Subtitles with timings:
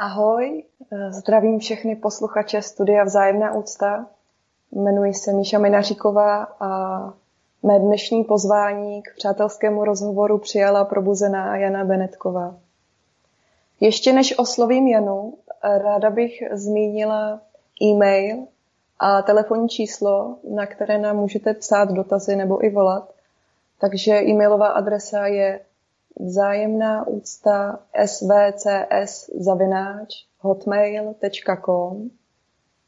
[0.00, 0.62] Ahoj,
[1.10, 4.06] zdravím všechny posluchače Studia Vzájemná úcta.
[4.72, 7.00] Jmenuji se Míša Minaříková a
[7.62, 12.54] mé dnešní pozvání k přátelskému rozhovoru přijala probuzená Jana Benetková.
[13.80, 17.40] Ještě než oslovím Janu, ráda bych zmínila
[17.82, 18.36] e-mail
[18.98, 23.12] a telefonní číslo, na které nám můžete psát dotazy nebo i volat.
[23.80, 25.60] Takže e-mailová adresa je
[26.20, 32.10] vzájemná úcta svcs zavináč hotmail.com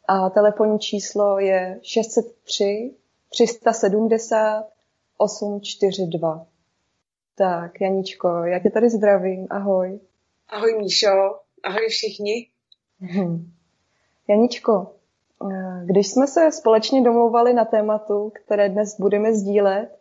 [0.08, 2.94] a telefonní číslo je 603
[3.28, 4.64] 370
[5.18, 6.46] 842.
[7.34, 10.00] Tak, Janíčko, já tě tady zdravím, ahoj.
[10.48, 12.48] Ahoj Míšo, ahoj všichni.
[13.00, 13.52] Hmm.
[14.28, 14.94] Janičko,
[15.84, 19.99] když jsme se společně domlouvali na tématu, které dnes budeme sdílet,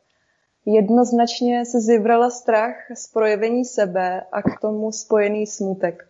[0.72, 6.08] Jednoznačně se vybrala strach z projevení sebe a k tomu spojený smutek.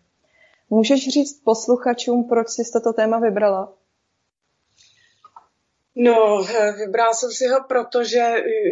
[0.70, 3.72] Můžeš říct posluchačům, proč jsi toto téma vybrala?
[5.94, 6.44] No,
[6.76, 8.18] vybrala jsem si ho, protože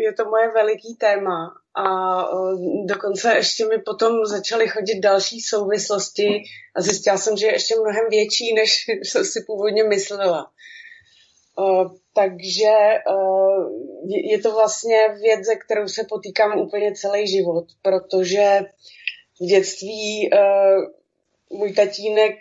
[0.04, 1.84] je to moje veliký téma a
[2.84, 6.42] dokonce ještě mi potom začaly chodit další souvislosti
[6.74, 10.50] a zjistila jsem, že je ještě mnohem větší, než jsem si původně myslela.
[12.18, 12.74] Takže
[14.06, 18.60] je to vlastně věc, ze kterou se potýkám úplně celý život, protože
[19.40, 20.30] v dětství
[21.50, 22.34] můj tatínek,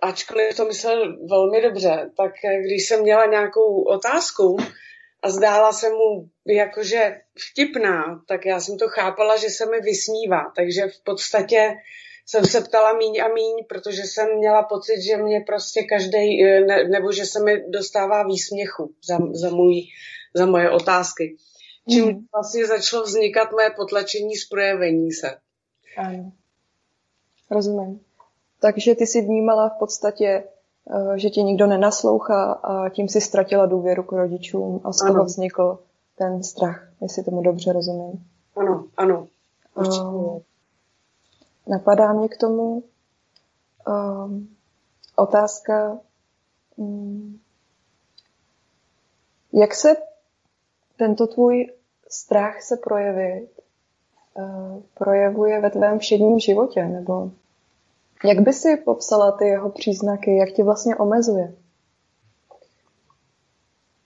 [0.00, 2.32] ačkoliv to myslel velmi dobře, tak
[2.66, 4.56] když jsem měla nějakou otázku
[5.22, 10.52] a zdála se mu jakože vtipná, tak já jsem to chápala, že se mi vysmívá.
[10.56, 11.72] Takže v podstatě
[12.26, 16.60] jsem se ptala míň a míň, protože jsem měla pocit, že mě prostě každý, eh,
[16.60, 19.82] ne, nebo že se mi dostává výsměchu za, za, můj,
[20.34, 21.36] za moje otázky.
[21.90, 22.26] Čím mm.
[22.32, 25.36] vlastně začalo vznikat moje potlačení z projevení se.
[25.96, 26.32] Ano.
[27.50, 28.00] Rozumím.
[28.60, 33.66] Takže ty si vnímala v podstatě, eh, že ti nikdo nenaslouchá a tím si ztratila
[33.66, 35.78] důvěru k rodičům a z toho vznikl
[36.18, 38.26] ten strach, jestli tomu dobře rozumím.
[38.56, 39.28] Ano, ano.
[39.74, 40.49] Určitě.
[41.70, 42.82] Napadá mě k tomu
[43.88, 44.56] um,
[45.16, 46.00] otázka,
[46.76, 47.40] um,
[49.52, 49.96] jak se
[50.96, 51.72] tento tvůj
[52.08, 53.50] strach se projevit,
[54.34, 57.30] uh, projevuje ve tvém všedním životě, nebo
[58.24, 61.54] jak by si popsala ty jeho příznaky, jak tě vlastně omezuje?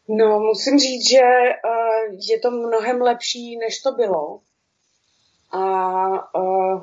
[0.08, 4.40] No, musím říct, že uh, je to mnohem lepší, než to bylo.
[5.50, 6.82] A uh,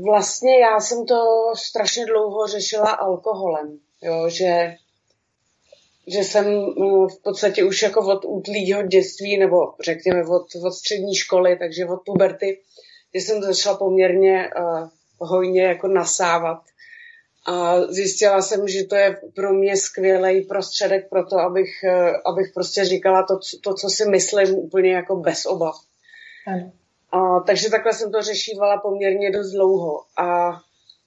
[0.00, 1.16] Vlastně já jsem to
[1.56, 4.74] strašně dlouho řešila alkoholem, jo, že,
[6.06, 11.14] že jsem mm, v podstatě už jako od útlýho dětství, nebo řekněme od, od střední
[11.14, 12.60] školy, takže od puberty,
[13.14, 14.88] že jsem začala poměrně uh,
[15.18, 16.62] hojně jako nasávat.
[17.46, 22.52] A zjistila jsem, že to je pro mě skvělý prostředek pro to, abych, uh, abych
[22.54, 25.74] prostě říkala to, to, co si myslím úplně jako bez obav.
[26.46, 26.72] Ano.
[27.12, 30.04] A, takže takhle jsem to řešívala poměrně dost dlouho.
[30.18, 30.58] A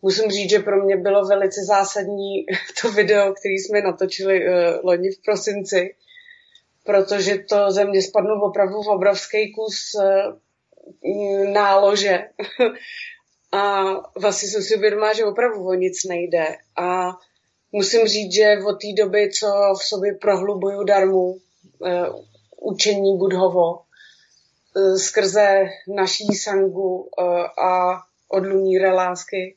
[0.02, 2.46] musím říct, že pro mě bylo velice zásadní
[2.82, 5.96] to video, který jsme natočili uh, loni v prosinci,
[6.84, 12.30] protože to ze mě spadnul opravdu v obrovský kus uh, nálože.
[13.52, 13.84] a
[14.20, 16.46] vlastně jsem si uvědomila, že opravdu o nic nejde.
[16.78, 17.12] A
[17.72, 19.48] musím říct, že od té doby, co
[19.80, 21.40] v sobě prohlubuju darmu, uh,
[22.62, 23.85] učení Budhovo,
[24.98, 25.64] skrze
[25.96, 27.24] naší sangu e,
[27.62, 29.56] a odluníre lásky.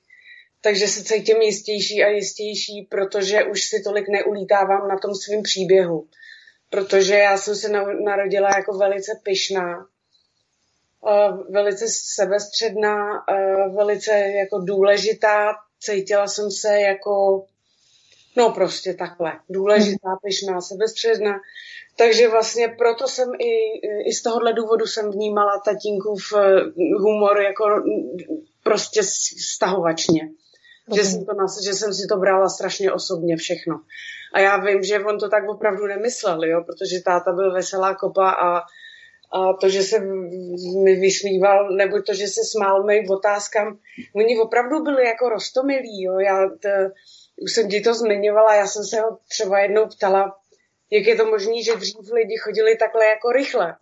[0.60, 6.08] Takže se cítím jistější a jistější, protože už si tolik neulítávám na tom svém příběhu.
[6.70, 7.68] Protože já jsem se
[8.04, 9.86] narodila jako velice pyšná,
[11.06, 13.24] e, velice sebestředná,
[13.76, 15.54] velice jako důležitá.
[15.80, 17.46] Cítila jsem se jako,
[18.36, 21.40] no prostě takhle, důležitá, pyšná, sebestředná.
[21.98, 23.52] Takže vlastně proto jsem i,
[24.08, 26.60] i z tohohle důvodu jsem vnímala tatínkův eh,
[26.98, 27.64] humor jako
[28.62, 29.00] prostě
[29.54, 30.30] stahovačně.
[30.94, 31.32] Že jsem, to,
[31.64, 33.80] že jsem si to brala strašně osobně všechno.
[34.34, 38.30] A já vím, že on to tak opravdu nemyslel, jo, protože táta byl veselá kopa
[38.30, 38.58] a,
[39.32, 40.00] a to, že se
[40.84, 43.78] mi vysmíval, nebo to, že se smál mým otázkám,
[44.14, 46.18] oni opravdu byli jako rostomilí, jo.
[46.18, 46.68] Já to,
[47.42, 50.36] už jsem ti to zmiňovala, já jsem se ho třeba jednou ptala,
[50.90, 53.76] jak je to možné, že dřív lidi chodili takhle jako rychle,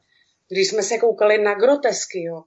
[0.49, 2.43] když jsme se koukali na grotesky, jo.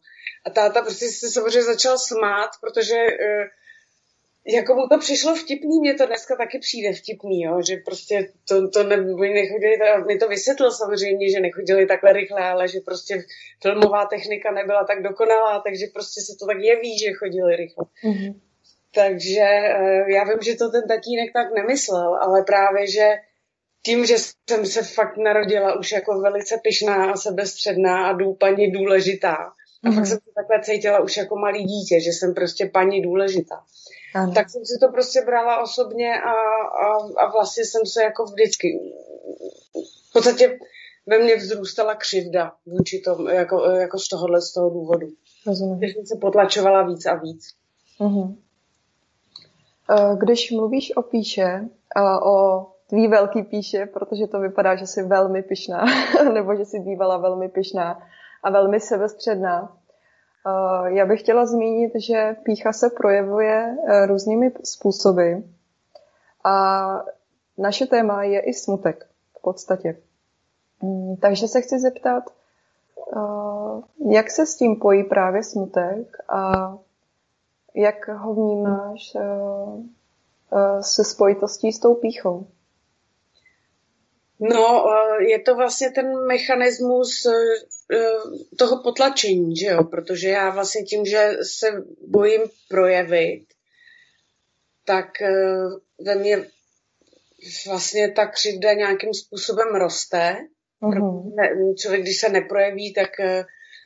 [0.46, 3.46] A táta prostě se samozřejmě začal smát, protože uh,
[4.48, 8.70] jako mu to přišlo vtipný, mě to dneska taky přijde vtipný, jo, že prostě to,
[8.70, 8.98] to ne,
[9.40, 13.24] nechodili, to, mi to vysvětlil samozřejmě, že nechodili takhle rychle, ale že prostě
[13.62, 17.86] filmová technika nebyla tak dokonalá, takže prostě se to tak jeví, že chodili rychle.
[18.04, 18.40] Mm-hmm.
[18.96, 19.48] Takže
[19.80, 23.06] uh, já vím, že to ten tatínek tak nemyslel, ale právě, že
[23.86, 24.16] tím, že
[24.50, 29.36] jsem se fakt narodila už jako velice pyšná a sebestředná a dů, paní důležitá.
[29.84, 29.96] A mm-hmm.
[29.96, 33.64] fakt jsem se takhle cítila už jako malý dítě, že jsem prostě paní důležitá.
[34.16, 34.34] Ano.
[34.34, 36.32] Tak jsem si to prostě brala osobně a,
[36.86, 38.80] a, a vlastně jsem se jako vždycky,
[40.10, 40.60] v podstatě
[41.08, 45.08] ve mně vzrůstala křivda vůči tomu, jako, jako z tohohle z toho důvodu.
[45.48, 45.78] Rozumím.
[45.78, 47.56] Když jsem se potlačovala víc a víc.
[48.00, 48.36] Uh-huh.
[50.18, 51.70] Když mluvíš o píše,
[52.26, 55.86] o tvý velký píše, protože to vypadá, že jsi velmi pyšná,
[56.34, 58.00] nebo že jsi bývala velmi pyšná
[58.44, 59.80] a velmi sebestředná,
[60.48, 65.34] Eh, já bych chtěla zmínit, že pícha se projevuje eh, různými způsoby
[66.44, 66.86] a
[67.58, 69.08] naše téma je i smutek
[69.38, 69.98] v podstatě.
[70.82, 72.24] Mm, takže se chci zeptat,
[73.16, 76.74] eh, jak se s tím pojí právě smutek a
[77.76, 79.18] jak ho vnímáš
[80.82, 82.48] se spojitostí s tou píchou?
[84.40, 84.84] No,
[85.28, 87.26] je to vlastně ten mechanismus
[87.94, 89.84] Eh, toho potlačení, že jo?
[89.84, 91.68] Protože já vlastně tím, že se
[92.08, 93.46] bojím projevit,
[94.86, 95.58] tak eh,
[96.06, 96.46] ve mně
[97.68, 100.38] vlastně ta křivda nějakým způsobem roste.
[100.82, 101.76] Mm-hmm.
[101.76, 103.46] Člověk, když se neprojeví, tak, eh,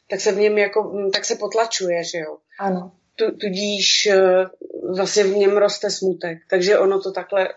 [0.09, 2.37] tak se v něm jako, hm, tak se potlačuje, že jo?
[2.59, 2.91] Ano.
[3.15, 4.09] Tudíž
[4.95, 6.37] vlastně v něm roste smutek.
[6.49, 7.49] Takže ono to takhle,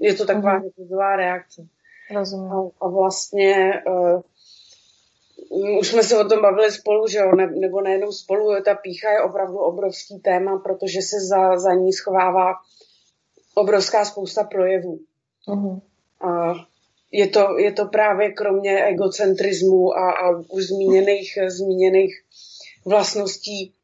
[0.00, 1.16] je to taková mm-hmm.
[1.16, 1.62] reakce.
[2.14, 2.52] Rozumím.
[2.52, 3.72] A, a vlastně
[5.80, 9.10] už jsme se o tom bavili spolu, že jo, ne, nebo nejenom spolu, ta pícha
[9.10, 12.54] je opravdu obrovský téma, protože se za, za ní schovává
[13.54, 15.00] obrovská spousta projevů.
[15.48, 15.80] Uh-huh.
[16.20, 16.54] A
[17.12, 22.24] je to, je to právě kromě egocentrismu a, a už zmíněných, zmíněných
[22.84, 23.74] vlastností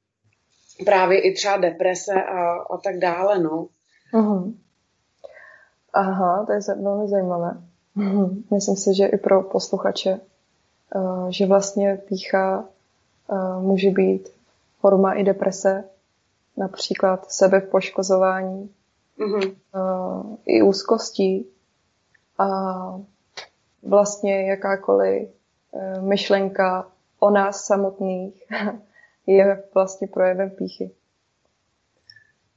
[0.84, 3.68] právě i třeba deprese a, a tak dále, no.
[4.14, 4.54] Uh-huh.
[5.92, 7.71] Aha, to je velmi zajímavé.
[7.96, 8.42] Uh-huh.
[8.50, 10.20] Myslím si, že i pro posluchače
[10.96, 12.64] Eh, že vlastně pícha
[13.30, 14.28] eh, může být
[14.80, 15.84] forma i deprese,
[16.56, 18.74] například sebepoškozování,
[19.18, 19.54] mm-hmm.
[20.46, 21.46] i úzkostí
[22.38, 22.46] a
[23.82, 25.28] vlastně jakákoliv
[26.00, 26.86] myšlenka
[27.18, 28.42] o nás samotných
[29.26, 30.90] je vlastně projevem píchy.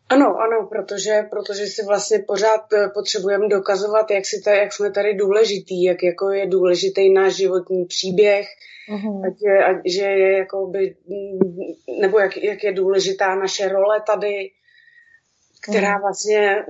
[0.10, 4.92] Ano, ano, protože, protože si vlastně pořád eh, potřebujeme dokazovat, jak, si tady, jak jsme
[4.92, 8.48] tady důležitý, jak jako je důležitý náš životní příběh,
[8.90, 9.28] uh-huh.
[9.28, 10.96] ať je, ať, že je jako by,
[12.02, 14.52] nebo jak, jak je důležitá naše role tady,
[15.70, 16.02] která uh-huh.
[16.02, 16.66] vlastně,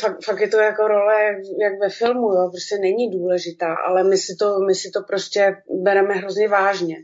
[0.00, 1.22] fakt, fakt je to jako role
[1.62, 5.56] jak ve filmu, jo, prostě není důležitá, ale my si to, my si to prostě
[5.82, 6.96] bereme hrozně vážně.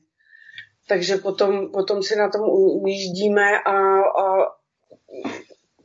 [0.89, 2.43] Takže potom, potom si na tom
[2.83, 4.57] ujíždíme a, a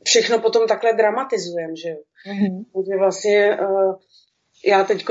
[0.04, 2.02] všechno potom takhle dramatizujeme, že jo.
[2.26, 2.98] Mm-hmm.
[2.98, 3.94] Vlastně uh,
[4.66, 5.04] já teď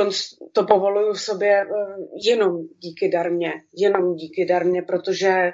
[0.51, 5.51] to povoluju v sobě uh, jenom díky darmě, jenom díky darmě, protože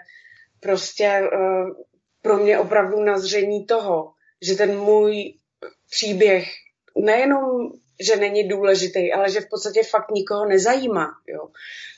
[0.60, 1.84] prostě uh,
[2.22, 5.34] pro mě opravdu nazření toho, že ten můj
[5.90, 6.46] příběh
[6.96, 11.08] nejenom že není důležitý, ale že v podstatě fakt nikoho nezajímá.
[11.28, 11.48] Jo.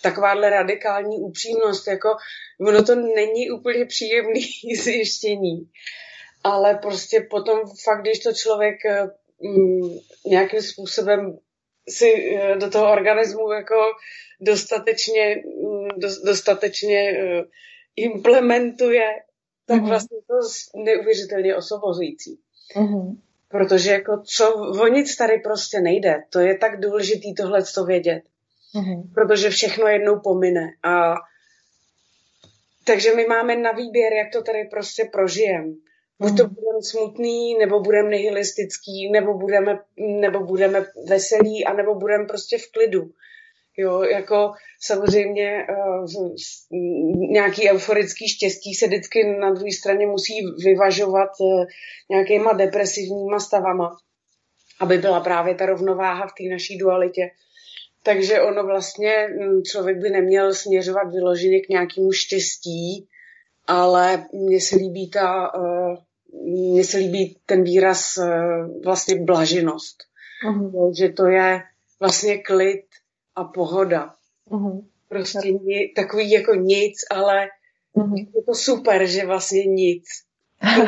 [0.01, 2.09] Takováhle radikální upřímnost, jako
[2.67, 4.41] ono to není úplně příjemný
[4.83, 5.69] zjištění
[6.43, 8.75] ale prostě potom fakt, když to člověk
[9.41, 11.37] mm, nějakým způsobem
[11.89, 13.75] si eh, do toho organismu jako
[14.41, 15.87] dostatečně, mm,
[16.25, 17.43] dostatečně eh,
[17.95, 19.09] implementuje,
[19.65, 19.87] tak mm-hmm.
[19.87, 20.33] vlastně to
[20.83, 22.39] neuvěřitelně osvobozující.
[22.75, 23.17] Mm-hmm.
[23.47, 26.23] Protože jako co, o nic tady prostě nejde.
[26.29, 28.23] To je tak důležitý tohle to vědět.
[28.75, 29.13] Mm-hmm.
[29.13, 30.67] Protože všechno jednou pomine.
[30.83, 31.15] A
[32.83, 35.75] takže my máme na výběr, jak to tady prostě prožijem.
[36.21, 42.57] Buď to budeme smutný, nebo budeme nihilistický, nebo budeme, nebo budeme veselí, anebo budeme prostě
[42.57, 43.11] v klidu.
[43.77, 46.05] Jo, jako samozřejmě uh,
[47.31, 50.33] nějaký euforický štěstí se vždycky na druhé straně musí
[50.63, 51.65] vyvažovat uh,
[52.09, 53.97] nějakýma depresivníma stavama,
[54.79, 57.29] aby byla právě ta rovnováha v té naší dualitě.
[58.03, 63.07] takže ono vlastně, mm, člověk by neměl směřovat vyloženě k nějakému štěstí,
[63.67, 65.95] ale mně se líbí ta, uh,
[66.33, 69.97] mně se líbí ten výraz uh, vlastně blaženost.
[70.47, 70.93] Uh-huh.
[70.97, 71.61] Že to je
[71.99, 72.85] vlastně klid
[73.35, 74.15] a pohoda.
[74.51, 74.85] Uh-huh.
[75.09, 77.47] Prostě ni, takový jako nic, ale
[77.95, 78.27] uh-huh.
[78.35, 80.05] je to super, že vlastně nic.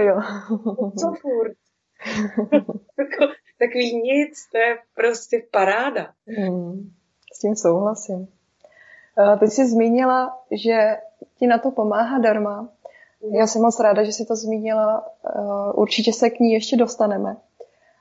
[0.00, 0.20] jo.
[1.00, 1.52] Co furt?
[3.58, 6.12] takový nic, to je prostě paráda.
[6.26, 6.90] Hmm,
[7.34, 8.28] s tím souhlasím.
[9.40, 10.96] Ty jsi zmínila, že
[11.38, 12.68] ti na to pomáhá darma.
[13.20, 15.06] Já jsem moc ráda, že jsi to zmínila.
[15.74, 17.36] Určitě se k ní ještě dostaneme.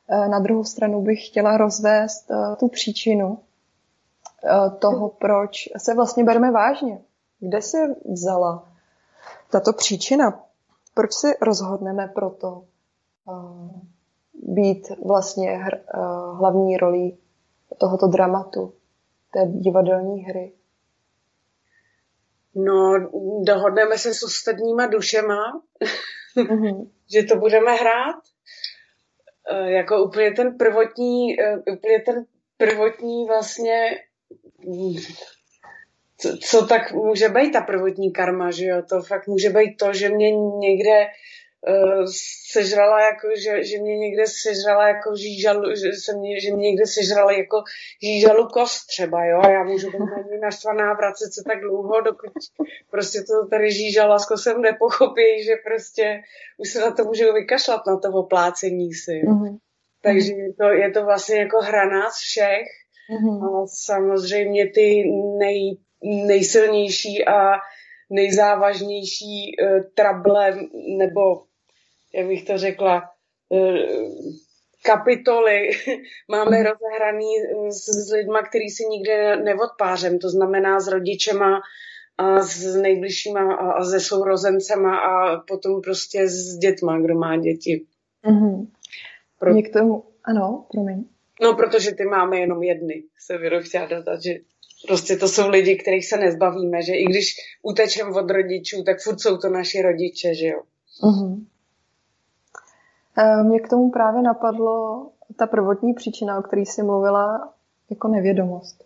[0.10, 3.40] Na druhou stranu bych chtěla rozvést tu příčinu
[4.80, 7.02] toho, proč se vlastně bereme vážně.
[7.40, 8.68] Kde se vzala
[9.52, 10.44] tato příčina?
[10.94, 12.64] Proč se rozhodneme pro to
[14.34, 15.60] být vlastně
[16.34, 17.18] hlavní rolí
[17.78, 18.74] tohoto dramatu,
[19.34, 20.52] té divadelní hry?
[22.58, 23.10] No,
[23.44, 25.62] dohodneme se s ostatníma dušema,
[26.38, 26.90] mm-hmm.
[27.14, 28.16] že to budeme hrát.
[29.50, 32.26] E, jako úplně ten prvotní, e, úplně ten
[32.58, 33.90] prvotní vlastně,
[36.18, 38.82] co, co tak může být ta prvotní karma, že jo?
[38.90, 41.08] To fakt může být to, že mě někde
[42.52, 46.86] sežrala jako, že, že mě někde sežrala jako žížalu, že, se mě, že mě někde
[46.86, 47.64] sežrala jako
[48.04, 52.02] žížalu kost třeba, jo, a já můžu být na ní naštvaná vracet se tak dlouho,
[52.02, 52.32] dokud
[52.92, 56.22] prostě to tady žížala s kosem nepochopí, že prostě
[56.58, 59.12] už se na to můžu vykašlat, na to oplácení si.
[59.12, 59.58] Mm-hmm.
[60.02, 62.68] Takže je to, je to vlastně jako hra nás všech
[63.12, 63.64] mm-hmm.
[63.64, 65.04] a samozřejmě ty
[65.40, 67.54] nej, nejsilnější a
[68.10, 70.56] nejzávažnější uh, trable
[70.98, 71.47] nebo
[72.18, 73.04] jak bych to řekla,
[73.54, 73.88] eh,
[74.86, 75.70] kapitoly
[76.32, 81.62] máme rozehraný eh, s, s lidma, který si nikdy neodpářem, to znamená s rodičema
[82.18, 87.86] a s nejbližšíma a, a se sourozencema a potom prostě s dětma, kdo má děti.
[88.26, 88.68] Mm-hmm.
[89.40, 89.54] Pro...
[89.54, 91.06] Mě k tomu, ano, promiň.
[91.42, 94.34] No, protože ty máme jenom jedny, se Věro chtěla dodat, že
[94.88, 99.22] prostě to jsou lidi, kterých se nezbavíme, že i když utečem od rodičů, tak furt
[99.22, 100.62] jsou to naši rodiče, že jo.
[101.04, 101.46] Mm-hmm.
[103.18, 107.50] Eh, mě k tomu právě napadlo ta prvotní příčina, o které jsi mluvila,
[107.90, 108.84] jako nevědomost.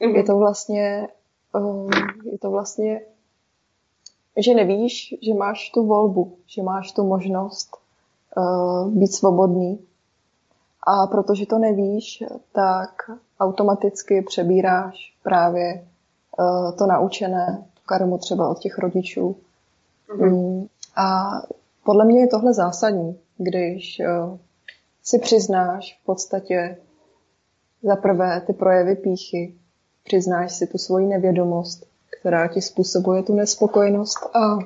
[0.00, 0.16] Mm-hmm.
[0.16, 1.08] Je to vlastně,
[1.56, 3.00] eh, je to vlastně,
[4.36, 7.76] že nevíš, že máš tu volbu, že máš tu možnost
[8.38, 9.86] eh, být svobodný.
[10.86, 15.86] A protože to nevíš, tak automaticky přebíráš právě
[16.78, 19.36] to naučené, tu karmu třeba od těch rodičů.
[20.08, 20.68] Mm-hmm.
[20.96, 21.30] A
[21.84, 24.38] podle mě je tohle zásadní, když uh,
[25.02, 26.76] si přiznáš v podstatě
[27.82, 29.54] za prvé ty projevy píchy,
[30.04, 31.86] přiznáš si tu svoji nevědomost,
[32.18, 34.58] která ti způsobuje tu nespokojenost a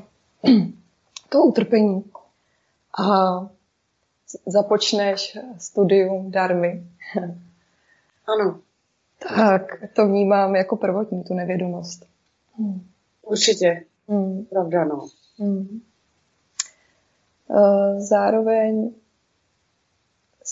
[1.28, 2.04] to utrpení.
[2.98, 3.06] A
[4.46, 6.87] započneš studium darmy.
[8.38, 8.60] Ano.
[9.37, 12.06] Tak to vnímám jako prvotní, tu nevědomost.
[12.58, 12.87] Hmm.
[13.22, 13.84] Určitě.
[14.08, 14.44] Hmm.
[14.44, 15.08] Pravda, no.
[15.38, 15.80] Hmm.
[17.50, 18.90] Eh, zároveň,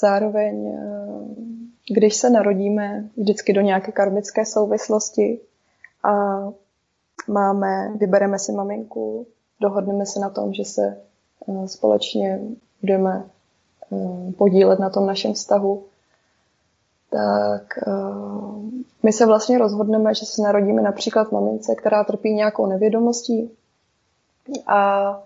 [0.01, 5.41] zároveň, eh, když se narodíme vždycky do nějaké karmické souvislosti
[6.03, 6.13] a
[7.29, 9.27] máme, vybereme si maminku,
[9.61, 10.97] dohodneme se na tom, že se
[11.49, 12.41] eh, společně
[12.81, 13.25] budeme
[14.37, 15.85] podílet na tom našem vztahu,
[17.11, 17.79] tak
[19.03, 23.51] my se vlastně rozhodneme, že se narodíme například mamince, která trpí nějakou nevědomostí
[24.67, 25.23] a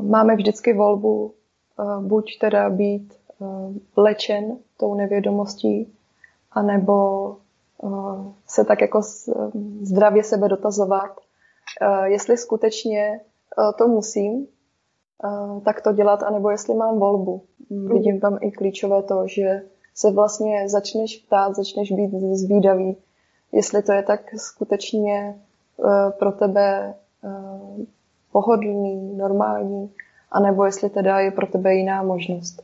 [0.00, 1.34] máme vždycky volbu
[2.00, 3.12] buď teda být
[3.96, 5.92] lečen tou nevědomostí,
[6.52, 7.36] anebo
[8.46, 9.00] se tak jako
[9.82, 11.20] zdravě sebe dotazovat,
[12.04, 13.20] jestli skutečně
[13.78, 14.46] to musím,
[15.64, 17.42] tak to dělat, anebo jestli mám volbu.
[17.70, 17.88] Mm.
[17.88, 19.62] Vidím tam i klíčové to, že
[19.94, 22.96] se vlastně začneš ptát, začneš být zvídavý,
[23.52, 25.40] jestli to je tak skutečně
[26.18, 26.94] pro tebe
[28.32, 29.94] pohodlný, normální,
[30.30, 32.62] anebo jestli teda je pro tebe jiná možnost.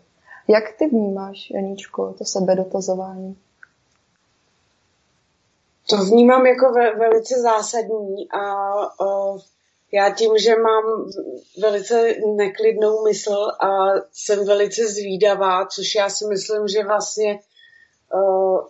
[0.49, 3.37] Jak ty vnímáš, Janíčko, to sebedotazování?
[5.91, 9.41] To vnímám jako ve, velice zásadní a uh,
[9.93, 10.85] já tím, že mám
[11.63, 13.69] velice neklidnou mysl a
[14.13, 17.41] jsem velice zvídavá, což já si myslím, že vlastně
[18.15, 18.67] uh,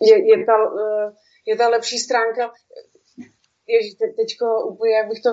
[0.00, 1.12] je, je, ta, uh,
[1.46, 2.52] je ta lepší stránka
[3.70, 5.30] ježi, te, teďko úplně, jak bych to,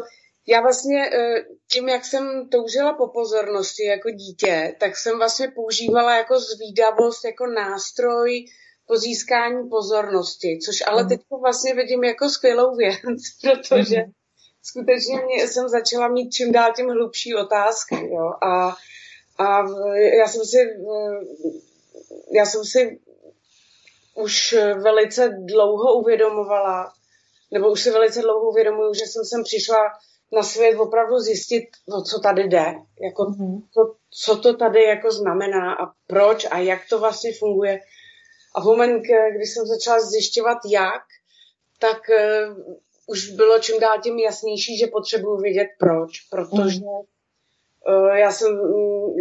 [0.50, 6.17] Já vlastně eh, tím, jak jsem toužila po pozornosti jako dítě, tak jsem vlastně používala
[6.17, 8.46] jako zvídavost jako nástroj
[8.88, 11.10] po získání pozornosti, což ale mm.
[11.10, 12.96] teď vlastně vidím jako skvělou věc,
[13.41, 14.12] protože mm.
[14.63, 17.96] skutečně mě, jsem začala mít čím dál tím hlubší otázky.
[17.96, 18.32] Jo?
[18.41, 18.75] A,
[19.39, 19.65] a
[20.20, 20.58] já jsem si
[22.32, 23.00] já jsem si
[24.15, 26.94] už velice dlouho uvědomovala,
[27.51, 29.77] nebo už si velice dlouho uvědomuju, že jsem sem přišla
[30.32, 31.66] na svět opravdu zjistit,
[31.98, 32.66] o co tady jde,
[33.01, 33.62] jako mm-hmm.
[33.74, 37.80] to, co to tady jako znamená a proč a jak to vlastně funguje.
[38.56, 39.01] A v moment,
[39.36, 41.04] kdy jsem začala zjišťovat jak,
[41.80, 42.75] tak uh,
[43.08, 47.06] už bylo čím dál tím jasnější, že potřebuju vědět proč, protože mm-hmm.
[47.88, 49.16] uh, já jsem um,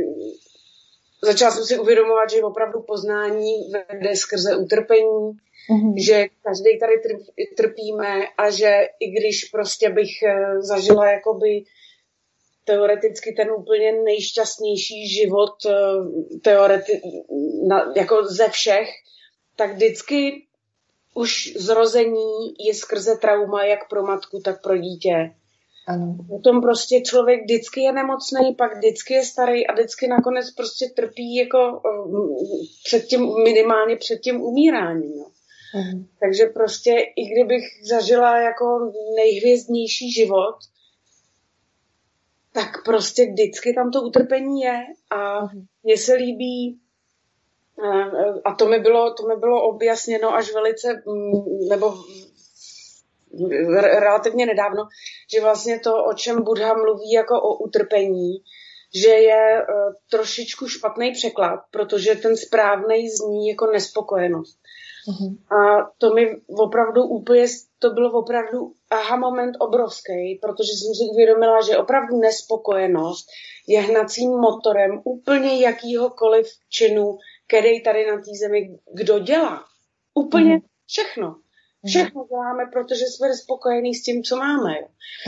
[1.23, 5.32] začala jsem si uvědomovat, že opravdu poznání vede skrze utrpení,
[5.70, 5.94] mm-hmm.
[5.99, 6.92] že každý tady
[7.56, 11.64] trpíme a že i když prostě bych eh, zažila jakoby
[12.64, 15.75] teoreticky ten úplně nejšťastnější život eh,
[16.38, 17.00] teoreti-
[17.68, 18.88] na, jako ze všech,
[19.56, 20.46] tak vždycky
[21.14, 25.35] už zrození je skrze trauma jak pro matku, tak pro dítě.
[25.86, 26.16] Ano.
[26.28, 31.36] Potom prostě člověk vždycky je nemocný, pak vždycky je starý a vždycky nakonec prostě trpí
[31.36, 31.82] jako
[32.84, 35.16] před tím, minimálně před tím umíráním.
[35.16, 35.30] No.
[36.20, 40.56] Takže prostě i kdybych zažila jako nejhvězdnější život,
[42.52, 45.40] tak prostě vždycky tam to utrpení je a
[45.82, 46.80] mně se líbí
[48.44, 51.94] a to mi bylo, to mi bylo objasněno až velice, mm, nebo
[53.80, 54.88] relativně nedávno,
[55.34, 58.36] že vlastně to, o čem Buddha mluví jako o utrpení,
[58.94, 64.58] že je uh, trošičku špatný překlad, protože ten správný zní jako nespokojenost.
[65.08, 65.56] Uh-huh.
[65.56, 67.46] A to mi opravdu úplně,
[67.78, 73.26] to byl opravdu aha moment obrovský, protože jsem si uvědomila, že opravdu nespokojenost
[73.68, 79.64] je hnacím motorem úplně jakýhokoliv činu, který tady na té zemi kdo dělá.
[80.14, 80.62] Úplně uh-huh.
[80.86, 81.36] všechno.
[81.86, 84.72] Všechno děláme, protože jsme spokojení s tím, co máme.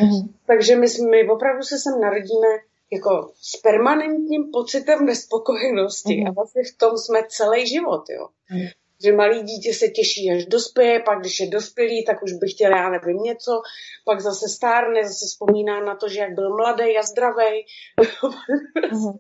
[0.03, 0.29] Uh-huh.
[0.47, 2.49] Takže my, my opravdu se sem narodíme
[2.93, 6.29] jako s permanentním pocitem nespokojenosti uh-huh.
[6.29, 8.03] a vlastně v tom jsme celý život.
[8.11, 8.29] Jo.
[8.53, 8.73] Uh-huh
[9.05, 12.71] že malý dítě se těší, až dospěje, pak když je dospělý, tak už by chtěl,
[12.71, 13.63] já nevím, něco,
[14.05, 17.65] pak zase stárne, zase vzpomíná na to, že jak byl mladý a zdravý.
[18.01, 19.19] Uh-huh.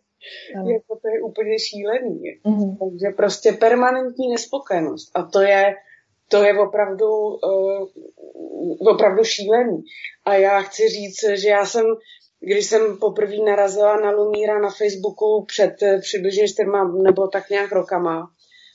[0.72, 2.22] jako to je úplně šílený.
[2.44, 2.76] Uh-huh.
[2.78, 5.10] Takže prostě permanentní nespokojenost.
[5.14, 5.74] A to je,
[6.28, 7.88] to je opravdu, uh,
[8.88, 9.82] opravdu šílený.
[10.24, 11.84] A já chci říct, že já jsem
[12.40, 17.72] když jsem poprvé narazila na Lumíra na Facebooku před eh, přibližně čtyřma nebo tak nějak
[17.72, 18.30] rokama,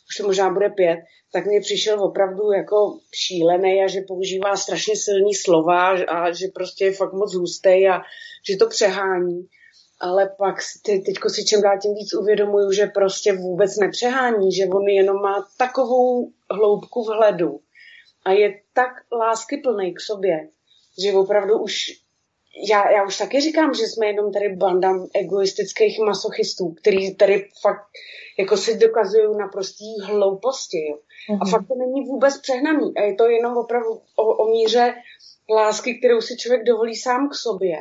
[0.10, 1.00] už to možná bude pět,
[1.34, 6.86] tak mě přišel opravdu jako šílený a že používá strašně silný slova a že prostě
[6.86, 8.02] je fakt moc hustý a
[8.50, 9.48] že to přehání.
[10.04, 14.88] Ale pak teď si čím dál tím víc uvědomuju, že prostě vůbec nepřehání, že on
[14.88, 17.60] jenom má takovou hloubku vhledu
[18.26, 20.50] a je tak láskyplný k sobě,
[21.04, 21.74] že opravdu už
[22.70, 27.88] já, já už taky říkám, že jsme jenom tady banda egoistických masochistů, který tady fakt
[28.40, 30.78] jako si dokazují na prostý hlouposti.
[30.78, 30.96] Jo.
[30.96, 31.38] Mm-hmm.
[31.42, 31.52] A mhm.
[31.52, 32.98] fakt to není vůbec přehnaný.
[32.98, 34.96] A je to jenom opravdu o, o míře
[35.56, 37.78] lásky, kterou si člověk dovolí sám k sobě.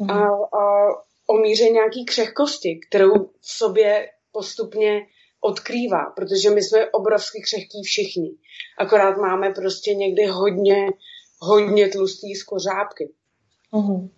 [0.00, 0.12] Mm-hmm.
[0.12, 0.88] A, a
[1.30, 5.06] o míře nějaký křehkosti, kterou v sobě postupně
[5.40, 8.30] odkrývá, protože my jsme obrovsky křehký všichni.
[8.78, 10.86] Akorát máme prostě někdy hodně,
[11.40, 13.10] hodně tlustý skořápky.
[13.72, 14.08] Mm-hmm.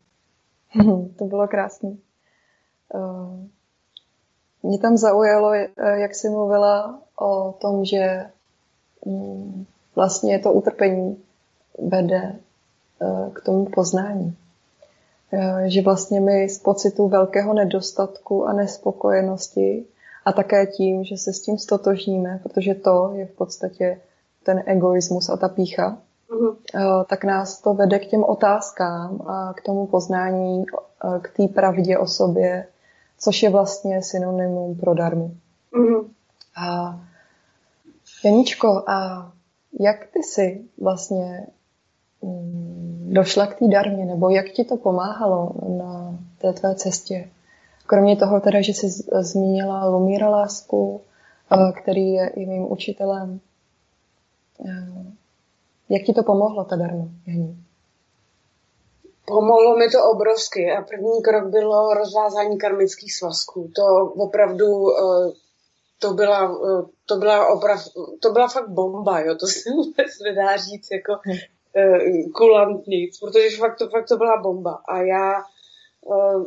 [1.19, 1.97] To bylo krásné.
[2.95, 3.47] Uh,
[4.63, 8.31] mě tam zaujalo, eh, jak jsi mluvila o tom, že
[9.01, 11.23] um, vlastně to utrpení
[11.79, 12.39] vede
[13.01, 14.37] uh, k tomu poznání.
[15.33, 19.85] Uh, že vlastně my z pocitu velkého nedostatku a nespokojenosti
[20.25, 24.01] a také tím, že se s tím stotožníme, protože to je v podstatě
[24.43, 25.99] ten egoismus a ta pícha,
[26.31, 26.57] Mhm.
[26.75, 30.65] Eh, tak nás to vede k těm otázkám a k tomu poznání,
[31.05, 32.67] eh, k té pravdě o sobě,
[33.19, 35.37] což je vlastně synonymum pro darmu.
[35.73, 36.05] Mm-hmm.
[36.57, 37.01] A
[38.25, 39.33] Janičko, a
[39.81, 41.47] jak ty jsi vlastně
[42.23, 47.29] mm, došla k té darmě, nebo jak ti to pomáhalo na té tvé cestě?
[47.87, 48.89] Kromě toho teda, že jsi
[49.21, 51.01] zmínila Lumíra Lásku,
[51.53, 53.41] eh, který je i mým učitelem,
[55.89, 57.65] jak ti to pomohlo, ta darmo, Janí?
[59.27, 63.71] Pomohlo mi to obrovsky a první krok bylo rozvázání karmických svazků.
[63.77, 65.33] To opravdu, eh,
[65.99, 67.81] to byla, eh, to byla, oprav,
[68.23, 71.13] to byla fakt bomba, jo, to se vůbec nedá říct, jako,
[71.77, 74.79] uh, kulantnic, protože fakt to, fakt to byla bomba.
[74.89, 75.33] A já
[76.01, 76.47] uh,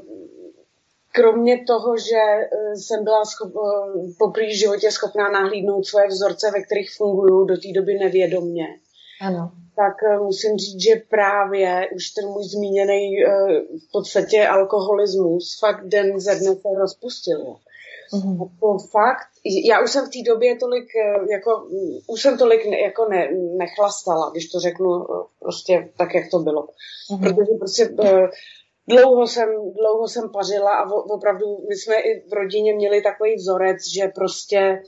[1.11, 2.21] kromě toho, že
[2.75, 3.53] jsem byla schop,
[4.19, 8.67] po prý životě schopná nahlídnout svoje vzorce, ve kterých fungují do té doby nevědomně,
[9.21, 9.51] ano.
[9.75, 13.15] tak musím říct, že právě už ten můj zmíněný
[13.87, 17.55] v podstatě alkoholismus fakt den ze dne se rozpustil.
[18.13, 18.49] Mm-hmm.
[18.53, 19.27] Jako fakt,
[19.65, 21.67] já už jsem v té době tolik, eh, jako,
[22.07, 26.39] už jsem tolik ne, jako ne, nechlastala, když to řeknu eh, prostě tak, jak to
[26.39, 26.61] bylo.
[26.63, 27.19] Mm-hmm.
[27.19, 28.27] Protože prostě uh,
[28.87, 29.49] dlouho jsem,
[29.79, 34.83] dlouho jsem pařila a opravdu my jsme i v rodině měli takový vzorec, že prostě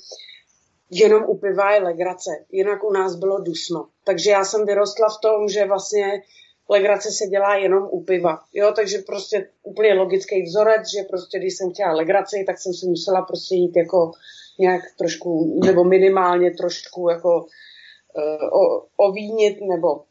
[0.92, 3.88] jenom u piva je legrace, jinak u nás bylo dusno.
[4.04, 6.22] Takže já jsem vyrostla v tom, že vlastně
[6.70, 8.40] legrace se dělá jenom u piva.
[8.54, 12.88] Jo, takže prostě úplně logický vzorec, že prostě když jsem chtěla legraci, tak jsem si
[12.88, 14.12] musela prostě jít jako
[14.60, 20.04] nějak trošku, nebo minimálně trošku jako uh, ovínit, nebo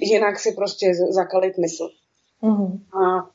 [0.00, 1.88] jinak si prostě zakalit mysl.
[2.42, 2.80] Mm-hmm.
[3.02, 3.30] A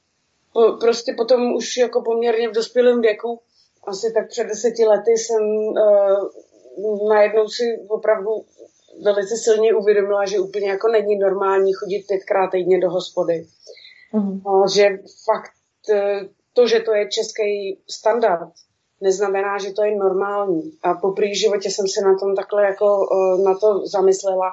[0.53, 3.39] po, prostě potom už jako poměrně v dospělém věku,
[3.83, 8.31] asi tak před deseti lety jsem uh, najednou si opravdu
[9.03, 13.45] velice silně uvědomila, že úplně jako není normální chodit pětkrát týdně do hospody.
[14.13, 14.63] Mm-hmm.
[14.63, 14.89] A že
[15.25, 15.51] fakt
[15.89, 16.19] e,
[16.53, 18.49] to, že to je český standard,
[19.01, 20.71] neznamená, že to je normální.
[20.83, 24.51] A po první životě jsem se na tom takhle jako e, na to zamyslela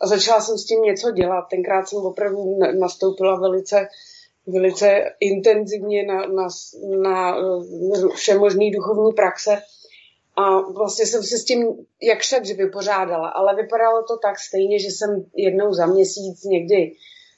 [0.00, 1.42] a začala jsem s tím něco dělat.
[1.50, 3.88] Tenkrát jsem opravdu nastoupila velice
[4.46, 6.48] velice intenzivně na, na,
[7.02, 9.62] na, na všemožný duchovní praxe
[10.40, 14.88] a vlastně jsem se s tím jak však vypořádala, ale vypadalo to tak stejně, že
[14.88, 16.92] jsem jednou za měsíc, někdy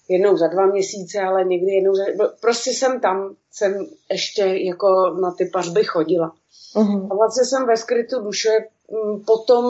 [0.09, 2.05] jednou za dva měsíce, ale někdy jednou za...
[2.41, 6.33] Prostě jsem tam, jsem ještě jako na ty pařby chodila.
[6.75, 7.09] Uh-huh.
[7.11, 8.51] A vlastně jsem ve skrytu duše
[8.91, 9.65] mm, potom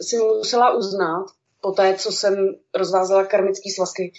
[0.00, 1.26] si musela uznat,
[1.60, 4.12] po té, co jsem rozvázala karmický svazky,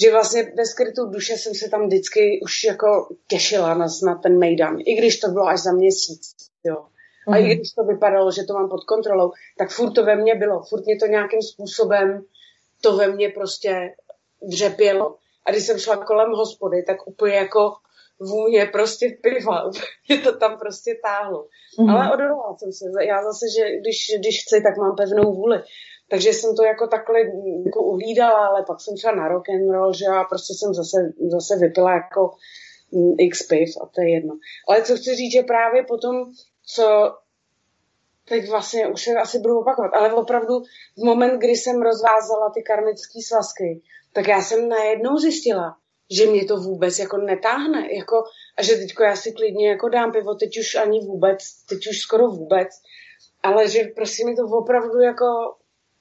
[0.00, 4.38] že vlastně ve skrytu duše jsem se tam vždycky už jako těšila na, na ten
[4.38, 6.34] mejdan, i když to bylo až za měsíc.
[6.64, 6.86] Jo.
[7.28, 7.34] Mm.
[7.34, 7.50] A i mhm.
[7.50, 10.62] když to vypadalo, že to mám pod kontrolou, tak furt to ve mně bylo.
[10.62, 12.24] Furt mě to nějakým způsobem,
[12.80, 13.94] to ve mně prostě
[14.42, 15.16] dřepělo.
[15.46, 17.72] A když jsem šla kolem hospody, tak úplně jako
[18.20, 19.70] vůně prostě piva.
[20.08, 21.46] Mě to tam prostě táhlo.
[21.78, 21.90] Mm.
[21.90, 22.84] Ale odolala jsem se.
[23.08, 25.62] Já zase, že když, když chci, tak mám pevnou vůli.
[26.10, 27.20] Takže jsem to jako takhle
[27.66, 30.96] jako uhlídala, ale pak jsem šla na rock and roll, že a prostě jsem zase,
[31.30, 32.30] zase vypila jako
[32.92, 34.34] mm, x piv a to je jedno.
[34.68, 36.14] Ale co chci říct, že právě potom
[36.74, 37.16] co
[38.28, 40.60] teď vlastně už se asi budu opakovat, ale opravdu
[40.96, 45.76] v moment, kdy jsem rozvázala ty karmické svazky, tak já jsem najednou zjistila,
[46.10, 48.24] že mě to vůbec jako netáhne, jako,
[48.58, 51.98] a že teďko já si klidně jako dám pivo, teď už ani vůbec, teď už
[51.98, 52.68] skoro vůbec,
[53.42, 55.24] ale že prostě mi to opravdu jako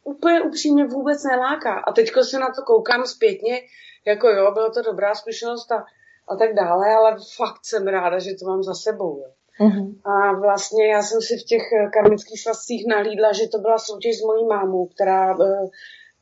[0.03, 1.79] úplně upřímně vůbec neláká.
[1.79, 3.61] A teďko se na to koukám zpětně,
[4.05, 5.85] jako jo, byla to dobrá zkušenost a,
[6.27, 9.19] a tak dále, ale fakt jsem ráda, že to mám za sebou.
[9.19, 9.36] Jo.
[9.59, 9.95] Uh-huh.
[10.03, 14.17] A vlastně já jsem si v těch eh, karmických svazcích nalídla, že to byla soutěž
[14.17, 15.69] s mojí mámou, která uh,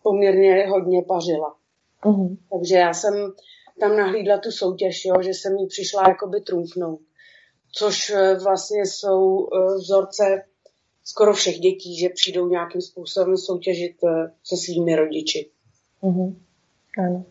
[0.03, 1.55] poměrně hodně pařila.
[2.03, 2.37] Uh-huh.
[2.51, 3.13] Takže já jsem
[3.79, 6.99] tam nahlídla tu soutěž, jo, že jsem jí přišla jakoby trumfnout.
[7.71, 10.43] Což uh, vlastně jsou vzorce
[11.03, 13.95] skoro všech dětí, že přijdou nějakým způsobem soutěžit
[14.43, 15.49] se svými rodiči.
[16.03, 16.35] Uh-huh.
[16.99, 17.25] Ano.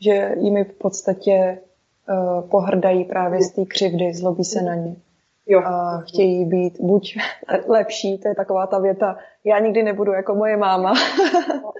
[0.00, 1.58] Že jimi v podstatě
[2.10, 4.96] uh, pohrdají právě z té křivdy, zlobí se na ně.
[5.46, 5.60] Jo.
[5.64, 7.16] A chtějí být buď
[7.68, 10.94] lepší, to je taková ta věta, já nikdy nebudu jako moje máma.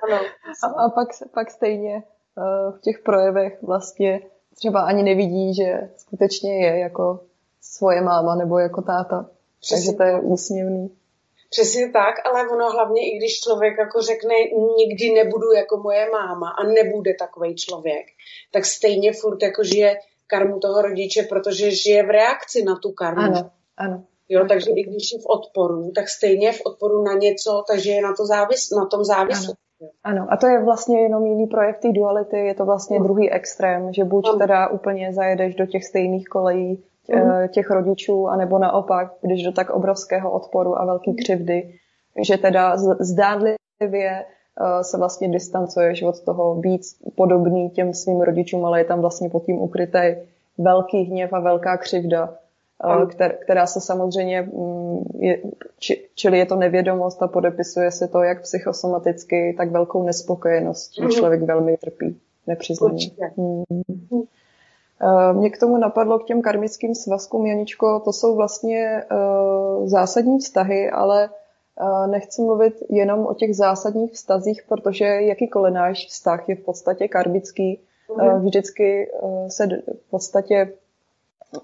[0.09, 0.17] Ano,
[0.65, 4.21] a, a pak, pak stejně uh, v těch projevech vlastně
[4.55, 7.21] třeba ani nevidí, že skutečně je jako
[7.61, 9.27] svoje máma nebo jako táta.
[9.61, 9.77] Přesně.
[9.77, 10.91] Takže to je úsměvný.
[11.51, 14.35] Přesně tak, ale ono hlavně, i když člověk jako řekne,
[14.77, 18.07] nikdy nebudu jako moje máma a nebude takový člověk,
[18.53, 19.97] tak stejně furt jako žije
[20.31, 23.23] karmu toho rodiče, protože žije v reakci na tu karmu.
[23.23, 24.03] Ano, ano.
[24.29, 28.03] Jo, takže i když je v odporu, tak stejně v odporu na něco, takže je
[28.03, 29.55] na, to závis, na tom závislý.
[29.81, 29.91] Ano.
[30.05, 33.05] ano, a to je vlastně jenom jiný projekt té duality, je to vlastně no.
[33.05, 34.39] druhý extrém, že buď ano.
[34.39, 39.71] teda úplně zajedeš do těch stejných kolejí uh těch rodičů, anebo naopak, když do tak
[39.71, 41.73] obrovského odporu a velký křivdy,
[42.23, 44.25] že teda zdánlivě
[44.83, 46.81] se vlastně distancuješ od toho být
[47.15, 50.15] podobný těm svým rodičům, ale je tam vlastně pod tím ukrytý
[50.59, 52.35] velký hněv a velká křivda,
[53.21, 55.39] eh, která se samozřejmě, mm, je,
[55.79, 61.03] či, čili je to nevědomost a podepisuje se to jak psychosomaticky, tak velkou nespokojeností.
[61.03, 61.11] Mm.
[61.11, 63.11] Člověk velmi trpí, nepřiznaně.
[63.37, 63.65] Mm.
[65.33, 70.91] Mě k tomu napadlo k těm karmickým svazkům, Janičko, to jsou vlastně uh, zásadní vztahy,
[70.91, 71.31] ale
[72.07, 77.81] Nechci mluvit jenom o těch zásadních vztazích, protože jakýkoliv náš vztah je v podstatě karbický.
[78.09, 78.41] Mm-hmm.
[78.41, 79.11] Vždycky
[79.49, 79.67] se
[80.07, 80.73] v podstatě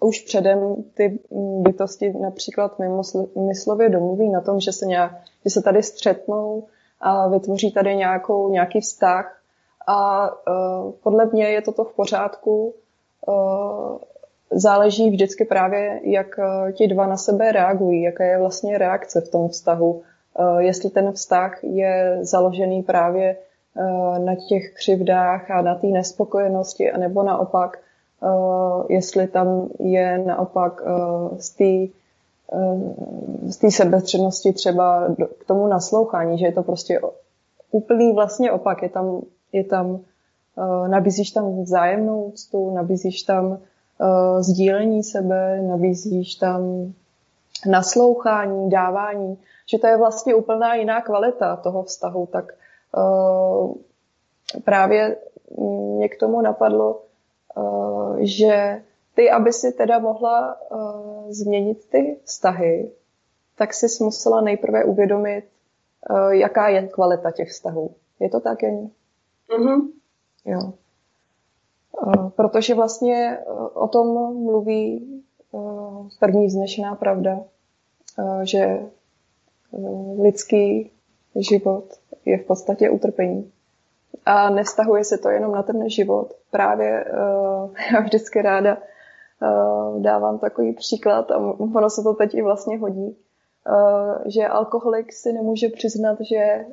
[0.00, 1.18] už předem ty
[1.60, 2.76] bytosti například
[3.36, 5.12] myslově domluví na tom, že se, nějak,
[5.44, 6.64] že se tady střetnou
[7.00, 9.40] a vytvoří tady nějakou, nějaký vztah.
[9.86, 12.74] A uh, podle mě je toto v pořádku.
[13.26, 13.98] Uh,
[14.50, 19.28] záleží vždycky právě, jak uh, ti dva na sebe reagují, jaká je vlastně reakce v
[19.28, 20.02] tom vztahu.
[20.38, 23.36] Uh, jestli ten vztah je založený právě
[23.74, 27.78] uh, na těch křivdách a na té nespokojenosti, anebo naopak
[28.88, 30.82] jestli tam je naopak
[31.38, 31.92] z té
[33.46, 37.00] z té sebestřednosti třeba k tomu naslouchání, že je to prostě
[37.70, 38.82] úplný vlastně opak.
[38.82, 39.20] Je tam,
[39.52, 40.00] je tam
[40.86, 43.58] nabízíš tam vzájemnou úctu, nabízíš tam
[44.40, 46.92] sdílení sebe, nabízíš tam
[47.66, 52.52] naslouchání, dávání, že to je vlastně úplná jiná kvalita toho vztahu, tak
[54.64, 55.16] právě
[55.96, 57.00] mě k tomu napadlo,
[57.56, 58.82] Eh, že
[59.14, 62.90] ty, aby si teda mohla uh, změnit ty vztahy,
[63.56, 65.44] tak si musela nejprve uvědomit,
[66.10, 67.94] uh, jaká je kvalita těch vztahů.
[68.20, 68.92] Je to tak, Jení?
[69.48, 69.88] Mm-hmm.
[70.44, 70.72] Jo.
[72.02, 74.06] Uh, protože vlastně uh, o tom
[74.44, 75.06] mluví
[75.52, 77.40] uh, první vznešená pravda,
[78.42, 78.80] že
[80.22, 80.90] lidský
[81.34, 81.84] život
[82.24, 83.52] je v podstatě utrpení.
[84.26, 86.34] A nevztahuje se to jenom na ten život.
[86.50, 87.04] Právě
[87.92, 88.78] já vždycky ráda
[89.98, 93.16] dávám takový příklad a ono se to teď i vlastně hodí,
[94.26, 96.66] že alkoholik si nemůže přiznat, že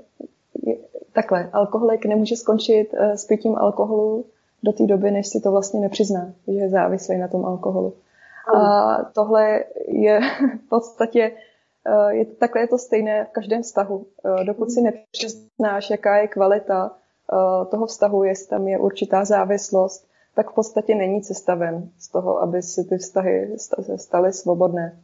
[1.13, 4.25] takhle, alkoholik nemůže skončit s pitím alkoholu
[4.63, 7.93] do té doby, než si to vlastně nepřizná, že je závislý na tom alkoholu.
[8.55, 10.19] A tohle je
[10.65, 11.31] v podstatě
[12.09, 14.05] je, takhle je to stejné v každém vztahu.
[14.43, 16.91] Dokud si nepřiznáš, jaká je kvalita
[17.31, 22.09] Eh, toho vztahu, jestli tam je určitá závislost, tak v podstatě není cesta ven z
[22.09, 23.55] toho, aby si ty vztahy
[23.95, 24.99] staly svobodné.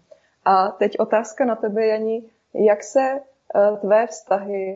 [0.45, 3.22] A teď otázka na tebe, Jani, jak se eh,
[3.81, 4.75] tvé vztahy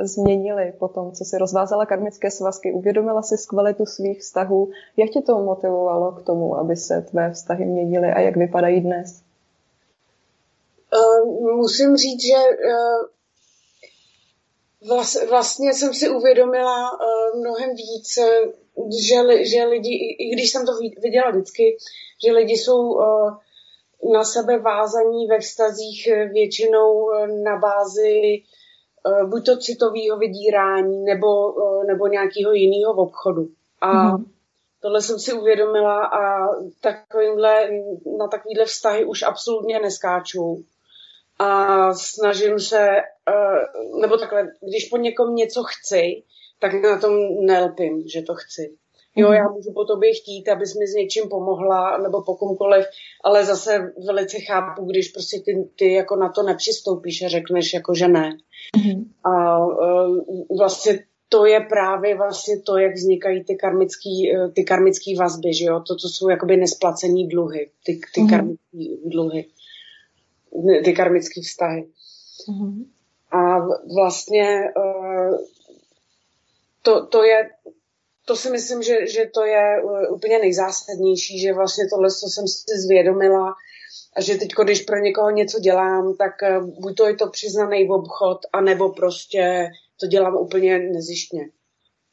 [0.00, 5.20] změnily po tom, co si rozvázala karmické svazky, uvědomila si kvalitu svých vztahů, jak tě
[5.20, 9.22] to motivovalo k tomu, aby se tvé vztahy měnily a jak vypadají dnes?
[10.94, 13.06] Uh, musím říct, že uh,
[15.28, 16.90] vlastně jsem si uvědomila
[17.36, 18.52] mnohem víc, eh,
[19.02, 21.76] že, že lidi, i když jsem to viděla vždycky,
[22.24, 23.36] že lidi jsou uh,
[24.12, 27.10] na sebe vázaní ve vztazích většinou
[27.44, 28.42] na bázi
[29.06, 31.54] uh, buď to citového vydírání nebo,
[31.86, 33.48] nebo nějakého jiného obchodu.
[33.80, 34.24] A mm-hmm.
[34.82, 36.48] tohle jsem si uvědomila a
[36.80, 37.68] takovýmhle,
[38.18, 40.64] na takovýhle vztahy už absolutně neskáču
[41.38, 42.88] a snažím se,
[44.00, 46.22] nebo takhle, když po někom něco chci,
[46.58, 47.12] tak na tom
[47.46, 48.76] nelpím, že to chci.
[49.16, 52.86] Jo, já můžu po tobě chtít, abys mi s něčím pomohla, nebo po komkoliv,
[53.24, 57.94] ale zase velice chápu, když prostě ty, ty jako na to nepřistoupíš a řekneš jako,
[57.94, 58.36] že ne.
[58.78, 59.04] Mm-hmm.
[59.24, 60.18] A uh,
[60.58, 65.64] vlastně to je právě vlastně to, jak vznikají ty karmický, e, ty karmický vazby, že
[65.64, 65.80] jo?
[65.80, 68.30] To, co jsou jakoby nesplacený dluhy, ty, ty mm-hmm.
[68.30, 69.46] karmický dluhy
[70.84, 71.88] ty karmické vztahy.
[72.48, 72.84] Mm-hmm.
[73.30, 73.58] A
[73.94, 75.38] vlastně uh,
[76.82, 77.50] to, to je,
[78.26, 82.48] to si myslím, že, že to je uh, úplně nejzásadnější, že vlastně tohle, co jsem
[82.48, 83.54] si zvědomila,
[84.16, 87.88] a že teď, když pro někoho něco dělám, tak uh, buď to je to přiznaný
[87.88, 91.42] obchod, anebo prostě to dělám úplně nezištně.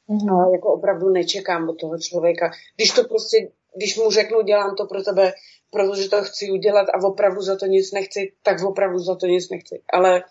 [0.10, 0.48] Mm-hmm.
[0.48, 2.52] A jako opravdu nečekám od toho člověka.
[2.76, 3.38] Když to prostě,
[3.76, 5.34] když mu řeknu, dělám to pro tebe
[5.74, 9.50] protože to chci udělat a opravdu za to nic nechci, tak opravdu za to nic
[9.50, 9.82] nechci.
[9.94, 10.24] Ale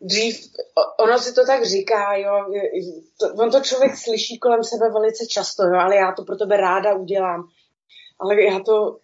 [0.00, 0.40] dřív,
[0.98, 2.44] ono si to tak říká, jo,
[3.20, 6.56] to, on to člověk slyší kolem sebe velice často, jo, ale já to pro tebe
[6.56, 7.48] ráda udělám.
[8.20, 8.96] Ale já to,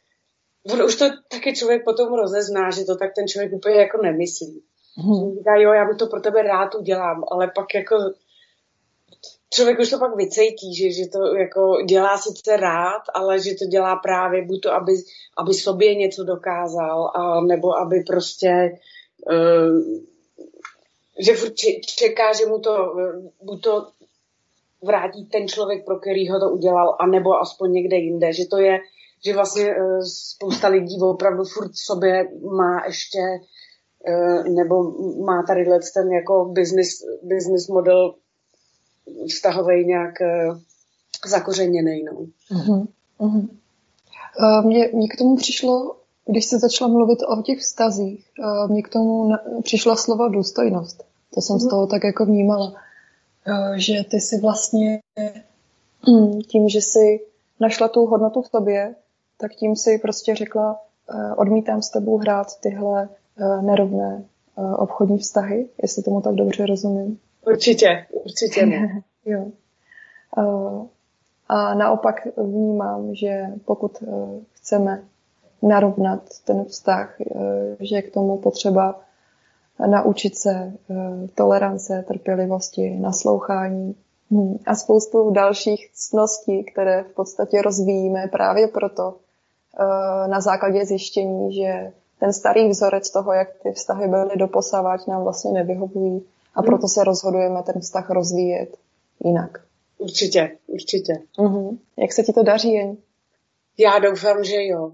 [0.72, 4.62] on už to taky člověk potom rozezná, že to tak ten člověk úplně jako nemyslí.
[4.96, 5.37] Hmm.
[5.38, 7.96] Říká, jo, já bych to pro tebe rád udělám, ale pak jako
[9.55, 13.64] člověk už to pak vycejtí, že, že to jako dělá sice rád, ale že to
[13.64, 14.92] dělá právě buď to, aby,
[15.37, 18.78] aby sobě něco dokázal, a, nebo aby prostě
[19.31, 20.12] uh,
[21.18, 21.55] že furt
[21.87, 22.94] čeká, že mu to
[23.42, 23.88] buď to
[24.83, 28.79] vrátí ten člověk, pro který ho to udělal, anebo aspoň někde jinde, že to je,
[29.25, 33.18] že vlastně uh, spousta lidí opravdu furt sobě má ještě
[34.09, 34.83] uh, nebo
[35.25, 36.88] má tady ten jako business,
[37.22, 38.14] business model
[39.29, 40.14] vztahový nějak
[41.27, 42.05] zakořeněný.
[42.05, 42.12] No.
[42.12, 42.87] Uh-huh.
[43.20, 43.48] Uh-huh.
[44.38, 48.88] Uh, mně k tomu přišlo Když se začala mluvit o těch vztazích, eh, mě k
[48.88, 49.30] tomu
[49.62, 51.04] přišla slova důstojnost.
[51.35, 51.70] To jsem z mhm.
[51.70, 52.74] toho tak jako vnímala.
[53.46, 55.00] Eh, že ty si vlastně
[56.08, 57.20] hm, tím, že si
[57.61, 58.94] našla tu hodnotu v tobě,
[59.38, 60.80] tak tím si prostě řekla,
[61.11, 63.08] eh, odmítám s tebou hrát tyhle
[63.61, 64.24] nerovné
[64.76, 67.18] obchodní vztahy, jestli tomu tak dobře rozumím.
[67.46, 69.02] Určitě, určitě ne.
[69.24, 69.50] jo.
[71.48, 74.02] A naopak vnímám, že pokud
[74.52, 75.04] chceme
[75.62, 79.01] narovnat ten vztah, eh, že je k tomu potřeba
[79.87, 80.94] naučit se eh,
[81.35, 83.94] tolerance, trpělivosti, naslouchání
[84.31, 91.55] hm, a spoustu dalších cností, které v podstatě rozvíjíme právě proto eh, na základě zjištění,
[91.55, 96.66] že ten starý vzorec toho, jak ty vztahy byly doposávat, nám vlastně nevyhovují a hmm.
[96.66, 98.77] proto se rozhodujeme ten vztah rozvíjet
[99.25, 99.59] jinak.
[99.98, 101.12] Určitě, určitě.
[101.38, 101.79] Uh-huh.
[101.96, 102.96] Jak se ti to daří, Jen?
[103.79, 104.92] Já doufám, že jo.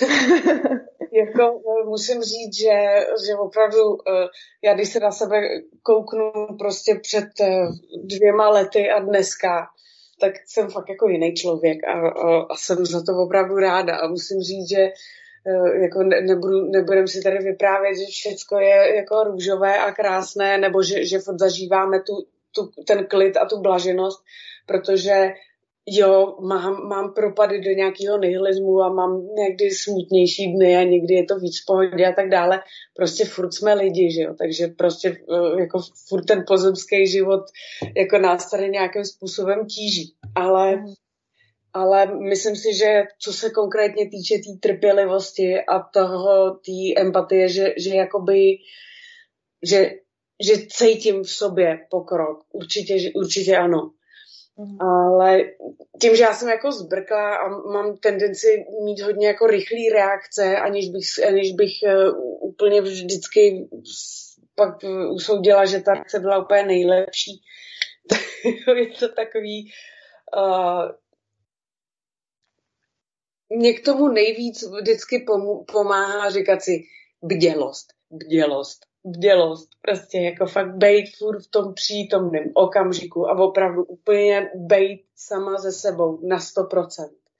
[1.12, 4.26] jako eh, musím říct, že, že opravdu, eh,
[4.64, 5.36] já když se na sebe
[5.82, 7.66] kouknu prostě před eh,
[8.04, 9.66] dvěma lety a dneska,
[10.20, 13.96] tak jsem fakt jako jiný člověk a, a, a jsem za to opravdu ráda.
[13.96, 14.88] A musím říct, že
[15.82, 20.82] jako ne, nebudu, nebudem si tady vyprávět, že všechno je jako růžové a krásné, nebo
[20.82, 22.12] že, že zažíváme tu,
[22.54, 24.24] tu, ten klid a tu blaženost,
[24.66, 25.32] protože
[25.86, 31.24] jo, mám, mám propady do nějakého nihilismu a mám někdy smutnější dny a někdy je
[31.24, 32.62] to víc pohodě a tak dále.
[32.96, 37.40] Prostě furt jsme lidi, že jo, takže prostě eh, jako furt ten pozemský život
[37.96, 40.14] jako nás tady nějakým způsobem tíží.
[40.34, 40.84] Ale,
[41.72, 47.48] ale myslím si, že co se konkrétně týče té tý trpělivosti a toho, té empatie,
[47.48, 48.56] že, že jakoby,
[49.62, 49.90] že,
[50.42, 52.44] že cítím v sobě pokrok.
[52.52, 53.90] Určitě, určitě ano.
[54.58, 54.80] Mm.
[54.80, 55.40] Ale
[56.00, 60.88] tím, že já jsem jako zbrkla a mám tendenci mít hodně jako rychlý reakce, aniž
[60.88, 63.68] bych, aniž bych uh, úplně vždycky
[64.54, 64.74] pak
[65.10, 67.42] usoudila, že ta reakce byla úplně nejlepší.
[68.76, 69.72] je to takový...
[70.36, 70.90] Uh,
[73.48, 75.26] mě k tomu nejvíc vždycky
[75.72, 76.82] pomáhá říkat si
[77.22, 84.50] bdělost, bdělost bdělost, prostě jako fakt bejt furt v tom přítomném okamžiku a opravdu úplně
[84.54, 86.86] bejt sama ze sebou na 100%.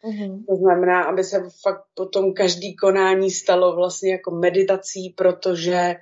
[0.04, 0.44] Mm-hmm.
[0.48, 5.94] To znamená, aby se fakt potom každý konání stalo vlastně jako meditací, protože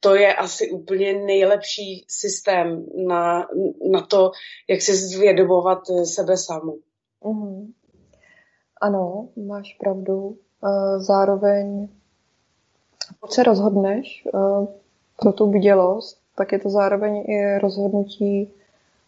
[0.00, 3.46] to je asi úplně nejlepší systém na,
[3.92, 4.30] na to,
[4.68, 6.78] jak si zvědomovat sebe samu.
[7.22, 7.72] Mm-hmm.
[8.80, 10.38] Ano, máš pravdu.
[10.98, 11.88] Zároveň,
[13.20, 14.24] pokud se rozhodneš
[15.20, 18.52] pro tu bdělost, tak je to zároveň i rozhodnutí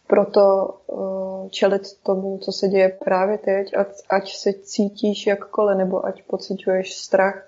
[0.07, 5.77] pro to uh, čelit tomu, co se děje právě teď, ať, ať se cítíš jakkoliv,
[5.77, 7.47] nebo ať pociťuješ strach,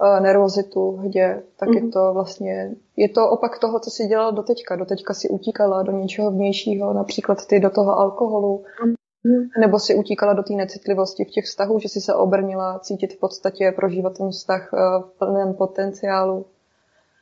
[0.00, 1.74] uh, nervozitu, hdě, tak mm-hmm.
[1.74, 1.90] je mhm.
[1.90, 4.76] to vlastně, je to opak toho, co jsi dělal doteďka.
[4.76, 9.60] Doteďka si utíkala do něčeho vnějšího, například ty do toho alkoholu, mm-hmm.
[9.60, 13.20] nebo si utíkala do té necitlivosti v těch vztahů, že si se obrnila cítit v
[13.20, 16.46] podstatě, prožívat ten vztah uh, v plném potenciálu.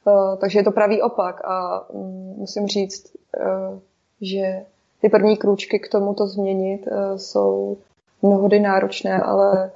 [0.08, 3.06] Eh, takže je to pravý opak a mm, musím říct,
[3.40, 3.80] eh,
[4.20, 4.64] že
[5.00, 7.76] ty první krůčky k tomu to změnit eh, jsou
[8.22, 9.70] mnohdy náročné, ale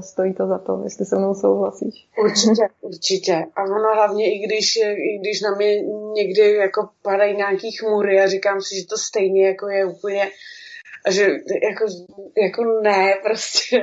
[0.00, 2.08] stojí to za to, jestli se mnou souhlasíš.
[2.22, 3.46] Určitě, určitě.
[3.56, 8.28] A ono hlavně, i když, i když na mě někdy jako padají nějaký chmury a
[8.28, 10.28] říkám si, že to stejně jako je úplně
[11.08, 11.22] a že
[11.70, 11.84] jako,
[12.42, 13.78] jako ne, prostě,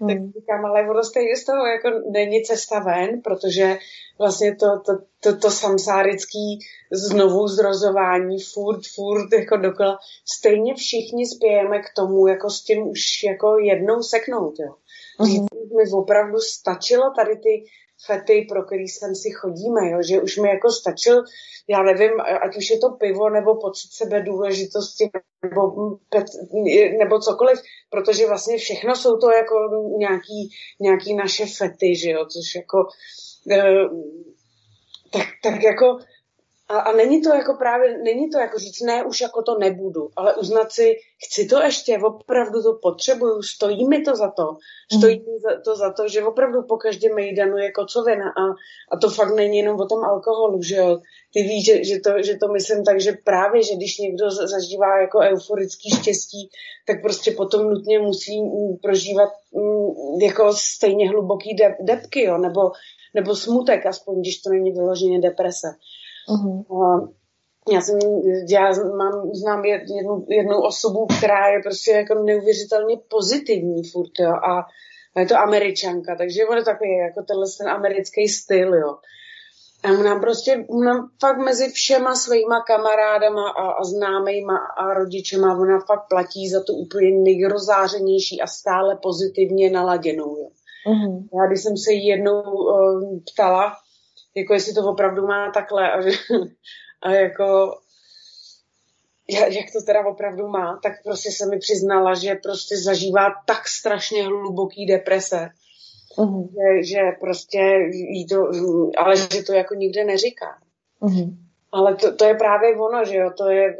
[0.00, 0.08] hmm.
[0.08, 3.78] tak říkám, ale ono stejně z toho jako není cesta ven, protože
[4.18, 6.58] vlastně to, to, to, to samsárický
[6.92, 13.22] znovu zrozování, furt, furt jako dokola, stejně všichni spějeme k tomu, jako s tím už
[13.24, 14.74] jako jednou seknout, jo.
[15.20, 15.46] Mm-hmm.
[15.76, 17.64] mi opravdu stačilo tady ty
[18.06, 19.98] fety, pro který sem si chodíme, jo?
[20.08, 21.22] že už mi jako stačil,
[21.68, 25.10] já nevím, ať už je to pivo, nebo pocit sebe důležitosti,
[25.42, 25.60] nebo,
[26.98, 27.58] nebo cokoliv,
[27.90, 29.54] protože vlastně všechno jsou to jako
[29.98, 32.86] nějaký, nějaký naše fety, že jo, což jako
[33.52, 33.84] eh,
[35.12, 35.98] tak, tak jako
[36.68, 40.08] a, a není to jako právě, není to jako říct, ne, už jako to nebudu,
[40.16, 44.56] ale uznat si, chci to ještě, opravdu to potřebuju, stojí mi to za to,
[44.98, 45.24] stojí mm.
[45.24, 48.42] mi za to za to, že opravdu po každém mejdanu je kocovina a,
[48.92, 50.98] a to fakt není jenom o tom alkoholu, že jo.
[51.32, 55.00] Ty víš, že, že, to, že to myslím tak, že právě, že když někdo zažívá
[55.00, 56.50] jako euforický štěstí,
[56.86, 58.40] tak prostě potom nutně musí
[58.82, 59.30] prožívat
[60.22, 62.60] jako stejně hluboký de, depky, jo, nebo,
[63.14, 65.68] nebo smutek, aspoň když to není vyloženě deprese.
[66.28, 67.12] Uh-huh.
[67.72, 67.98] Já jsem,
[68.48, 74.66] já mám, znám jednu, jednu osobu, která je prostě jako neuvěřitelně pozitivní furt, jo, a
[75.20, 78.96] je to američanka, takže on je takový jako tenhle ten americký styl, jo.
[79.84, 85.80] A ona prostě, ona fakt mezi všema svýma kamarádama a, a známejma a rodičema, ona
[85.80, 90.36] fakt platí za to úplně nejrozářenější a stále pozitivně naladěnou.
[90.36, 90.48] Jo.
[90.86, 91.28] Mm-hmm.
[91.34, 93.72] Já když jsem se jí jednou uh, ptala,
[94.38, 96.10] jako jestli to opravdu má takhle a, že,
[97.02, 97.78] a jako
[99.30, 104.24] jak to teda opravdu má, tak prostě se mi přiznala, že prostě zažívá tak strašně
[104.24, 105.48] hluboký deprese,
[106.18, 106.48] uh-huh.
[106.50, 107.58] že, že prostě
[107.90, 108.50] jí to,
[108.98, 110.58] ale že to jako nikde neříká.
[111.02, 111.36] Uh-huh.
[111.72, 113.76] Ale to, to, je právě ono, že jo, to je,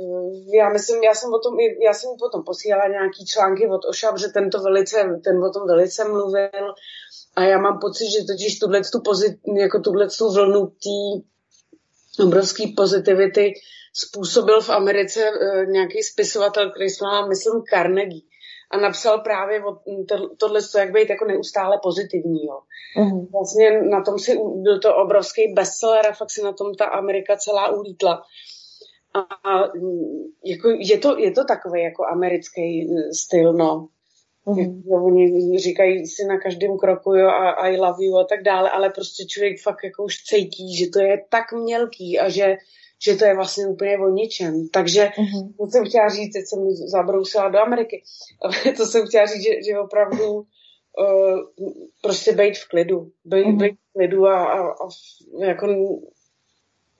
[0.54, 4.28] já myslím, já jsem o tom, já jsem potom posílala nějaký články od Ošab, že
[4.28, 6.74] ten to velice, ten o tom velice mluvil
[7.36, 10.98] a já mám pocit, že totiž tuhle tu, pozit, jako tuhle tu vlnu té
[12.24, 13.52] obrovský pozitivity
[13.94, 18.27] způsobil v Americe uh, nějaký spisovatel, který se má, myslím, Carnegie
[18.70, 19.72] a napsal právě o
[20.08, 22.46] to, tohle, jak být jako neustále pozitivní.
[22.46, 22.60] Jo.
[22.98, 23.26] Mm-hmm.
[23.32, 27.36] Vlastně na tom si, byl to obrovský bestseller a fakt si na tom ta Amerika
[27.36, 28.22] celá ulítla.
[29.14, 29.72] A, a
[30.44, 33.88] jako je, to, je to takový jako americký styl, no.
[34.46, 35.04] Mm-hmm.
[35.04, 38.90] Oni říkají si na každém kroku jo, a I love you a tak dále, ale
[38.90, 42.56] prostě člověk fakt jako už cítí, že to je tak mělký a že
[43.02, 44.68] že to je vlastně úplně o ničem.
[44.68, 45.54] Takže mm-hmm.
[45.58, 48.02] to jsem chtěla říct, teď jsem zabrousila do Ameriky,
[48.42, 51.40] ale to jsem chtěla říct, že, že opravdu uh,
[52.02, 53.10] prostě být v klidu.
[53.24, 53.58] Být, mm-hmm.
[53.58, 54.88] být v klidu a, a, a
[55.44, 55.66] jako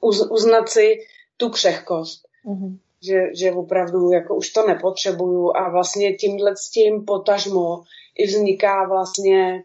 [0.00, 0.98] uz, uznat si
[1.36, 2.28] tu křehkost.
[2.46, 2.78] Mm-hmm.
[3.02, 7.82] Že, že opravdu jako už to nepotřebuju a vlastně tímhle s tím potažmo
[8.18, 9.64] i vzniká vlastně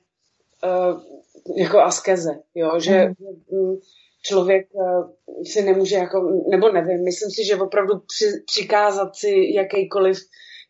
[0.64, 1.02] uh,
[1.58, 3.80] jako askeze, jo, že mm-hmm
[4.26, 10.18] člověk eh, si nemůže jako, nebo nevím, myslím si, že opravdu při, přikázat si jakýkoliv,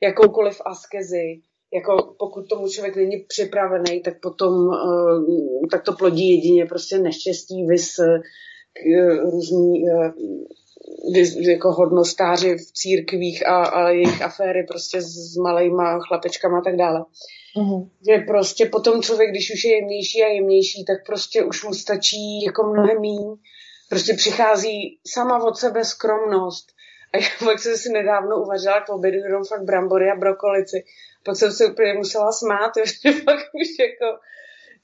[0.04, 1.42] jakoukoliv askezi,
[1.74, 7.66] jako pokud tomu člověk není připravený, tak potom uh, tak to plodí jedině prostě neštěstí,
[7.66, 8.20] vys uh,
[9.32, 10.63] různý uh, vys,
[11.40, 16.76] jako hodnostáři v církvích a, a jejich aféry prostě s, s malejma chlapečkama a tak
[16.76, 17.06] dále.
[17.58, 17.90] Mm-hmm.
[18.10, 22.44] Že prostě potom člověk, když už je jemnější a jemnější, tak prostě už mu stačí
[22.46, 23.36] jako mnohem míň.
[23.90, 26.72] Prostě přichází sama od sebe skromnost.
[27.14, 30.84] A já pak jsem si nedávno uvařila k obědu jenom fakt brambory a brokolici.
[31.26, 32.72] Pak jsem se úplně musela smát,
[33.04, 34.20] že pak už jako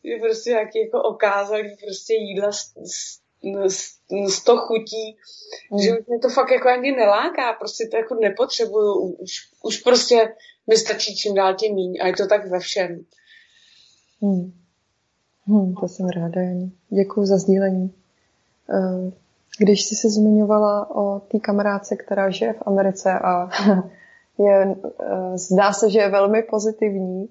[0.03, 3.19] je prostě nějaký jako okázalý prostě jídla z, z,
[3.67, 5.17] z, z to chutí,
[5.71, 5.79] mm.
[5.79, 9.31] že mě to fakt jako ani neláká, prostě to jako nepotřebuju, už,
[9.63, 10.33] už prostě
[10.67, 13.05] mi stačí čím dál tím míň a je to tak ve všem.
[14.21, 14.53] Hmm.
[15.45, 16.71] Hmm, to jsem ráda, Jen.
[16.89, 17.93] Děkuji za sdílení.
[18.69, 19.11] Eh,
[19.59, 23.49] když jsi se zmiňovala o té kamarádce, která žije v Americe a
[24.37, 27.29] je, eh, zdá se, že je velmi pozitivní,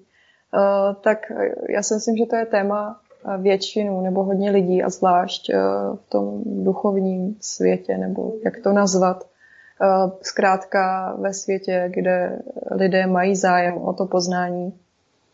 [0.55, 1.18] eh, tak
[1.68, 3.01] já si myslím, že to je téma
[3.39, 5.51] většinu nebo hodně lidí a zvlášť
[5.95, 9.25] v tom duchovním světě, nebo jak to nazvat,
[9.81, 14.79] Eh, zkrátka ve světě, kde lidé mají zájem o to poznání.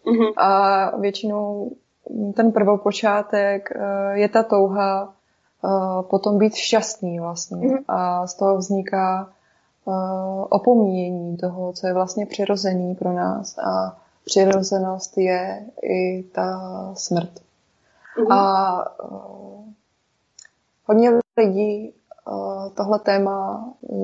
[0.07, 0.33] Mm-hmm.
[0.37, 1.71] A většinou
[2.35, 5.13] ten prvopočátek eh, je ta touha
[5.65, 7.69] eh, potom být šťastný vlastně.
[7.69, 7.85] Mm-hmm.
[7.89, 9.31] A z toho vzniká
[10.49, 13.59] opomíjení toho, co je vlastně přirozený pro nás.
[13.59, 16.61] A přirozenost je i ta
[16.95, 17.31] smrt.
[18.17, 18.33] Mm-hmm.
[18.33, 18.97] A
[20.87, 21.95] hodně lidí
[22.75, 23.97] tohle téma e,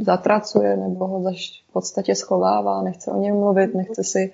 [0.00, 4.32] zatracuje nebo ho zaž v podstatě schovává, nechce o něm mluvit, nechce si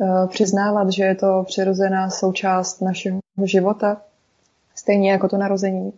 [0.00, 4.02] e, přiznávat, že je to přirozená součást našeho života,
[4.74, 5.92] stejně jako to narození.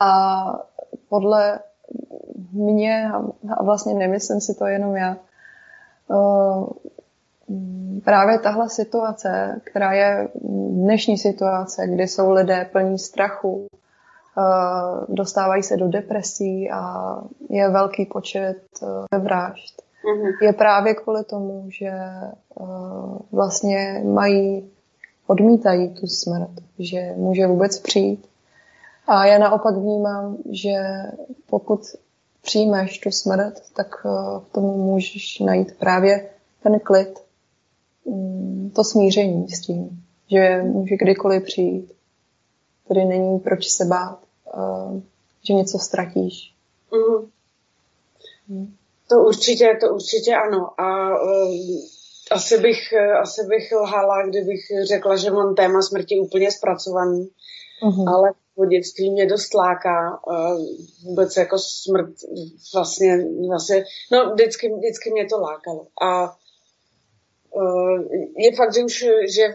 [0.00, 0.44] A
[1.08, 1.58] podle
[2.52, 3.10] mě,
[3.56, 5.16] a vlastně nemyslím si to jenom já,
[8.04, 10.28] právě tahle situace, která je
[10.70, 13.66] dnešní situace, kdy jsou lidé plní strachu,
[14.38, 17.04] Eh, dostávají se do depresí a
[17.50, 19.82] je velký počet eh, vražd.
[20.04, 20.32] Mm-hmm.
[20.42, 22.64] Je právě kvůli tomu, že eh,
[23.32, 24.70] vlastně mají,
[25.26, 28.26] odmítají tu smrt, že může vůbec přijít.
[29.06, 30.72] A já naopak vnímám, že
[31.46, 31.80] pokud
[32.42, 34.04] přijmeš tu smrt, tak
[34.38, 36.28] v tomu můžeš najít právě
[36.62, 37.23] ten klid,
[38.74, 41.92] to smíření s tím, že může kdykoliv přijít.
[42.88, 44.18] Tady není proč se bát.
[44.54, 45.00] Eh,
[45.46, 46.54] že něco ztratíš.
[46.92, 47.30] Mm.
[48.48, 48.76] Mm.
[49.08, 50.80] To určitě, to určitě ano.
[50.80, 51.54] A uh,
[52.30, 57.28] asi bych, eh, asi bych lhala, kdybych řekla, že mám téma smrti úplně zpracovaný,
[57.82, 58.14] mm-hmm.
[58.14, 60.66] ale po dětství mě dost láká uh,
[61.04, 62.14] vůbec jako smrt
[62.74, 65.86] vlastně, vlastně no vždycky, vždycky mě to lákalo.
[66.02, 66.36] A
[68.36, 69.54] je fakt, že už, že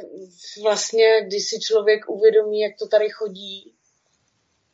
[0.61, 3.73] vlastně, když si člověk uvědomí, jak to tady chodí,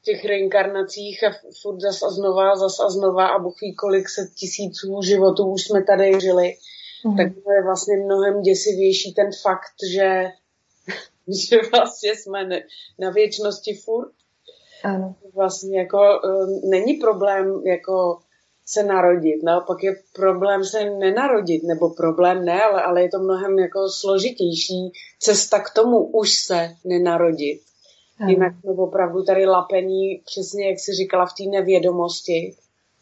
[0.05, 4.29] těch reinkarnacích a furt zas a znova, zas a znova a Bůh ví, kolik set
[4.35, 6.53] tisíců životů už jsme tady žili,
[7.05, 7.17] mm.
[7.17, 10.25] tak to je vlastně mnohem děsivější ten fakt, že,
[11.49, 12.49] že vlastně jsme
[12.99, 14.11] na věčnosti furt.
[14.83, 15.15] Ano.
[15.33, 18.19] Vlastně jako uh, není problém jako
[18.65, 23.59] se narodit, naopak je problém se nenarodit, nebo problém ne, ale, ale je to mnohem
[23.59, 27.61] jako složitější cesta k tomu už se nenarodit.
[28.17, 28.29] Hmm.
[28.29, 32.55] Jinak jsme opravdu tady lapení, přesně jak jsi říkala, v té nevědomosti.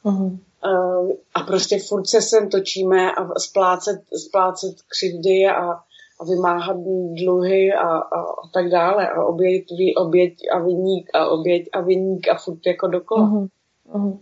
[0.04, 0.40] Hmm.
[1.34, 5.72] A prostě furt se sem točíme a splácet, splácet křivdy a,
[6.20, 6.78] a vymáhat
[7.24, 9.10] dluhy a, a, a tak dále.
[9.10, 9.66] A oběť,
[9.98, 13.26] oběť a vyník a oběť a vyník a furt jako dokola.
[13.26, 13.48] Hmm.
[13.94, 14.20] Hmm.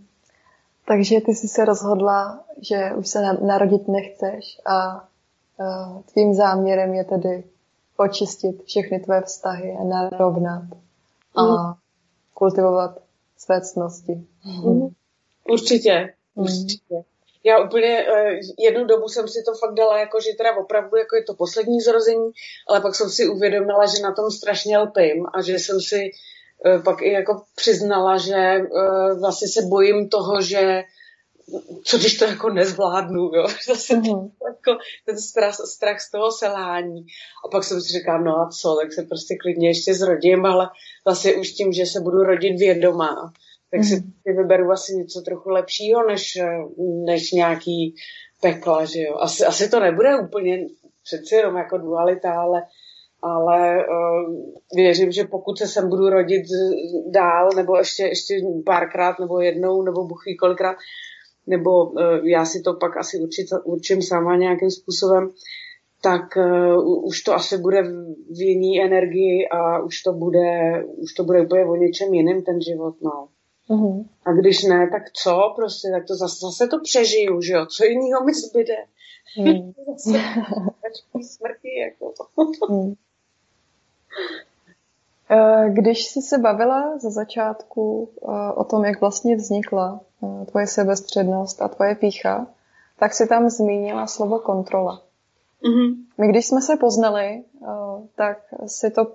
[0.86, 5.08] Takže ty jsi se rozhodla, že už se narodit nechceš a
[6.14, 7.44] tvým záměrem je tedy
[7.98, 10.64] očistit všechny tvé vztahy a narovnat
[11.36, 11.74] a mm.
[12.34, 13.02] kultivovat
[13.38, 14.28] své cnosti.
[14.46, 14.88] Mm.
[15.50, 16.44] Určitě, mm.
[16.44, 17.04] určitě.
[17.44, 21.16] Já úplně uh, jednu dobu jsem si to fakt dala, jako že teda opravdu jako
[21.16, 22.32] je to poslední zrození,
[22.68, 26.12] ale pak jsem si uvědomila, že na tom strašně lpím a že jsem si
[26.84, 30.84] pak i jako přiznala, že uh, vlastně se bojím toho, že
[31.84, 33.48] co když to jako nezvládnu, jo.
[33.68, 34.04] Zase mm.
[34.48, 37.06] jako ten strach, strach z toho selhání.
[37.46, 40.70] A pak jsem si říkala, no a co, tak se prostě klidně ještě zrodím, ale
[41.06, 43.34] vlastně už tím, že se budu rodit vědomá,
[43.72, 43.84] tak mm.
[43.84, 46.38] si vyberu asi něco trochu lepšího, než,
[47.06, 47.96] než nějaký
[48.42, 49.16] pekla, že jo.
[49.20, 50.68] Asi, asi to nebude úplně
[51.04, 52.62] přeci jenom jako dualita, ale,
[53.22, 54.36] ale uh,
[54.76, 56.44] věřím, že pokud se sem budu rodit
[57.12, 58.34] dál, nebo ještě, ještě
[58.66, 60.78] párkrát, nebo jednou, nebo buchví kolikrát,
[61.48, 65.30] nebo uh, já si to pak asi určit, určím sama nějakým způsobem,
[66.04, 67.84] tak uh, už to asi bude
[68.30, 72.62] v jiný energii a už to bude, už to bude úplně o něčem jiném ten
[72.62, 73.28] život, no.
[73.70, 74.06] Uh-huh.
[74.26, 77.86] A když ne, tak co prostě, tak to zase, zase to přežiju, že jo, co
[77.86, 78.76] jiného mi zbyde.
[79.38, 79.72] Hmm.
[79.98, 80.20] zase
[81.36, 82.14] smrti, jako.
[82.70, 82.94] hmm.
[85.70, 88.10] Když jsi se bavila ze začátku
[88.56, 90.00] o tom, jak vlastně vznikla
[90.46, 92.48] tvoje sebestřednost a tvoje pícha,
[93.00, 95.02] tak si tam zmínila slovo kontrola.
[95.64, 95.96] Mm-hmm.
[96.18, 97.44] My když jsme se poznali,
[98.16, 99.06] tak si to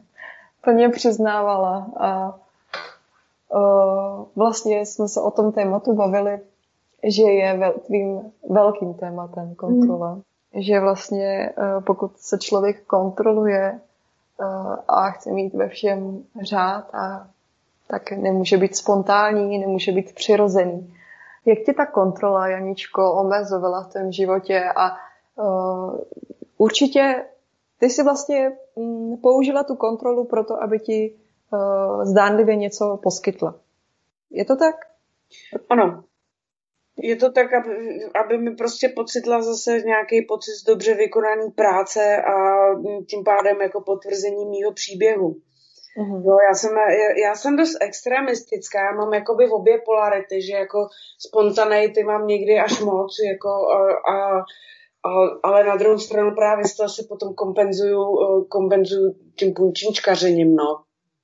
[0.64, 2.38] plně přiznávala a
[4.36, 6.40] vlastně jsme se o tom tématu bavili,
[7.04, 10.14] že je tvým velkým tématem kontrola.
[10.14, 10.22] Mm.
[10.54, 11.52] Že vlastně
[11.86, 13.80] pokud se člověk kontroluje
[14.88, 17.28] a chce mít ve všem řád a
[17.88, 20.94] tak nemůže být spontánní, nemůže být přirozený.
[21.44, 24.96] Jak ti ta kontrola, Janičko, omezovala v tom životě a
[25.36, 25.98] uh,
[26.58, 27.24] určitě
[27.78, 31.14] ty si vlastně um, použila tu kontrolu proto, aby ti
[31.52, 33.54] uh, zdánlivě něco poskytla.
[34.30, 34.74] Je to tak?
[35.68, 36.04] Ano.
[37.02, 37.70] Je to tak, aby,
[38.24, 42.34] aby mi prostě pocitla zase nějaký pocit dobře vykonaný práce a
[43.10, 45.36] tím pádem jako potvrzení mýho příběhu.
[45.98, 46.24] Mm-hmm.
[46.26, 46.72] Jo, já jsem,
[47.24, 50.88] já jsem dost extremistická, já mám jakoby v obě polarity, že jako
[51.18, 54.38] spontaneity mám někdy až moc, jako a, a,
[55.04, 55.10] a,
[55.42, 58.16] ale na druhou stranu právě z toho se potom kompenzuju,
[58.48, 60.82] kompenzuju tím punčinčkařením, no.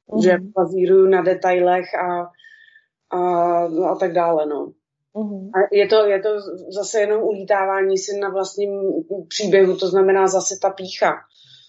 [0.08, 0.22] Mm-hmm.
[0.22, 2.30] Že bazíruju na detailech a,
[3.10, 3.20] a,
[3.68, 4.72] no a tak dále, no.
[5.16, 5.50] Mm-hmm.
[5.54, 6.28] A je to, je to
[6.68, 8.70] zase jenom ulítávání si na vlastním
[9.28, 11.12] příběhu, to znamená zase ta pícha.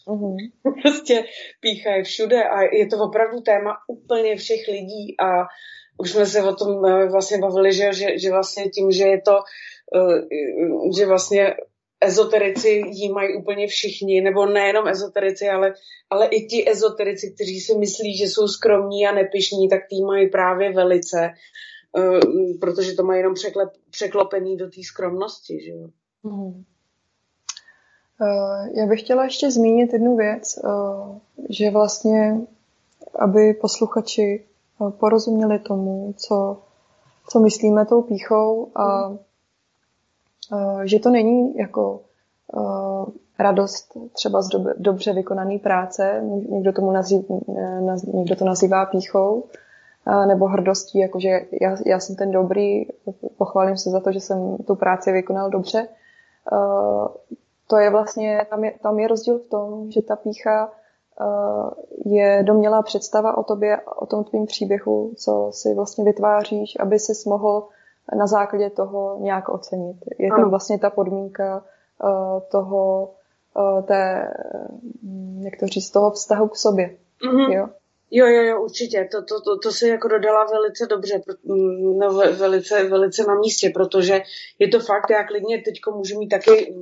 [0.07, 0.35] Mm-hmm.
[0.81, 1.23] Prostě
[1.59, 5.47] pícha je všude a je to opravdu téma úplně všech lidí a
[5.97, 9.21] už jsme se o tom eh, vlastně bavili, že, že, že vlastně tím, že je
[9.21, 9.39] to,
[9.95, 10.21] eh,
[10.97, 11.53] že vlastně
[12.01, 15.73] ezoterici jí mají úplně všichni, nebo nejenom ezoterici, ale,
[16.09, 20.29] ale i ti ezoterici, kteří si myslí, že jsou skromní a nepišní, tak tý mají
[20.29, 21.29] právě velice,
[22.59, 25.87] protože to mají jenom překlep, překlopený do té skromnosti, že jo.
[26.23, 26.63] Mm.
[28.21, 30.69] Eh, já bych chtěla ještě zmínit jednu věc, eh,
[31.49, 32.41] že vlastně,
[33.19, 34.45] aby posluchači
[34.87, 36.61] eh, porozuměli tomu, co,
[37.29, 39.15] co myslíme tou píchou a
[40.83, 42.01] že to není jako
[43.39, 47.25] radost třeba z dobře vykonané práce, někdo, tomu nazýv,
[48.13, 49.43] někdo to nazývá píchou,
[50.25, 51.29] nebo hrdostí, jakože
[51.61, 52.85] já, já jsem ten dobrý,
[53.37, 55.87] pochválím se za to, že jsem tu práci vykonal dobře
[57.67, 60.71] to je vlastně, tam je, tam je rozdíl v tom, že ta pícha
[62.05, 67.29] je domělá představa o tobě, o tom tvým příběhu, co si vlastně vytváříš, aby si
[67.29, 67.67] mohl
[68.17, 69.97] na základě toho nějak ocenit.
[70.19, 71.63] Je to vlastně ta podmínka
[72.51, 73.11] toho
[73.83, 74.33] té,
[75.39, 76.95] jak to říct, toho vztahu k sobě.
[77.27, 77.51] Mm-hmm.
[77.51, 77.67] Jo?
[78.16, 79.09] Jo, jo, jo, určitě.
[79.11, 81.22] To, to, to, to si jako dodala velice dobře,
[81.99, 84.22] no, velice, velice na místě, protože
[84.59, 86.76] je to fakt, já klidně teď můžu mít taky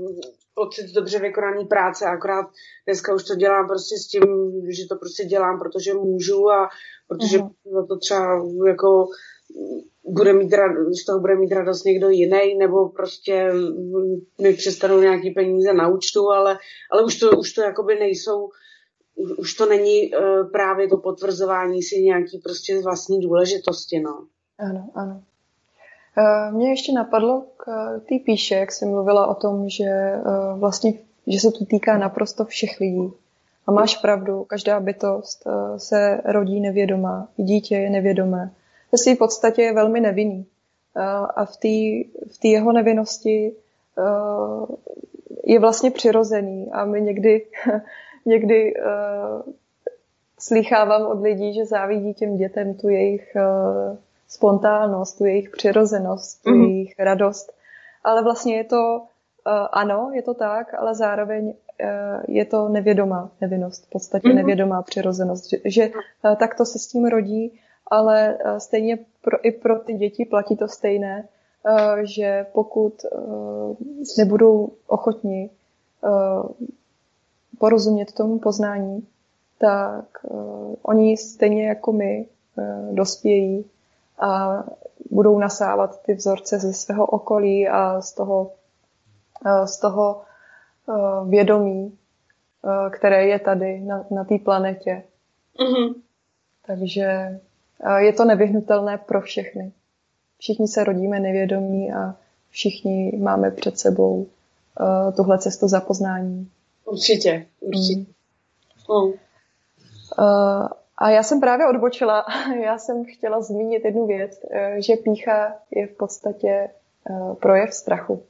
[0.55, 2.45] pocit dobře vykonaný práce, akorát
[2.85, 4.23] dneska už to dělám prostě s tím,
[4.69, 6.69] že to prostě dělám, protože můžu a
[7.07, 7.87] protože uh-huh.
[7.87, 9.07] to třeba jako
[10.09, 10.53] bude mít
[11.01, 13.51] z toho bude mít radost někdo jiný, nebo prostě
[14.41, 16.57] mi přestanou nějaký peníze na účtu, ale,
[16.91, 18.49] ale už to, už to jakoby nejsou
[19.15, 24.23] už to není uh, právě to potvrzování si nějaký prostě vlastní důležitosti, no.
[24.59, 25.21] Ano, ano.
[26.17, 29.85] Uh, mě ještě napadlo k uh, té píše, jak jsi mluvila o tom, že
[30.15, 30.93] uh, vlastně,
[31.27, 33.13] že se to týká naprosto všech lidí.
[33.67, 35.47] A máš pravdu, každá bytost
[35.77, 38.51] se rodí nevědomá, i dítě je nevědomé.
[38.91, 40.45] Ve své podstatě je velmi nevinný.
[41.35, 43.55] A v té v jeho nevinnosti
[45.43, 46.71] je vlastně přirozený.
[46.71, 47.45] A my někdy
[48.25, 49.53] někdy uh,
[50.39, 53.97] slýchávám od lidí, že závidí těm dětem tu jejich uh,
[54.27, 56.61] spontánnost, tu jejich přirozenost, tu mm.
[56.61, 57.53] jejich radost.
[58.03, 61.53] Ale vlastně je to, uh, ano, je to tak, ale zároveň uh,
[62.27, 64.35] je to nevědomá nevinnost, v podstatě mm.
[64.35, 69.51] nevědomá přirozenost, že, že uh, takto se s tím rodí, ale uh, stejně pro, i
[69.51, 71.27] pro ty děti platí to stejné,
[71.65, 73.75] uh, že pokud uh,
[74.17, 75.49] nebudou ochotni
[76.03, 76.49] uh,
[77.61, 79.07] porozumět tomu poznání,
[79.57, 82.25] tak uh, oni stejně jako my
[82.57, 83.65] uh, dospějí
[84.19, 84.63] a
[85.09, 88.51] budou nasávat ty vzorce ze svého okolí a z toho,
[89.45, 90.21] uh, z toho
[90.85, 91.97] uh, vědomí,
[92.61, 95.03] uh, které je tady na, na té planetě.
[95.59, 95.93] Mm-hmm.
[96.65, 97.39] Takže
[97.85, 99.71] uh, je to nevyhnutelné pro všechny.
[100.37, 102.15] Všichni se rodíme nevědomí a
[102.49, 106.49] všichni máme před sebou uh, tuhle cestu zapoznání.
[106.91, 108.11] Určitě, určitě.
[108.89, 108.97] Mm.
[108.97, 109.13] Mm.
[110.19, 110.67] Uh,
[110.97, 112.25] a já jsem právě odbočila.
[112.63, 116.69] Já jsem chtěla zmínit jednu věc, eh, že pícha je v podstatě
[117.09, 118.23] uh, projev strachu.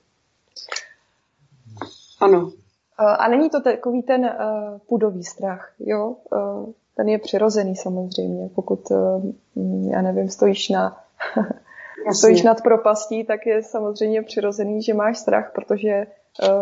[2.19, 2.51] Ano.
[2.97, 4.35] A není to takový ten
[4.87, 6.15] pudový strach, jo?
[6.95, 8.49] Ten je přirozený samozřejmě.
[8.55, 9.25] Pokud, uh,
[9.91, 11.03] já nevím, stojíš na
[12.13, 16.07] stojíš nad propastí, tak je samozřejmě přirozený, že máš strach, protože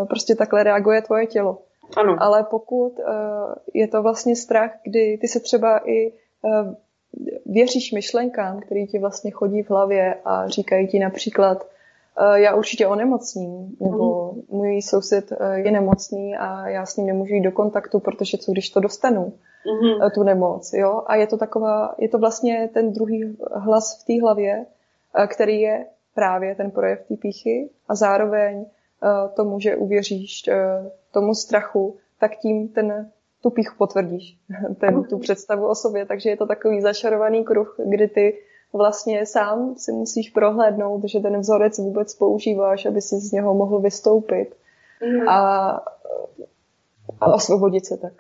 [0.08, 1.58] prostě takhle reaguje tvoje tělo.
[1.98, 2.16] Ano.
[2.20, 6.74] Ale pokud uh, je to vlastně strach, kdy ty se třeba i uh,
[7.46, 11.58] věříš myšlenkám, které ti vlastně chodí v hlavě a říkají ti například,
[12.22, 14.42] uh, já určitě onemocním, nebo mm.
[14.50, 18.52] můj soused uh, je nemocný a já s ním nemůžu jít do kontaktu, protože co
[18.52, 19.34] když to dostanu,
[19.66, 20.02] mm.
[20.02, 21.04] uh, tu nemoc, jo?
[21.06, 24.66] A je to taková, je to vlastně ten druhý hlas v té hlavě,
[25.20, 25.86] uh, který je
[26.16, 28.66] právě ten projev té píchy a zároveň
[29.36, 34.38] tomu, že uvěříš uh, tomu strachu, tak tím ten tu píchu potvrdíš,
[34.80, 36.06] ten, tu představu o sobě.
[36.06, 38.42] Takže je to takový začarovaný kruh, kdy ty
[38.74, 43.80] vlastně sám si musíš prohlédnout, že ten vzorec vůbec používáš, aby si z něho mohl
[43.80, 44.56] vystoupit
[45.06, 45.30] mm.
[45.30, 45.70] a,
[47.22, 48.14] a osvobodit se tak.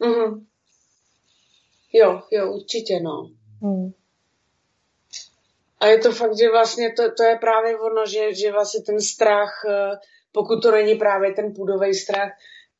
[0.00, 0.44] Mm.
[1.92, 3.30] Jo, jo, určitě, no.
[3.60, 3.92] Mm.
[5.80, 9.00] A je to fakt, že vlastně to, to je právě ono, že, že vlastně ten
[9.00, 9.98] strach eh,
[10.36, 12.30] pokud to není právě ten půdový strach,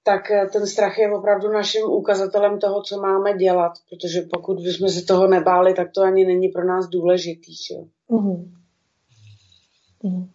[0.03, 4.89] tak eh, ten strach je opravdu naším ukazatelem toho, co máme dělat, protože pokud bychom
[4.89, 7.53] se toho nebáli, tak to ani není pro nás důležitý.
[7.71, 7.85] Jo?
[8.11, 8.51] Mm-hmm.
[10.03, 10.31] Mm.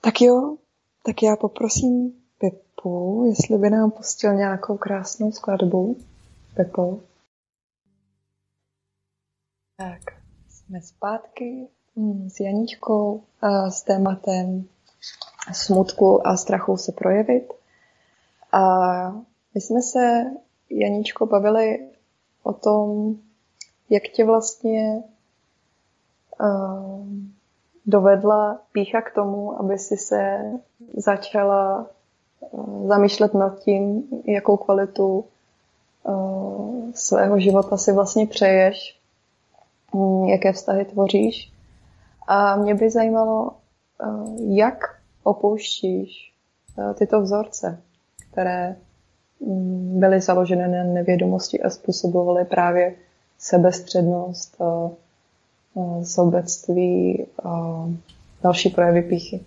[0.00, 0.56] Tak jo,
[1.02, 5.96] tak já poprosím Pepu, jestli by nám pustil nějakou krásnou skladbu.
[6.54, 7.00] Pepo.
[9.76, 10.23] Tak,
[10.66, 13.22] jsme zpátky mm, s Janíčkou
[13.68, 14.64] s tématem
[15.52, 17.52] smutku a strachu se projevit.
[18.52, 18.66] A
[19.54, 20.24] my jsme se,
[20.70, 21.88] Janíčko, bavili
[22.42, 23.14] o tom,
[23.90, 25.02] jak tě vlastně
[27.86, 30.52] dovedla pícha k tomu, aby si se
[30.96, 31.86] začala
[32.86, 35.24] zamýšlet nad tím, jakou kvalitu
[36.94, 39.00] svého života si vlastně přeješ,
[40.28, 41.52] jaké vztahy tvoříš.
[42.28, 43.50] A mě by zajímalo,
[44.04, 46.32] uh, jak opouštíš
[46.78, 47.80] eh, tyto vzorce,
[48.30, 48.76] které
[49.40, 52.94] mm, byly založeny na nevědomosti a způsobovaly právě
[53.38, 54.90] sebestřednost, eh,
[55.76, 57.26] eh, sobectví
[58.42, 59.40] další projevy píchy.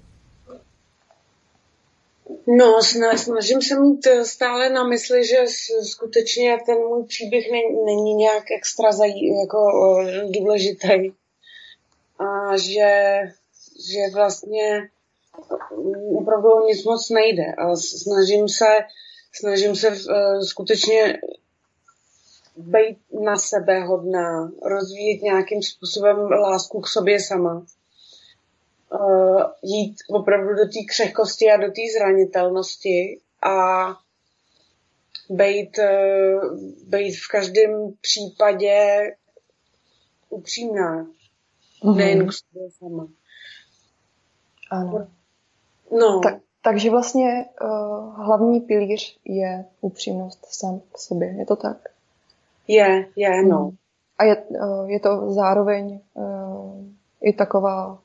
[2.49, 2.81] No,
[3.17, 5.37] snažím se mít stále na mysli, že
[5.83, 9.57] skutečně ten můj příběh není, není nějak extra zaj, jako
[10.29, 11.11] důležitý.
[12.19, 13.19] A že,
[13.89, 14.89] že vlastně
[16.17, 17.53] opravdu o nic moc nejde.
[17.57, 18.65] A snažím se,
[19.33, 19.97] snažím se
[20.43, 21.19] skutečně
[22.57, 27.65] být na sebe hodná, rozvíjet nějakým způsobem lásku k sobě sama.
[28.91, 33.87] Uh, jít opravdu do té křehkosti a do té zranitelnosti a
[35.29, 39.01] být, uh, být v každém případě
[40.29, 41.03] upřímná.
[41.83, 41.95] Mm-hmm.
[41.95, 43.07] Nejen k sobě sama.
[44.71, 45.07] Ano.
[45.91, 46.19] No.
[46.23, 51.27] Tak, takže vlastně uh, hlavní pilíř je upřímnost sám k sobě.
[51.27, 51.89] Je to tak?
[52.67, 53.59] Je, je, no.
[53.59, 53.77] Mm.
[54.17, 56.85] A je, uh, je to zároveň uh,
[57.21, 58.01] i taková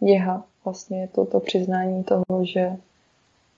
[0.00, 2.76] jeha, vlastně je to to přiznání toho, že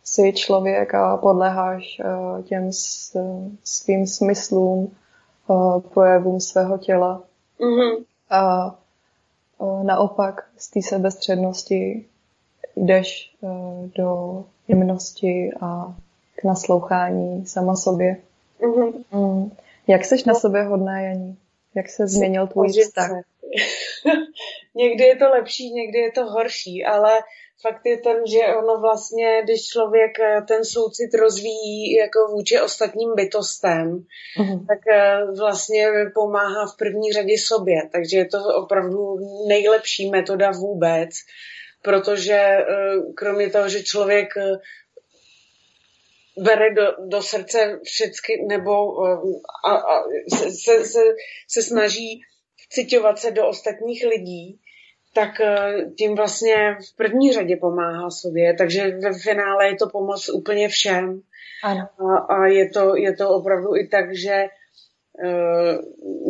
[0.05, 2.71] jsi člověk a podleháš uh, těm
[3.65, 4.97] svým smyslům,
[5.47, 7.23] uh, projevům svého těla.
[7.61, 8.05] Mm-hmm.
[8.31, 8.75] A
[9.59, 12.07] uh, naopak z té sebestřednosti
[12.77, 13.37] jdeš
[13.95, 15.95] do jemnosti a
[16.37, 18.17] k naslouchání sama sobě.
[18.61, 19.05] Mm-hmm.
[19.13, 19.51] Mm.
[19.87, 21.37] Jak seš na sobě hodná, Janí?
[21.75, 23.11] Jak se změnil tvůj vztah?
[24.75, 27.21] někdy je to lepší, někdy je to horší, ale
[27.63, 33.15] fakt je ten, že ono vlastně, když člověk eh, ten soucit rozvíjí jako vůči ostatním
[33.15, 34.05] bytostem,
[34.39, 34.67] uh-huh.
[34.67, 37.77] tak eh, vlastně pomáhá v první řadě sobě.
[37.93, 41.11] Takže je to opravdu nejlepší metoda vůbec,
[41.83, 42.65] protože eh,
[43.17, 44.29] kromě toho, že člověk
[46.39, 49.05] bere do, do srdce všechny, nebo
[49.65, 50.03] a, a,
[50.51, 51.01] se, se,
[51.49, 52.23] se snaží
[52.73, 54.61] citovat se do ostatních lidí,
[55.15, 60.29] tak eh, tím vlastně v první řadě pomáhá sobě, takže ve finále je to pomoc
[60.29, 61.23] úplně všem.
[61.65, 61.89] Ano.
[61.99, 64.45] A, a je, to, je to opravdu i tak, že
[65.25, 65.79] uh,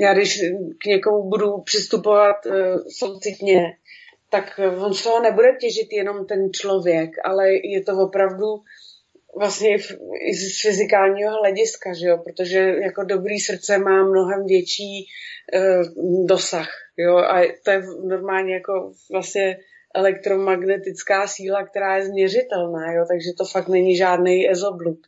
[0.01, 0.41] já když
[0.79, 2.55] k někomu budu přistupovat uh,
[2.99, 3.77] soucitně,
[4.31, 8.47] tak on z toho nebude těžit jenom ten člověk, ale je to opravdu
[9.39, 9.77] vlastně
[10.31, 12.19] i z fyzikálního hlediska, že jo?
[12.19, 15.07] protože jako dobrý srdce má mnohem větší
[15.55, 16.69] uh, dosah.
[16.97, 17.17] Jo?
[17.17, 19.59] A to je normálně jako vlastně
[19.95, 23.05] elektromagnetická síla, která je změřitelná, jo?
[23.09, 24.99] takže to fakt není žádný ezoblud.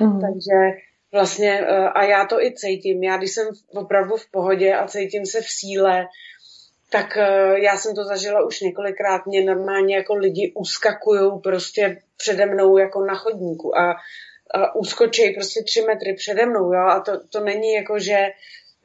[0.00, 0.20] Mm.
[0.20, 0.80] Takže
[1.12, 5.26] vlastně, uh, a já to i cítím, já když jsem opravdu v pohodě a cítím
[5.26, 6.06] se v síle,
[6.90, 12.46] tak uh, já jsem to zažila už několikrát, mě normálně jako lidi uskakují prostě přede
[12.46, 13.96] mnou jako na chodníku a,
[14.54, 18.26] a uskočí prostě tři metry přede mnou, jo, a to, to není jako, že,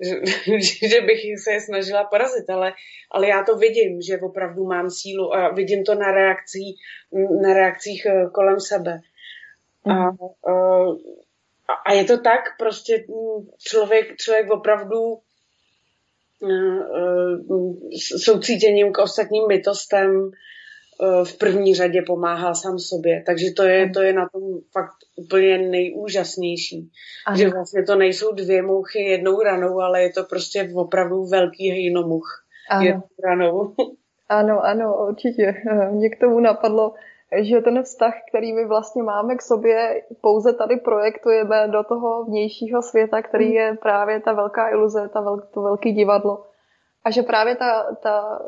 [0.01, 0.15] že,
[0.87, 2.73] že bych se je snažila porazit, ale,
[3.11, 6.75] ale já to vidím, že opravdu mám sílu a vidím to na, reakcí,
[7.41, 8.99] na reakcích eh, kolem sebe.
[9.85, 10.17] A, mhm.
[11.67, 13.05] a, a je to tak, prostě
[13.67, 15.19] člověk, člověk opravdu
[18.17, 23.23] soucítěním k ostatním bytostem eh, v první řadě pomáhá sám sobě.
[23.25, 24.41] Takže to je, to je na tom
[24.71, 26.91] fakt úplně nejúžasnější.
[27.27, 27.37] Ano.
[27.37, 32.45] Že vlastně to nejsou dvě mouchy jednou ranou, ale je to prostě opravdu velký hejnomuch
[32.81, 33.75] jednou ranou.
[34.29, 35.53] Ano, ano, určitě.
[35.91, 36.93] Mě k tomu napadlo,
[37.41, 42.81] že ten vztah, který my vlastně máme k sobě, pouze tady projektujeme do toho vnějšího
[42.81, 43.55] světa, který hmm.
[43.55, 46.43] je právě ta velká iluze, ta vel, to velké divadlo.
[47.03, 48.41] A že právě ta, ta,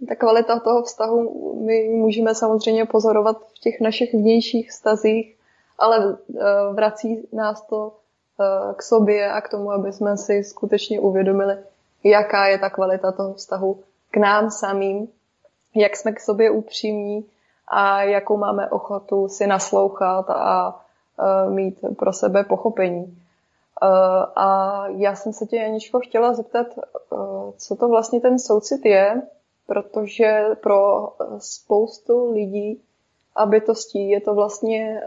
[0.00, 5.36] eh, ta kvalita toho vztahu my můžeme samozřejmě pozorovat v těch našich vnějších vztazích,
[5.78, 6.42] ale eh,
[6.72, 7.92] vrací nás to
[8.40, 11.56] eh, k sobě a k tomu, aby jsme si skutečně uvědomili,
[12.04, 13.80] jaká je ta kvalita toho vztahu
[14.10, 15.08] k nám samým,
[15.74, 17.26] jak jsme k sobě upřímní,
[17.70, 20.80] a jakou máme ochotu si naslouchat a
[21.48, 23.18] mít pro sebe pochopení.
[24.36, 26.66] A já jsem se tě, Janičko, chtěla zeptat,
[27.56, 29.22] co to vlastně ten soucit je,
[29.66, 31.08] protože pro
[31.38, 32.80] spoustu lidí
[33.36, 35.02] a bytostí je to vlastně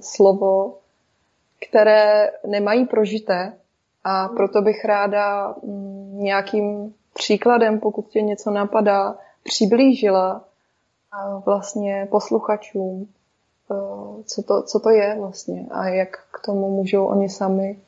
[0.00, 0.78] slovo,
[1.68, 3.52] které nemají prožité
[4.04, 10.44] a proto bych ráda mm, nějakým příkladem, pokud tě něco napadá, přiblížila
[11.46, 13.08] vlastně posluchačům,
[13.70, 17.78] eh, co to, co to je vlastně a jak k tomu můžou oni sami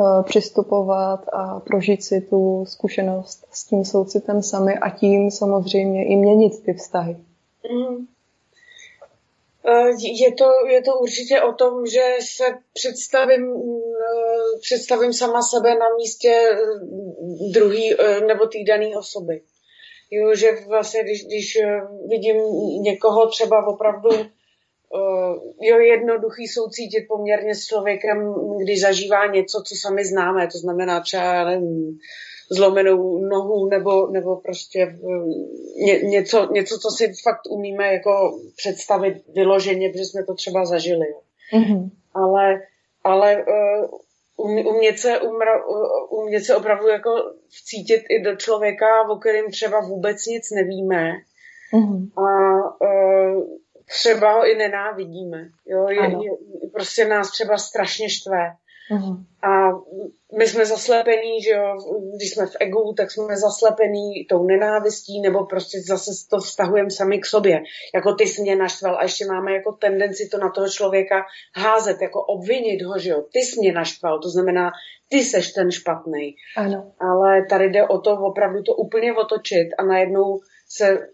[0.00, 6.16] eh, přistupovat a prožít si tu zkušenost s tím soucitem sami a tím samozřejmě i
[6.16, 7.16] měnit ty vztahy.
[7.72, 8.06] Mm.
[10.20, 13.54] Je to, je to určitě o tom, že se představím,
[14.60, 16.58] představím sama sebe na místě
[17.52, 17.94] druhý
[18.26, 19.40] nebo týdaný osoby.
[20.10, 22.36] Jo, že vlastně, když, když eh, vidím
[22.82, 30.04] někoho třeba opravdu uh, jo, jednoduchý soucítit poměrně s člověkem, když zažívá něco, co sami
[30.04, 31.98] známe, to znamená třeba, nevím,
[32.50, 34.98] zlomenou nohu nebo, nebo prostě
[35.76, 41.06] ně, něco, něco, co si fakt umíme jako představit vyloženě, protože jsme to třeba zažili.
[41.54, 41.90] Mm-hmm.
[42.14, 42.60] Ale,
[43.04, 43.44] ale
[44.36, 45.66] umět se, umra,
[46.10, 47.10] umět se opravdu jako
[47.48, 51.12] vcítit i do člověka, o kterém třeba vůbec nic nevíme.
[51.74, 52.10] Mm-hmm.
[52.16, 53.44] A uh,
[53.86, 55.48] třeba ho i nenávidíme.
[55.66, 55.88] Jo?
[55.88, 56.30] Je, je,
[56.72, 58.52] prostě nás třeba strašně štve.
[58.92, 59.24] Uh-huh.
[59.42, 59.70] A
[60.38, 61.78] my jsme zaslepení, že jo,
[62.16, 67.18] když jsme v egu, tak jsme zaslepení tou nenávistí, nebo prostě zase to vztahujeme sami
[67.18, 67.62] k sobě.
[67.94, 71.24] Jako ty jsi mě naštval a ještě máme jako tendenci to na toho člověka
[71.56, 74.70] házet, jako obvinit ho, že jo, ty jsi mě naštval, to znamená,
[75.08, 76.36] ty seš ten špatný.
[76.56, 76.92] Ano.
[77.00, 81.08] Ale tady jde o to opravdu to úplně otočit a najednou se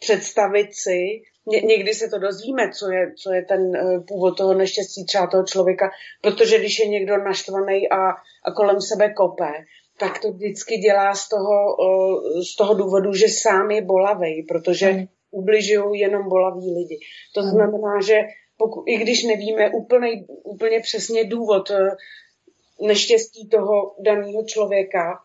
[0.00, 4.54] představit si, Ně, někdy se to dozvíme, co je, co je ten uh, původ toho
[4.54, 5.90] neštěstí třeba toho člověka,
[6.22, 8.10] protože když je někdo naštvaný a,
[8.44, 9.52] a kolem sebe kope,
[9.98, 14.92] tak to vždycky dělá z toho, uh, z toho důvodu, že sám je bolavej, protože
[14.92, 15.06] mm.
[15.30, 16.98] ubližují jenom bolaví lidi.
[17.34, 17.48] To mm.
[17.48, 18.20] znamená, že
[18.58, 21.76] pokud, i když nevíme úplně, úplně přesně důvod uh,
[22.86, 25.20] neštěstí toho daného člověka,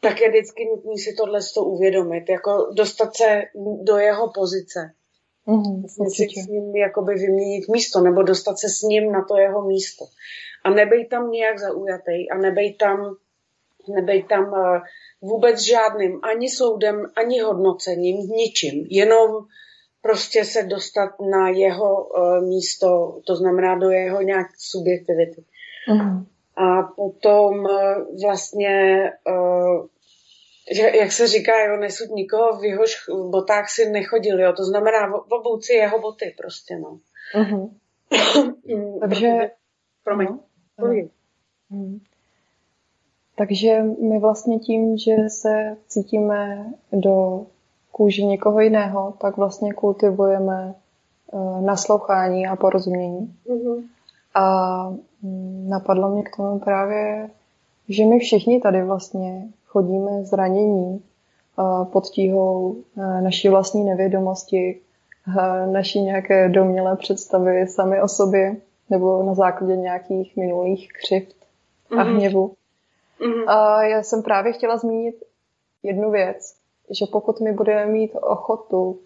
[0.00, 3.42] tak je vždycky nutné si tohle uvědomit, jako dostat se
[3.82, 4.92] do jeho pozice.
[5.46, 9.62] Mm, si s ním jakoby vyměnit místo, nebo dostat se s ním na to jeho
[9.68, 10.04] místo.
[10.64, 13.16] A nebej tam nějak zaujatý a nebej tam,
[13.94, 14.78] nebej tam uh,
[15.22, 18.86] vůbec žádným ani soudem, ani hodnocením, ničím.
[18.90, 19.30] Jenom
[20.02, 25.44] prostě se dostat na jeho uh, místo, to znamená do jeho nějak subjektivity.
[25.88, 26.26] Mm.
[26.56, 27.70] A potom uh,
[28.22, 29.02] vlastně
[30.70, 32.96] že, jak se říká, jo, nesud nikoho v jehož
[33.30, 36.98] botách si nechodil, jo, to znamená v obouci jeho boty prostě, no.
[37.34, 37.70] Uh-huh.
[39.00, 39.50] Takže...
[40.04, 40.28] Promiň.
[40.78, 42.00] No, uh-huh.
[43.36, 47.46] Takže my vlastně tím, že se cítíme do
[47.92, 50.74] kůži někoho jiného, tak vlastně kultivujeme
[51.32, 53.36] uh, naslouchání a porozumění.
[53.46, 53.84] Uh-huh.
[54.34, 54.88] A
[55.22, 57.30] um, napadlo mě k tomu právě,
[57.88, 61.02] že my všichni tady vlastně chodíme zranění
[61.92, 62.76] pod tíhou
[63.20, 64.80] naší vlastní nevědomosti,
[65.72, 68.56] naší nějaké domělé představy sami o sobě
[68.90, 71.36] nebo na základě nějakých minulých křivt
[71.90, 72.16] a mm-hmm.
[72.16, 72.52] hněvu.
[73.20, 73.48] Mm-hmm.
[73.48, 75.24] A já jsem právě chtěla zmínit
[75.82, 76.54] jednu věc,
[76.90, 78.98] že pokud my budeme mít ochotu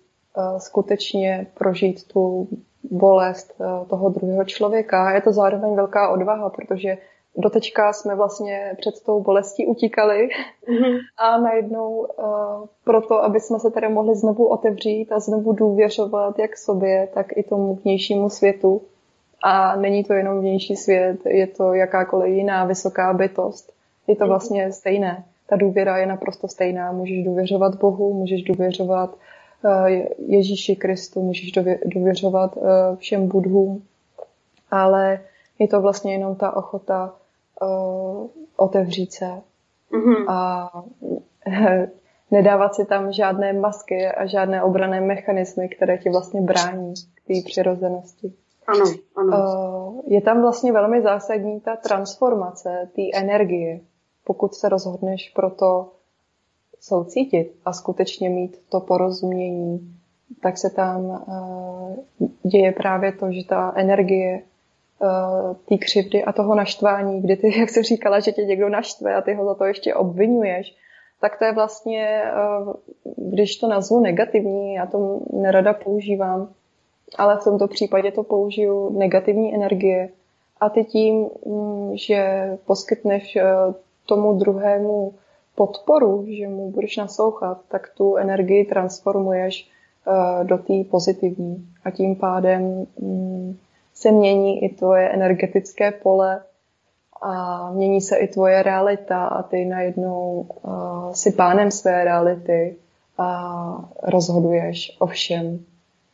[0.59, 2.49] skutečně prožít tu
[2.91, 3.55] bolest
[3.89, 6.99] toho druhého člověka, je to zároveň velká odvaha, protože
[7.37, 10.29] dotečka jsme vlastně před tou bolestí utíkali
[10.69, 10.99] mm-hmm.
[11.19, 12.07] a najednou uh,
[12.85, 17.43] proto, aby jsme se tedy mohli znovu otevřít a znovu důvěřovat jak sobě, tak i
[17.43, 18.83] tomu vnějšímu světu.
[19.43, 23.73] A není to jenom vnější svět, je to jakákoliv jiná vysoká bytost.
[24.07, 24.29] Je to mhm.
[24.29, 25.25] vlastně stejné.
[25.47, 26.93] Ta důvěra je naprosto stejná.
[26.93, 29.17] Můžeš důvěřovat Bohu, můžeš důvěřovat
[29.65, 29.87] uh,
[30.19, 31.53] Ježíši Kristu, můžeš
[31.85, 32.63] důvěřovat uh,
[32.97, 33.83] všem budhům,
[34.71, 35.21] ale
[35.61, 37.15] je to vlastně jenom ta ochota
[37.63, 39.43] uh, otevřít se
[39.93, 40.25] mm-hmm.
[40.29, 40.71] a
[42.31, 47.35] nedávat si tam žádné masky a žádné obrané mechanismy, které ti vlastně brání k té
[47.45, 48.33] přirozenosti.
[48.67, 48.85] Ano,
[49.17, 49.37] ano.
[49.97, 53.81] Uh, je tam vlastně velmi zásadní ta transformace té energie,
[54.25, 55.93] pokud se rozhodneš pro to
[56.81, 59.95] soucítit a skutečně mít to porozumění,
[60.43, 61.97] tak se tam uh,
[62.43, 64.43] děje právě to, že ta energie
[65.69, 69.21] té křivdy a toho naštvání, kdy ty, jak jsi říkala, že tě někdo naštve a
[69.21, 70.77] ty ho za to ještě obvinuješ,
[71.21, 72.23] tak to je vlastně,
[72.67, 72.73] uh,
[73.17, 76.49] když to nazvu negativní, já to nerada používám,
[77.19, 80.09] ale v tomto případě to použiju negativní energie.
[80.61, 83.75] A ty tím, mm, že poskytneš uh,
[84.07, 85.15] tomu druhému
[85.55, 89.71] podporu, že mu budeš naslouchat, tak tu energii transformuješ
[90.43, 91.67] do té pozitivní.
[91.85, 93.57] A tím pádem mm,
[94.01, 96.43] se mění i tvoje energetické pole
[97.23, 102.77] a mění se i tvoje realita a ty najednou uh, si pánem své reality
[103.19, 105.65] a rozhoduješ o všem,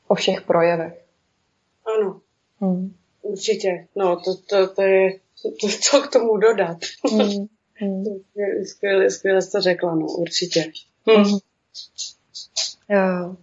[0.09, 1.05] o všech projevech.
[1.97, 2.21] Ano,
[2.61, 2.95] hmm.
[3.23, 3.87] určitě.
[3.97, 5.11] No, to, to, to je,
[5.61, 6.79] to, co k tomu dodat.
[7.11, 7.47] Hmm.
[7.79, 8.05] Hmm.
[8.65, 10.73] skvěle, skvěle jsi to řekla, no, určitě.
[11.07, 11.25] Hmm.
[11.25, 11.39] Hmm.
[12.89, 13.37] Jo.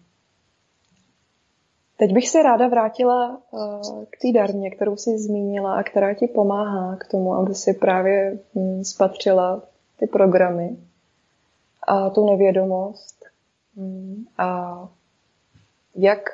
[1.97, 6.27] Teď bych se ráda vrátila uh, k té darmě, kterou jsi zmínila a která ti
[6.27, 9.63] pomáhá k tomu, aby si právě hm, spatřila
[9.99, 10.77] ty programy
[11.87, 13.25] a tu nevědomost.
[13.77, 14.79] Hm, a
[15.95, 16.29] jak,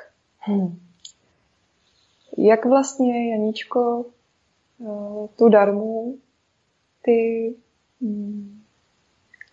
[0.48, 0.78] hm,
[2.38, 4.04] jak vlastně, Janíčko,
[4.78, 6.14] uh, tu darmu
[7.02, 7.54] ty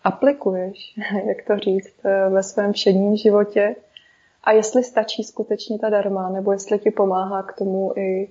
[0.04, 0.94] aplikuješ,
[1.26, 3.76] jak to říct, eh, ve svém všedním životě
[4.48, 8.28] a jestli stačí skutečně ta darma, nebo jestli ti pomáhá k tomu i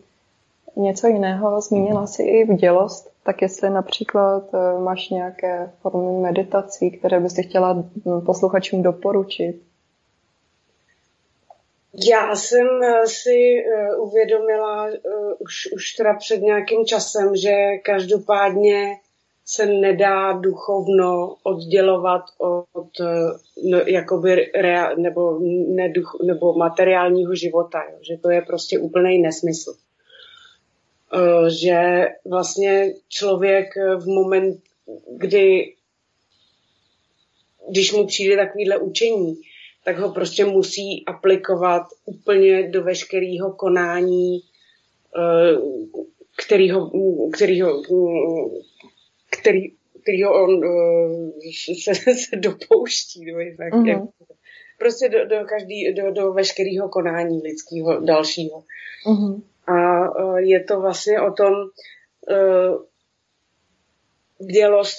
[0.76, 1.62] něco jiného.
[1.62, 7.74] Zmínila si i vdělost, tak jestli například eh, máš nějaké formy meditací, které bys chtěla
[7.74, 9.62] hm, posluchačům doporučit.
[12.12, 13.64] Já jsem eh, si
[14.00, 14.88] uvědomila
[15.40, 19.00] už, už teda před nějakým časem, že každopádně
[19.50, 22.22] se nedá duchovno oddělovat
[22.74, 22.90] od
[23.64, 27.98] no, jakoby rea, nebo, neduch, nebo materiálního života, jo?
[28.02, 29.74] že to je prostě úplný nesmysl.
[31.14, 34.62] E, že vlastně člověk v moment,
[35.18, 35.74] kdy
[37.70, 39.42] když mu přijde takovýhle učení,
[39.86, 44.40] tak ho prostě musí aplikovat úplně do veškerého konání,
[46.38, 46.92] kterýho,
[47.34, 47.82] kterýho
[49.40, 49.72] který,
[50.02, 51.32] kterýho on uh,
[51.84, 53.26] se, se dopouští.
[53.26, 53.88] No, tak, mm-hmm.
[53.88, 54.02] jak,
[54.80, 58.64] prostě do, do, každý, do, do veškerého konání lidského dalšího.
[59.08, 59.42] Mm-hmm.
[59.68, 62.84] A uh, je to vlastně o tom, uh,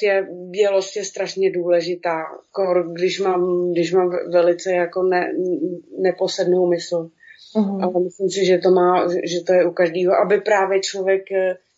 [0.03, 5.33] je, bělost je strašně důležitá, kor, když mám, když mám velice jako ne,
[5.99, 7.11] neposednou mysl.
[7.57, 7.83] Uh-huh.
[7.83, 11.23] Ale myslím si, že to, má, že to je u každého, aby právě člověk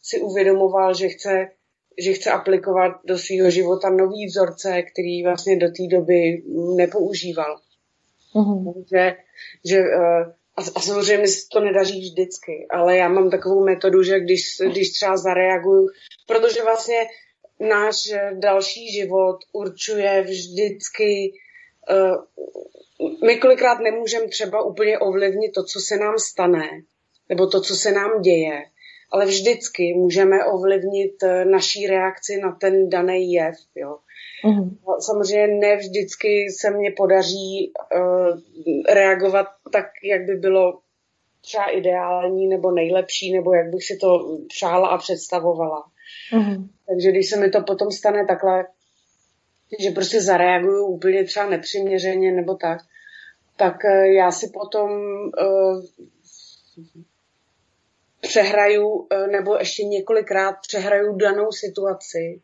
[0.03, 1.49] si uvědomoval, že chce
[2.01, 6.43] že chce aplikovat do svého života nový vzorce, který vlastně do té doby
[6.77, 7.61] nepoužíval.
[8.35, 8.75] Mm-hmm.
[8.75, 9.17] Takže,
[9.65, 10.23] že, eh,
[10.57, 14.93] a, a samozřejmě se to nedaří vždycky, ale já mám takovou metodu, že když, když
[14.93, 15.89] třeba zareaguju,
[16.27, 17.07] protože vlastně
[17.61, 17.97] náš
[18.33, 21.33] další život určuje vždycky,
[21.91, 22.25] uh,
[23.25, 26.69] my kolikrát nemůžeme třeba úplně ovlivnit to, co se nám stane,
[27.29, 28.63] nebo to, co se nám děje,
[29.11, 33.55] ale vždycky můžeme ovlivnit eh, naší reakci na ten daný jev.
[33.75, 33.99] Jo.
[34.45, 34.77] Mm-hmm.
[34.99, 38.41] Samozřejmě ne vždycky se mně podaří uh,
[38.95, 40.79] reagovat tak, jak by bylo
[41.41, 45.85] třeba ideální nebo nejlepší, nebo jak bych si to přála a představovala.
[46.33, 46.69] Mm-hmm.
[46.89, 48.67] Takže když se mi to potom stane takhle,
[49.79, 52.79] že prostě zareaguju úplně třeba nepřiměřeně nebo tak,
[53.57, 55.83] tak uh, já si potom uh,
[58.31, 62.41] přehraju, eh, nebo ještě několikrát přehraju danou situaci,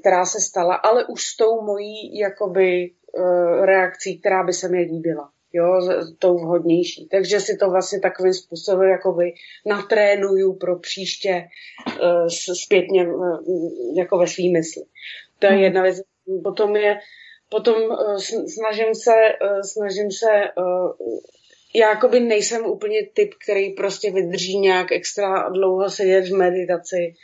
[0.00, 4.78] která se stala, ale už s tou mojí jakoby eh, reakcí, která by se mi
[4.78, 5.30] líbila.
[5.52, 5.66] Jo,
[6.18, 7.08] tou vhodnější.
[7.10, 9.34] Takže si to vlastně takovým způsobem jakoby
[9.66, 11.44] natrénuju pro příště
[11.86, 12.26] uh,
[12.64, 13.06] zpětně
[13.96, 14.82] jako ve svý mysli.
[15.38, 15.62] To je hmm.
[15.62, 15.96] jedna věc.
[16.44, 16.98] Potom je,
[17.48, 17.76] potom
[18.56, 19.14] snažím se,
[19.62, 20.30] snažím se
[21.74, 27.14] já jakoby nejsem úplně typ, který prostě vydrží nějak extra dlouho sedět v meditaci.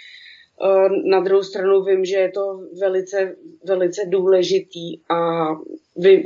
[0.62, 5.48] Eh, na druhou stranu vím, že je to velice, velice důležitý a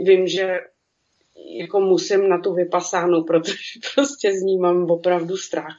[0.04, 0.60] vím, že
[1.60, 5.76] jako musím na tu vypasánu, protože prostě z ní mám opravdu strach.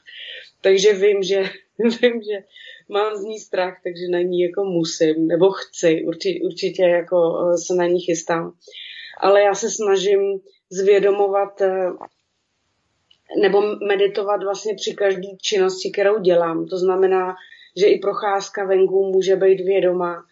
[0.62, 1.44] Takže vím, že,
[2.02, 2.44] vím, že
[2.90, 7.58] mám z ní strach, takže na ní jako musím, nebo chci, určitě, určitě jako eh,
[7.58, 8.54] se na ní chystám.
[9.18, 10.40] Ale já se snažím
[10.72, 11.90] zvědomovat eh,
[13.42, 16.66] nebo meditovat vlastně při každé činnosti, kterou dělám.
[16.66, 17.36] To znamená,
[17.78, 20.24] že i procházka venku může být vědomá,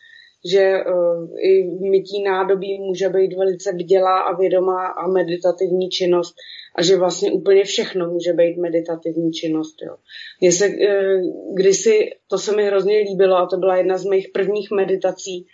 [0.52, 6.36] že uh, i mytí nádobí může být velice vdělá a vědomá a meditativní činnost
[6.76, 9.76] a že vlastně úplně všechno může být meditativní činnost.
[9.82, 9.96] Jo.
[10.42, 10.74] Mně se uh,
[11.56, 15.48] kdysi, to se mi hrozně líbilo a to byla jedna z mých prvních meditací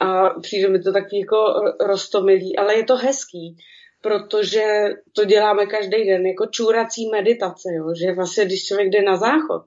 [0.00, 1.36] a přijde mi to tak jako
[1.80, 3.56] roztomilý, ale je to hezký,
[4.00, 4.64] protože
[5.12, 7.94] to děláme každý den jako čůrací meditace, jo?
[8.02, 9.62] že vlastně když člověk jde na záchod,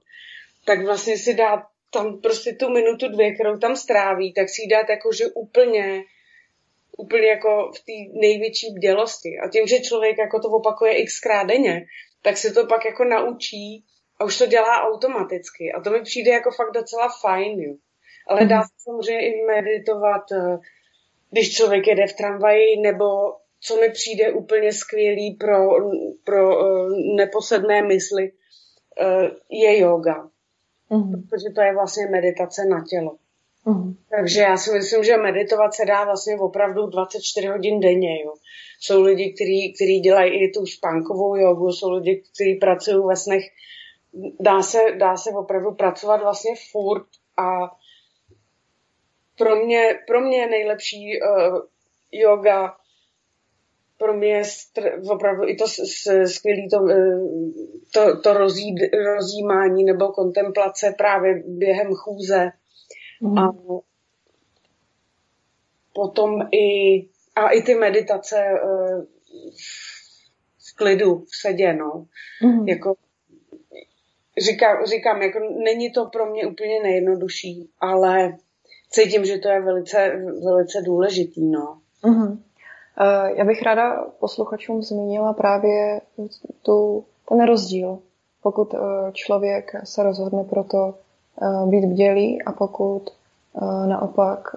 [0.66, 1.64] tak vlastně si dá
[1.94, 6.04] tam prostě tu minutu, dvě, kterou tam stráví, tak si dát jako, že úplně
[6.98, 9.30] úplně jako v té největší bdělosti.
[9.44, 11.86] A tím, že člověk jako to opakuje xkrát denně,
[12.22, 13.86] tak se to pak jako naučí
[14.20, 15.72] a už to dělá automaticky.
[15.72, 17.76] A to mi přijde jako fakt docela fajn, jo.
[18.28, 20.58] Ale dá se samozřejmě i meditovat, eh,
[21.32, 23.06] když člověk jede v tramvaji, nebo
[23.64, 25.58] co mi přijde úplně skvělý pro,
[26.24, 30.30] pro uh, neposedné mysli, uh, je yoga.
[30.92, 31.22] Mm-hmm.
[31.30, 33.16] Protože to je vlastně meditace na tělo.
[33.66, 33.96] Mm-hmm.
[34.10, 38.24] Takže já si myslím, že meditovat se dá vlastně opravdu 24 hodin denně.
[38.24, 38.34] Jo.
[38.80, 43.44] Jsou lidi, kteří, kteří dělají i tu spánkovou jogu, jsou lidi, kteří pracují ve snech.
[44.40, 47.08] Dá se, dá se opravdu pracovat vlastně furt
[47.38, 47.72] a
[49.38, 51.60] pro mě, pro mě nejlepší uh,
[52.12, 52.76] yoga
[54.02, 55.68] pro mě je str- opravdu i to
[56.26, 57.20] skvělé to, eh,
[57.94, 58.76] to, to rozjí,
[59.16, 62.50] rozjímání nebo kontemplace právě během chůze.
[63.22, 63.38] Mm.
[63.38, 63.56] A
[65.94, 67.00] potom i,
[67.36, 69.04] a i ty meditace uh,
[70.70, 72.06] v klidu, v sedě, no.
[72.44, 72.68] Mm.
[72.68, 72.96] Jako,
[74.46, 78.38] říkám, říkám, jako není to pro mě úplně nejjednodušší, ale
[78.90, 81.82] cítím, že to je velice, velice důležitý, no.
[82.04, 82.41] Mm-hmm.
[83.36, 86.02] Já bych ráda posluchačům zmínila právě
[86.62, 88.00] tu, ten rozdíl,
[88.44, 88.78] pokud eh,
[89.12, 90.96] člověk se rozhodne pro to
[91.42, 93.10] eh, být bdělý a pokud
[93.86, 94.56] naopak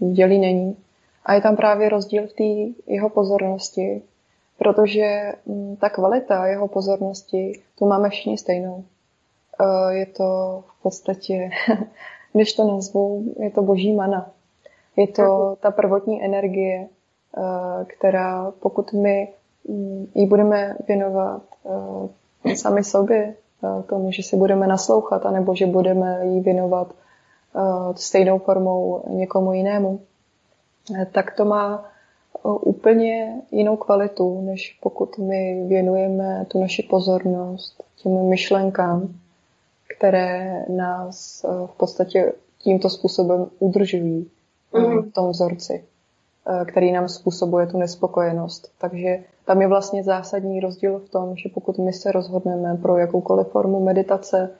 [0.00, 0.76] bdělý není.
[1.24, 4.02] A je tam právě rozdíl v té jeho pozornosti,
[4.58, 8.84] protože mm, ta kvalita jeho pozornosti, tu máme všichni stejnou.
[9.90, 11.50] Je to v podstatě
[12.32, 14.30] když to nazvu, je to boží mana.
[14.96, 16.88] Je to ta prvotní energie,
[17.86, 19.28] která pokud my
[19.68, 21.42] mm, ji budeme věnovat
[22.44, 26.94] eh, sami sobě, eh, tomu, že si budeme naslouchat, anebo že budeme ji věnovat
[27.94, 30.00] stejnou formou někomu jinému,
[31.12, 31.84] tak to má
[32.44, 39.08] úplně jinou kvalitu, než pokud my věnujeme tu naši pozornost těm myšlenkám,
[39.96, 44.30] které nás eh, v podstatě tímto způsobem udržují
[44.72, 45.02] mm.
[45.02, 45.91] v tom vzorci, eh,
[46.66, 48.72] který nám způsobuje tu nespokojenost.
[48.78, 53.46] Takže tam je vlastně zásadní rozdíl v tom, že pokud my se rozhodneme pro jakoukoliv
[53.48, 54.50] formu meditace,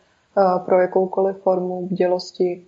[0.64, 2.64] pro jakoukoliv formu bdělosti,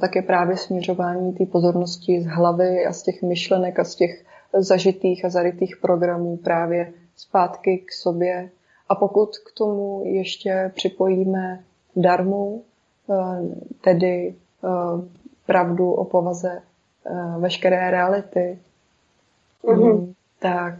[0.00, 4.24] tak je právě směřování té pozornosti z hlavy a z těch myšlenek a z těch
[4.58, 8.50] zažitých a zarytých programů právě zpátky k sobě.
[8.88, 11.64] A pokud k tomu ještě připojíme
[11.96, 12.62] darmu,
[13.10, 13.14] eh,
[13.80, 14.34] tedy
[14.64, 14.68] eh,
[15.46, 16.62] pravdu o povaze
[17.06, 18.58] eh, veškeré reality,
[19.64, 20.14] mm-hmm.
[20.38, 20.74] tak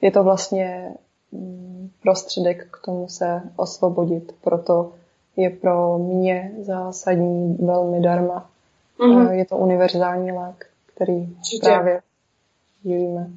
[0.00, 0.94] je to vlastně
[1.32, 4.32] mm, prostředek k tomu se osvobodit.
[4.40, 4.92] Proto
[5.36, 8.50] je pro mě zásadní velmi darma.
[8.98, 9.30] Mm-hmm.
[9.30, 11.66] Je to univerzální lék, který Určitě.
[11.66, 12.02] právě
[12.84, 13.30] žijeme.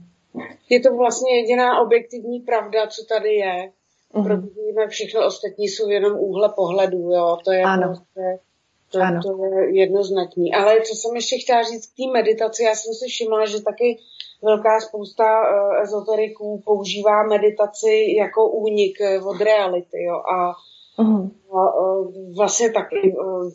[0.70, 3.70] Je to vlastně jediná objektivní pravda, co tady je.
[4.14, 4.24] Mm-hmm.
[4.24, 7.38] Protože všechno ostatní jsou jenom úhle pohledu, jo.
[7.46, 7.88] To je ano.
[7.88, 8.40] prostě,
[8.94, 9.20] to, ano.
[9.24, 10.54] to je jednoznačný.
[10.54, 14.00] Ale co jsem ještě chtěla říct k té meditaci, já jsem si všimla, že taky
[14.44, 20.16] velká spousta uh, ezoteriků používá meditaci jako únik eh, od reality, jo.
[20.16, 20.54] A,
[21.02, 21.32] mm-hmm.
[21.58, 23.52] a uh, vlastně taky uh,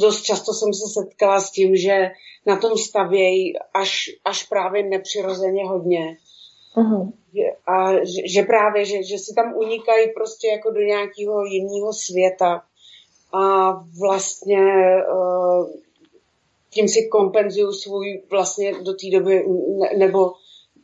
[0.00, 2.10] dost často jsem se setkala s tím, že
[2.46, 6.16] na tom stavějí až, až právě nepřirozeně hodně.
[6.76, 7.12] Uh-huh.
[7.66, 12.62] A že, že právě, že, že si tam unikají prostě jako do nějakého jiného světa
[13.32, 14.58] a vlastně
[15.12, 15.70] uh,
[16.70, 19.44] tím si kompenzují svůj vlastně do té doby
[19.78, 20.32] ne, nebo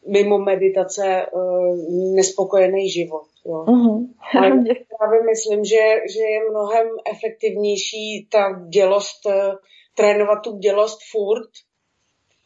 [0.09, 1.77] mimo meditace uh,
[2.15, 3.27] nespokojený život.
[3.47, 3.65] Jo.
[3.65, 4.09] Uh-huh.
[4.39, 4.51] Ale
[4.99, 5.83] právě myslím, že,
[6.17, 9.33] že je mnohem efektivnější ta dělost, uh,
[9.95, 11.51] trénovat tu dělost furt,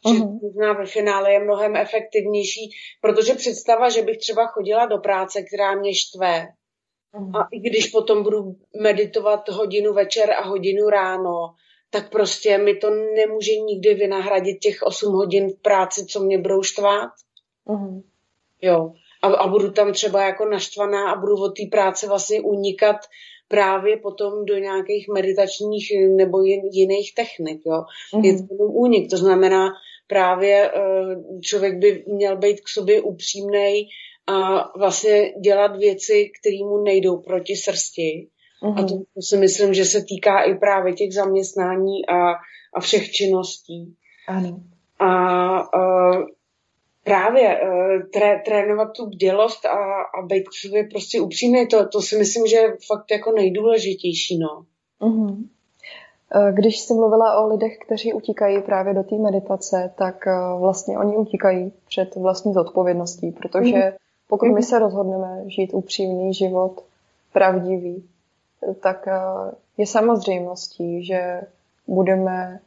[0.07, 0.39] že uh-huh.
[0.41, 2.69] možná ve finále je mnohem efektivnější,
[3.01, 6.47] protože představa, že bych třeba chodila do práce, která mě štve.
[7.13, 11.53] A i když potom budu meditovat hodinu večer a hodinu ráno,
[11.89, 16.63] tak prostě mi to nemůže nikdy vynahradit těch 8 hodin v práci, co mě budou
[16.63, 17.09] štvát.
[17.67, 18.03] Uh-huh.
[18.61, 18.91] Jo.
[19.21, 22.97] A, a budu tam třeba jako naštvaná a budu od té práce vlastně unikat
[23.47, 26.37] právě potom do nějakých meditačních nebo
[26.71, 27.61] jiných technik.
[27.65, 27.83] Jo.
[28.13, 28.25] Mm-hmm.
[28.25, 29.69] Je to únik, to znamená
[30.07, 30.81] právě eh,
[31.41, 33.89] člověk by měl být k sobě upřímný
[34.29, 38.27] a vlastně dělat věci, které mu nejdou proti srsti.
[38.63, 38.79] Mm-hmm.
[38.79, 42.31] A to, to si myslím, že se týká i právě těch zaměstnání a,
[42.73, 43.95] a všech činností.
[44.27, 44.59] Ano.
[44.99, 45.07] A,
[45.59, 46.11] a
[47.03, 49.77] právě uh, tré, trénovat tu bdělost a,
[50.19, 54.39] a být k sobě prostě upřímný, to, to si myslím, že je fakt jako nejdůležitější,
[54.39, 54.65] no.
[55.01, 55.47] Mm-hmm.
[56.51, 60.15] Když jsi mluvila o lidech, kteří utíkají právě do té meditace, tak
[60.59, 63.93] vlastně oni utíkají před vlastní zodpovědností, protože mm-hmm.
[64.29, 64.63] Pokud my mhm.
[64.63, 66.83] se rozhodneme žít upřímný život,
[67.33, 68.03] pravdivý,
[68.81, 69.07] tak
[69.77, 71.41] je samozřejmostí, že
[71.87, 72.59] budeme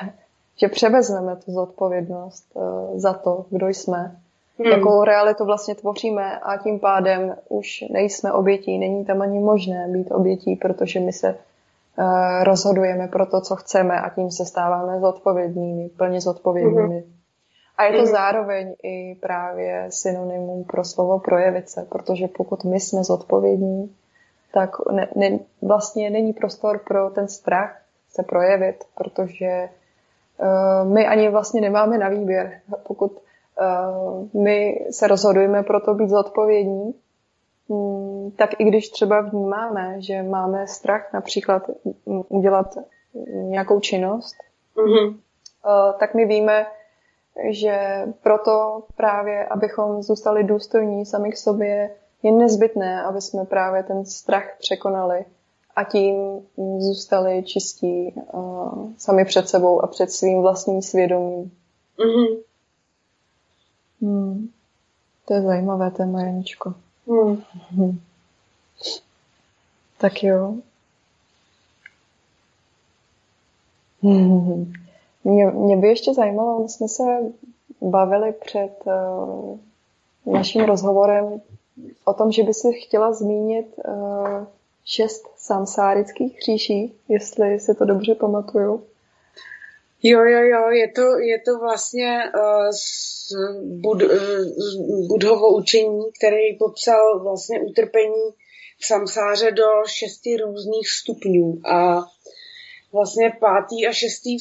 [0.60, 2.62] že převezmeme tu zodpovědnost uh,
[2.98, 4.16] za to, kdo jsme,
[4.58, 4.72] hmm.
[4.72, 10.12] jakou realitu vlastně tvoříme a tím pádem už nejsme obětí, není tam ani možné být
[10.12, 15.88] obětí, protože my se uh, rozhodujeme pro to, co chceme a tím se stáváme zodpovědnými,
[15.88, 16.98] plně zodpovědnými.
[17.00, 17.12] Hmm.
[17.80, 18.12] A je to hmm.
[18.12, 23.96] zároveň i právě synonymum pro slovo projevit se, protože pokud my jsme zodpovědní,
[24.52, 29.68] tak ne, ne, vlastně není prostor pro ten strach se projevit, protože
[30.40, 32.60] Eh, my ani vlastně nemáme na výběr.
[32.86, 33.12] Pokud
[33.60, 36.94] eh, my se rozhodujeme pro to být zodpovědní,
[37.68, 41.62] mm, tak i když třeba vnímáme, že máme strach například
[42.28, 42.78] udělat
[43.32, 44.36] nějakou činnost,
[44.76, 45.14] mm-hmm.
[45.98, 46.66] tak my víme,
[47.50, 51.90] že proto právě, abychom zůstali důstojní sami k sobě,
[52.22, 55.24] je nezbytné, aby jsme právě ten strach překonali
[55.76, 56.40] a tím
[56.78, 61.52] zůstali čistí uh, sami před sebou a před svým vlastním svědomím.
[61.98, 62.38] Mm-hmm.
[64.00, 64.48] Hmm.
[65.24, 66.74] To je zajímavé téma, Janičko.
[67.06, 67.42] Mm.
[67.70, 68.00] Hmm.
[69.98, 70.54] Tak jo.
[74.02, 74.72] Hmm.
[75.24, 77.02] Mě, mě by ještě zajímalo, my jsme se
[77.80, 79.58] bavili před uh,
[80.26, 81.40] naším rozhovorem
[82.04, 84.46] o tom, že by si chtěla zmínit uh,
[84.84, 88.84] šest samsárických kříží, jestli si to dobře pamatuju.
[90.02, 93.32] Jo, jo, jo, je to, je to vlastně uh, z,
[93.62, 94.10] bud, uh,
[94.56, 94.76] z
[95.08, 98.30] Budhovo učení, který popsal vlastně utrpení
[98.80, 102.04] samsáře do šesti různých stupňů a
[102.92, 104.36] vlastně pátý a šestý,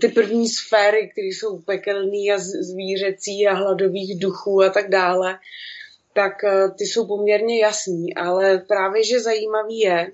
[0.00, 5.38] ty první sféry, které jsou pekelný a zvířecí a hladových duchů a tak dále,
[6.14, 10.12] tak eh, ty jsou poměrně jasný, ale právě, že zajímavý je,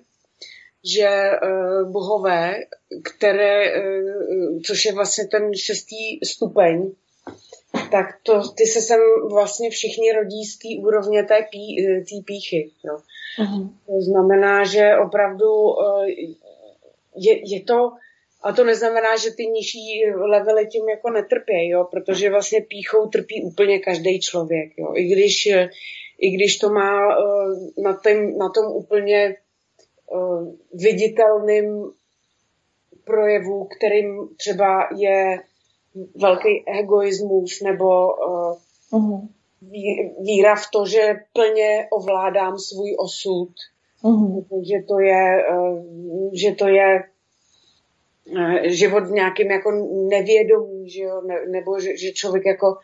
[0.85, 2.55] že uh, bohové,
[3.05, 6.93] které, uh, což je vlastně ten šestý stupeň,
[7.91, 9.01] tak to, ty se sem
[9.31, 12.71] vlastně všichni rodí z té úrovně té, pí, té píchy.
[12.85, 12.99] Jo.
[13.39, 13.71] Uh-huh.
[13.87, 15.47] To znamená, že opravdu
[17.17, 17.93] je, je to,
[18.43, 23.43] a to neznamená, že ty nižší levely tím jako netrpějí, jo, protože vlastně píchou trpí
[23.43, 25.49] úplně každý člověk, jo, i když,
[26.19, 29.37] i když to má uh, na, tém, na tom úplně
[30.11, 31.93] uh, viditelným
[33.05, 35.39] projevu, kterým třeba je
[36.17, 38.15] velký egoismus nebo
[38.93, 39.21] uh,
[40.21, 43.49] víra v to, že plně ovládám svůj osud,
[44.03, 44.45] uh-huh.
[44.63, 47.05] že to je, uh, že to je
[48.33, 49.71] uh, život v nějakém jako
[50.09, 51.21] nevědomí, že jo?
[51.27, 52.77] Ne, nebo že, že člověk jako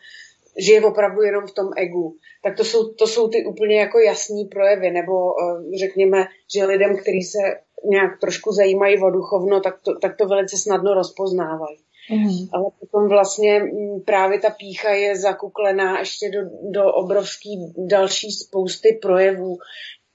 [0.57, 2.15] žije opravdu jenom v tom egu.
[2.43, 6.97] Tak to jsou, to jsou ty úplně jako jasní projevy, nebo uh, řekněme, že lidem,
[6.97, 7.37] kteří se
[7.85, 11.77] nějak trošku zajímají o duchovno, tak to, tak to velice snadno rozpoznávají.
[12.11, 12.47] Mm.
[12.53, 16.39] Ale potom vlastně mm, právě ta pícha je zakuklená ještě do,
[16.71, 19.57] do obrovský další spousty projevů,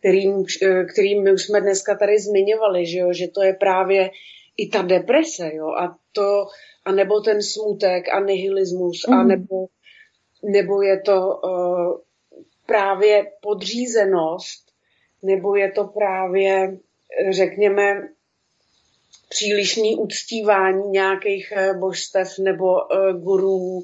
[0.03, 3.13] kterým, eh, kterým my už jsme dneska tady zmiňovali, že, jo?
[3.13, 4.11] že to je právě
[4.57, 6.47] i ta deprese, jo, a to,
[6.85, 9.15] a nebo ten smutek a nihilismus, mm.
[9.15, 9.67] a nebo,
[10.43, 12.01] nebo je to uh,
[12.67, 14.73] právě podřízenost,
[15.23, 16.79] nebo je to právě,
[17.31, 18.09] řekněme,
[19.29, 23.83] přílišný uctívání nějakých eh, božstev nebo uh, gurů,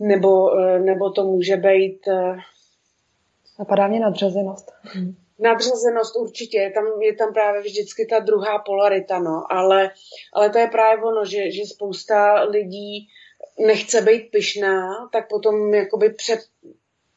[0.00, 2.06] nebo, uh, nebo to může být...
[2.06, 2.38] Uh,
[3.58, 4.72] Napadá mě nadřazenost.
[5.38, 9.90] Nadřazenost určitě, je tam, je tam právě vždycky ta druhá polarita, no, ale,
[10.32, 13.08] ale to je právě ono, že, že spousta lidí
[13.66, 16.38] nechce být pyšná, tak potom jakoby pře,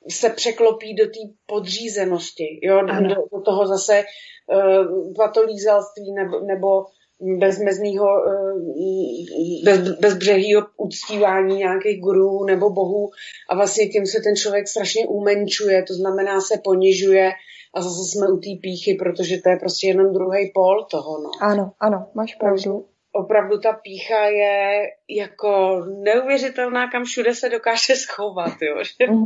[0.09, 4.03] se překlopí do té podřízenosti, jo, do, do toho zase
[4.47, 6.85] uh, patolízalství nebo, nebo
[7.21, 13.09] bezmezného, eh, bez, bezbřehýho uctívání nějakých gurů nebo bohů.
[13.49, 17.31] A vlastně tím se ten člověk strašně umenčuje, to znamená se ponižuje
[17.73, 21.21] a zase jsme u té píchy, protože to je prostě jenom druhý pol toho.
[21.21, 21.29] No.
[21.41, 22.85] Ano, ano, máš pravdu.
[23.13, 28.83] Opravdu ta pícha je jako neuvěřitelná, kam všude se dokáže schovat, jo.
[29.11, 29.25] Mm,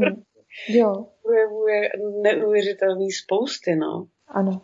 [0.68, 1.08] jo.
[1.24, 1.90] projevuje
[2.22, 4.08] neuvěřitelný spousty, no.
[4.28, 4.62] Ano.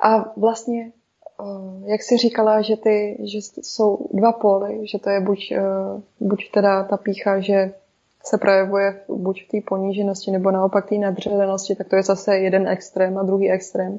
[0.00, 0.92] A vlastně
[1.40, 5.62] Eh, jak jsi říkala, že, ty, že jsou dva póly, že to je buď, eh,
[6.20, 7.74] buď teda ta pícha, že
[8.26, 12.68] se projevuje buď v té poníženosti nebo naopak té nadřazenosti, tak to je zase jeden
[12.68, 13.98] extrém a druhý extrém.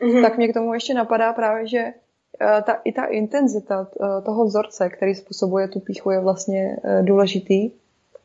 [0.00, 0.22] Mm-hmm.
[0.22, 3.88] Tak mě k tomu ještě napadá právě, že eh, ta, i ta intenzita
[4.24, 7.70] toho vzorce, který způsobuje tu píchu, je vlastně důležitý.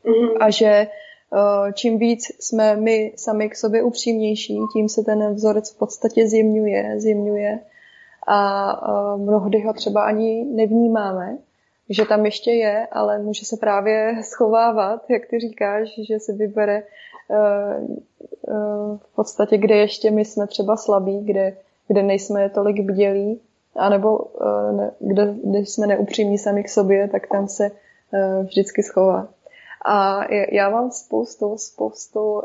[0.04, 0.36] Mm-hmm.
[0.40, 0.86] A že
[1.74, 7.00] čím víc jsme my sami k sobě upřímnější, tím se ten vzorec v podstatě zjemňuje,
[7.00, 7.60] zjemňuje
[8.26, 11.38] a mnohdy ho třeba ani nevnímáme,
[11.88, 16.74] že tam ještě je, ale může se právě schovávat, jak ty říkáš, že si vybere
[16.76, 16.84] e, e,
[18.96, 21.56] v podstatě, kde ještě my jsme třeba slabí, kde,
[21.88, 23.40] kde nejsme tolik bdělí,
[23.76, 27.70] anebo e, kde, kde jsme neupřímní sami k sobě, tak tam se
[28.42, 29.28] vždycky schová.
[29.86, 32.42] A já mám spoustu, spoustu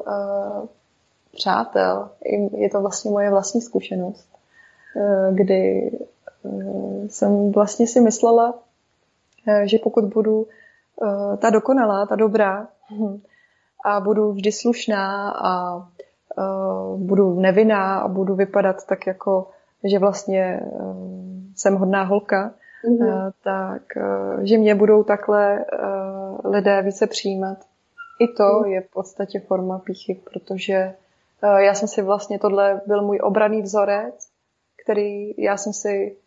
[1.32, 2.10] přátel.
[2.52, 4.30] Je to vlastně moje vlastní zkušenost
[4.96, 5.92] Eh, kdy
[6.46, 8.69] eh, jsem vlastně si myslela, eh,
[9.64, 10.48] že pokud budu
[11.38, 13.22] ta dokonalá, ta dobrá hm,
[13.86, 15.84] a budu vždy slušná a
[16.96, 19.50] budu nevinná a budu vypadat tak jako,
[19.84, 20.62] že vlastně
[21.56, 22.52] jsem hodná holka,
[22.86, 23.32] mm-hmm.
[23.44, 23.82] tak
[24.42, 25.66] že mě budou takhle
[26.46, 27.58] lidé více přijímat.
[28.20, 30.96] I to je v podstatě forma píchy, protože
[31.58, 34.28] já jsem si vlastně, tohle byl můj obraný vzorec,
[34.84, 36.18] který já jsem si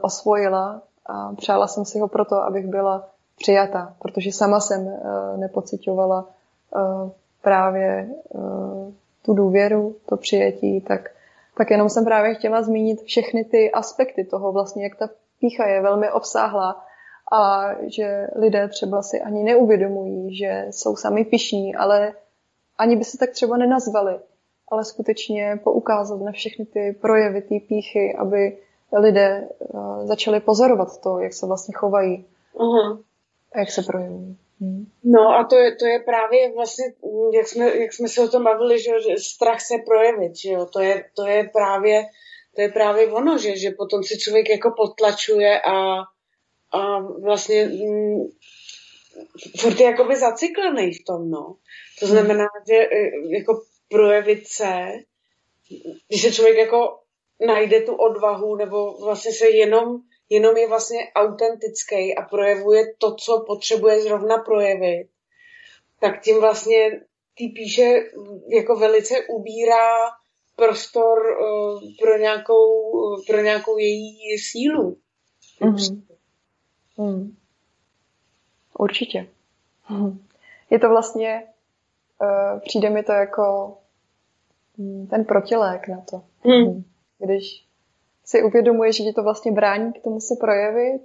[0.00, 3.08] osvojila a přála jsem si ho proto, abych byla
[3.38, 4.96] přijata, protože sama jsem uh,
[5.36, 6.28] nepocitovala
[6.76, 7.10] uh,
[7.42, 11.10] právě uh, tu důvěru, to přijetí, tak,
[11.56, 15.08] tak jenom jsem právě chtěla zmínit všechny ty aspekty toho vlastně, jak ta
[15.40, 16.84] pícha je velmi obsáhlá
[17.32, 22.12] a že lidé třeba si ani neuvědomují, že jsou sami pišní, ale
[22.78, 24.18] ani by se tak třeba nenazvali,
[24.68, 28.58] ale skutečně poukázat na všechny ty projevy té píchy, aby
[28.92, 32.24] lidé uh, začali pozorovat to, jak se vlastně chovají
[32.54, 33.02] uh-huh.
[33.52, 34.36] a jak se projevují.
[34.60, 34.86] Hmm.
[35.04, 36.84] No a to je, to je právě vlastně,
[37.32, 40.80] jak jsme, jak jsme se o tom bavili, že, strach se projevit, že jo, to
[40.80, 42.06] je, to je právě,
[42.54, 45.98] to je právě ono, že, že potom si člověk jako potlačuje a,
[46.72, 48.28] a vlastně mm,
[49.60, 51.56] furt je jakoby zaciklený v tom, no.
[52.00, 52.14] To hmm.
[52.14, 52.88] znamená, že e,
[53.38, 54.92] jako projevit se,
[56.08, 56.98] když se člověk jako
[57.46, 60.00] najde tu odvahu nebo vlastně se jenom
[60.30, 65.08] jenom je vlastně autentický a projevuje to, co potřebuje zrovna projevit,
[66.00, 66.90] tak tím vlastně
[67.34, 67.94] ty píše
[68.48, 70.10] jako velice ubírá
[70.56, 74.96] prostor uh, pro, nějakou, uh, pro nějakou její sílu.
[75.60, 76.02] Mm-hmm.
[76.96, 77.36] Mm.
[78.78, 79.26] Určitě.
[79.88, 80.24] Mm.
[80.70, 81.46] Je to vlastně,
[82.22, 83.76] uh, přijde mi to jako
[84.76, 86.22] mm, ten protilék na to.
[86.44, 86.84] Mm.
[87.18, 87.68] Když
[88.24, 91.02] si uvědomuješ, že ti to vlastně brání k tomu se projevit,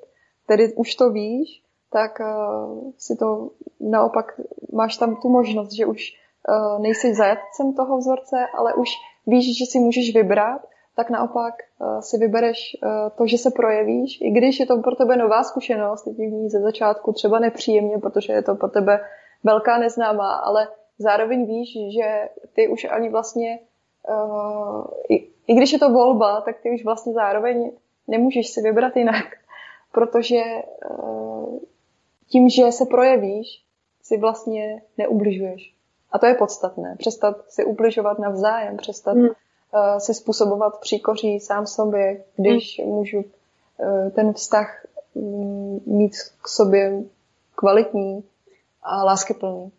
[0.47, 3.49] tedy už to víš, tak uh, si to
[3.79, 4.39] naopak
[4.73, 6.01] máš tam tu možnost, že už
[6.49, 8.89] uh, nejsi zajatcem toho vzorce, ale už
[9.27, 10.61] víš, že si můžeš vybrat,
[10.95, 14.95] tak naopak uh, si vybereš uh, to, že se projevíš, i když je to pro
[14.95, 18.99] tebe nová zkušenost, v ní ze začátku třeba nepříjemně, protože je to pro tebe
[19.43, 20.67] velká neznámá, ale
[20.97, 23.59] zároveň víš, že ty už ani vlastně
[24.09, 27.71] uh, i, i když je to volba, tak ty už vlastně zároveň
[28.07, 29.25] nemůžeš si vybrat jinak,
[29.91, 30.41] protože
[30.99, 31.59] uh,
[32.27, 33.63] tím, že se projevíš,
[34.03, 35.73] si vlastně neubližuješ.
[36.11, 36.95] A to je podstatné.
[36.99, 39.25] Přestat si ubližovat navzájem, přestat hmm.
[39.25, 39.31] uh,
[39.97, 42.89] si způsobovat příkoří sám sobě, když hmm.
[42.89, 46.11] můžu uh, ten vztah um, mít
[46.41, 47.03] k sobě
[47.55, 48.23] kvalitní
[48.83, 49.71] a láskyplný.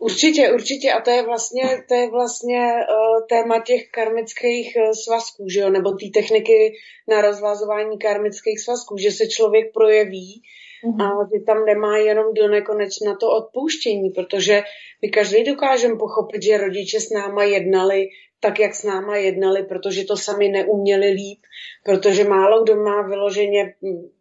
[0.00, 0.92] Určitě, určitě.
[0.92, 5.70] A to je vlastně, to je vlastně uh, téma těch karmických uh, svazků, že jo?
[5.70, 6.72] nebo té techniky
[7.08, 10.42] na rozvazování karmických svazků, že se člověk projeví
[10.84, 11.04] mm-hmm.
[11.04, 14.62] a že tam nemá jenom do nekonečna to odpouštění, protože
[15.02, 18.08] my každý dokážeme pochopit, že rodiče s náma jednali
[18.40, 21.38] tak, jak s náma jednali, protože to sami neuměli líp,
[21.84, 23.74] protože málo kdo má vyloženě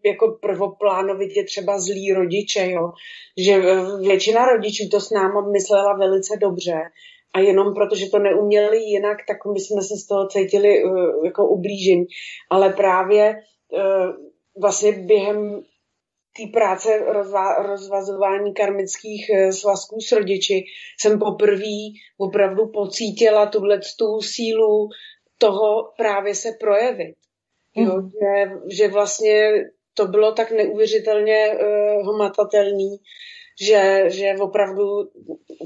[0.06, 2.92] jako prvoplánovitě třeba zlý rodiče, jo.
[3.38, 6.82] Že e, většina rodičů to s náma myslela velice dobře
[7.34, 11.48] a jenom protože to neuměli jinak, tak my jsme se z toho cítili uh, jako
[11.50, 12.06] ublížení.
[12.50, 13.36] Ale právě
[13.72, 14.14] uh,
[14.62, 15.64] vlastně během
[16.40, 20.64] té práce rozva, rozvazování karmických eh, svazků s rodiči
[21.00, 21.80] jsem poprvé
[22.18, 24.90] opravdu pocítila tuhle tu sílu
[25.38, 27.16] toho právě se projevit.
[27.76, 27.86] Mm.
[27.86, 28.12] Jo, mhm.
[28.12, 29.52] že, že vlastně
[29.94, 32.98] to bylo tak neuvěřitelně uh, hmatatelný,
[33.62, 34.86] že, že opravdu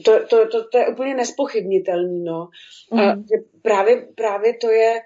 [0.06, 2.24] to, to, to, to je úplně nespochybnitelný.
[2.24, 2.48] No.
[2.92, 3.00] Mm.
[3.00, 3.24] A mhm.
[3.24, 5.02] že právě, právě to je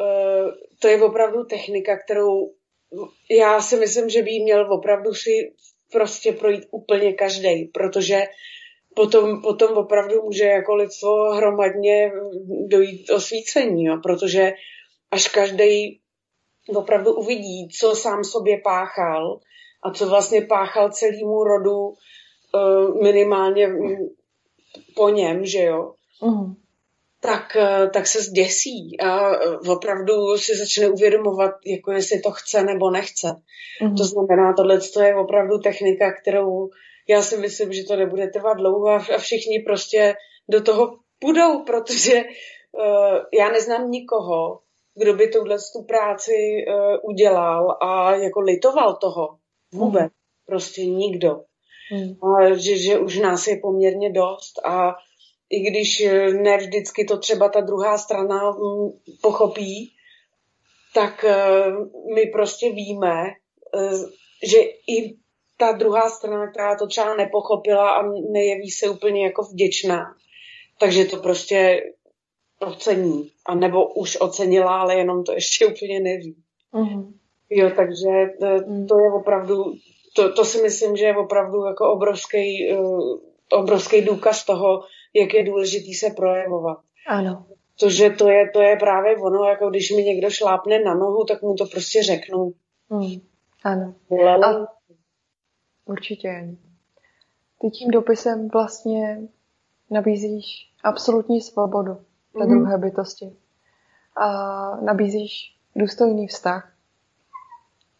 [0.00, 0.50] uh,
[0.80, 2.52] to je opravdu technika, kterou
[3.30, 5.52] já si myslím, že by měl opravdu si
[5.92, 8.22] prostě projít úplně každý, protože
[8.94, 12.12] potom, potom opravdu může jako lidstvo hromadně
[12.66, 14.52] dojít osvícení, jo, protože
[15.10, 16.00] až každý
[16.76, 19.40] opravdu uvidí, co sám sobě páchal
[19.82, 23.68] a co vlastně páchal celému rodu eh, minimálně
[24.94, 25.92] po něm, že jo,
[26.22, 26.54] uh-huh
[27.20, 29.38] tak, eh, tak se zděsí a eh,
[29.68, 33.26] opravdu si začne uvědomovat, jako jestli to chce nebo nechce.
[33.82, 33.96] Mm-hmm.
[33.96, 36.70] To znamená, tohle je opravdu technika, kterou
[37.08, 40.14] já si myslím, že to nebude trvat dlouho a všichni prostě
[40.48, 44.60] do toho půjdou, protože uh, já neznám nikoho,
[44.94, 49.28] kdo by tuhle tu práci uh, udělal a jako litoval toho.
[49.72, 50.02] Vůbec.
[50.02, 50.08] Mm.
[50.46, 51.40] Prostě nikdo.
[51.92, 52.28] Mm.
[52.28, 54.94] A že, že už nás je poměrně dost a
[55.50, 58.90] i když eh, ne vždycky to třeba ta druhá strana mm,
[59.22, 59.92] pochopí,
[60.94, 61.64] tak eh,
[62.14, 63.24] my prostě víme,
[63.74, 63.98] eh,
[64.46, 64.58] že
[64.88, 65.16] i
[65.56, 68.02] ta druhá strana, která to třeba nepochopila a
[68.32, 70.14] nejeví se úplně jako vděčná,
[70.80, 71.82] takže to prostě
[72.60, 73.30] ocení.
[73.46, 76.36] A nebo už ocenila, ale jenom to ještě úplně neví.
[76.74, 77.12] Uh-huh.
[77.50, 78.08] Jo, takže
[78.40, 78.46] to,
[78.88, 79.74] to je opravdu
[80.16, 82.76] to, to si myslím, že je opravdu jako obrovský,
[83.52, 84.82] obrovský důkaz toho,
[85.20, 86.78] jak je důležitý se projevovat.
[87.06, 87.46] Ano.
[87.78, 91.42] Protože to je, to je právě ono, jako když mi někdo šlápne na nohu, tak
[91.42, 92.52] mu to prostě řeknu.
[92.90, 93.20] Hmm.
[93.64, 93.94] Ano.
[94.44, 94.66] A...
[95.84, 96.56] Určitě.
[97.60, 99.20] Ty tím dopisem vlastně
[99.90, 101.94] nabízíš absolutní svobodu
[102.38, 102.50] té mm.
[102.50, 103.36] druhé bytosti.
[104.16, 104.26] A
[104.80, 106.72] nabízíš důstojný vztah.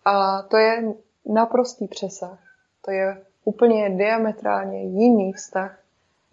[0.04, 0.94] A to je
[1.26, 2.38] naprostý přesah.
[2.84, 5.80] To je úplně diametrálně jiný vztah,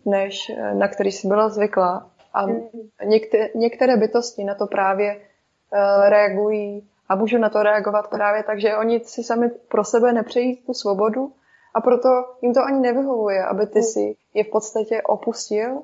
[0.06, 2.10] než na který jsi byla zvyklá.
[2.34, 2.61] A mhm.
[3.06, 8.60] některé, některé bytosti na to právě uh, reagují a můžou na to reagovat právě tak,
[8.60, 11.32] že oni si sami pro sebe nepřejí tu svobodu
[11.76, 12.10] a proto
[12.41, 15.82] jim to ani nevyhovuje, aby ty si je v podstatě opustil uh,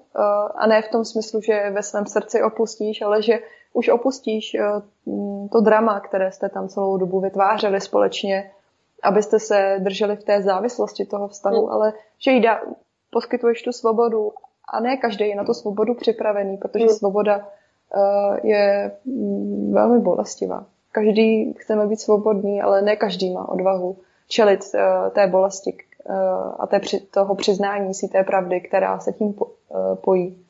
[0.55, 3.39] a ne v tom smyslu, že ve svém srdci opustíš, ale že
[3.73, 4.57] už opustíš
[5.05, 8.51] uh, to drama, které jste tam celou dobu vytvářeli společně,
[9.03, 11.71] abyste se drželi v té závislosti toho vztahu, mm.
[11.71, 12.61] ale že jí dá,
[13.11, 14.31] poskytuješ tu svobodu
[14.73, 16.89] a ne každý je na tu svobodu připravený, protože mm.
[16.89, 20.65] svoboda uh, je mm, velmi bolestivá.
[20.91, 23.97] Každý chceme být svobodný, ale ne každý má odvahu
[24.27, 25.77] čelit uh, té bolesti
[26.09, 26.15] uh,
[26.59, 26.81] a té,
[27.11, 30.45] toho přiznání si té pravdy, která se tím po, uh, pojí.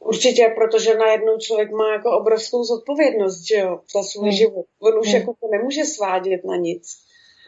[0.00, 4.36] Určitě, protože najednou člověk má jako obrovskou zodpovědnost, že jo, za svůj hmm.
[4.36, 4.66] život.
[4.80, 5.16] On už hmm.
[5.16, 6.96] jako to nemůže svádět na nic.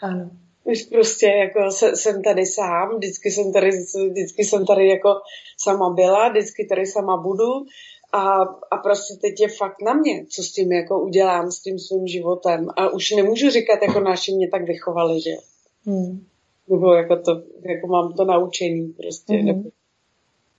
[0.03, 0.31] Ano.
[0.73, 3.71] Už prostě jako se, jsem tady sám, vždycky jsem tady,
[4.11, 5.09] vždycky jsem tady jako
[5.59, 7.67] sama byla, vždycky tady sama budu
[8.13, 11.79] a, a prostě teď je fakt na mě, co s tím jako udělám, s tím
[11.79, 12.69] svým životem.
[12.77, 15.41] A už nemůžu říkat, jako naši mě tak vychovali, že jo.
[15.87, 16.27] Hmm.
[16.69, 19.35] Nebo jako to, jako mám to naučení prostě.
[19.35, 19.47] Hmm.
[19.47, 19.71] Nebo...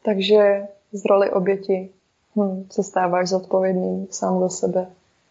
[0.06, 1.90] Takže z roli oběti
[2.36, 4.88] hm, se stáváš zodpovědným sám za sebe.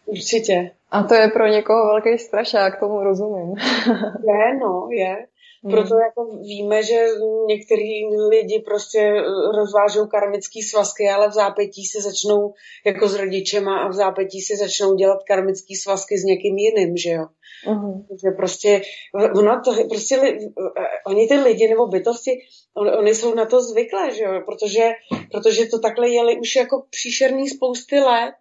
[0.07, 0.71] Určitě.
[0.91, 3.55] A to je pro někoho velký strašák, tomu rozumím.
[4.29, 5.17] je, no, je.
[5.65, 5.73] Hmm.
[5.73, 7.07] Proto jako víme, že
[7.47, 9.23] některý lidi prostě eh,
[9.59, 12.55] rozvážou karmický svazky, ale v zápětí se začnou
[12.87, 17.11] jako s rodičema a v zápětí se začnou dělat karmický svazky s někým jiným, že
[17.11, 17.25] jo.
[17.67, 18.05] Uh-huh.
[18.25, 18.83] Že prostě,
[19.15, 22.31] ono to, prostě li, eh, oni ty lidi nebo bytosti,
[22.77, 24.91] on, oni jsou na to zvyklé, že jo, protože,
[25.33, 28.35] protože to takhle jeli už jako příšerný spousty let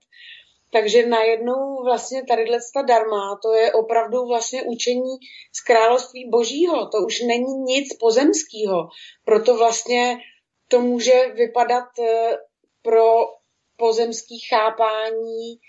[0.77, 5.17] takže najednou vlastně tady ta darma, to je opravdu vlastně učení
[5.53, 6.87] z království božího.
[6.87, 8.87] To už není nic pozemského.
[9.25, 10.17] Proto vlastně
[10.67, 12.37] to může vypadat eh,
[12.81, 13.05] pro
[13.77, 15.59] pozemský chápání,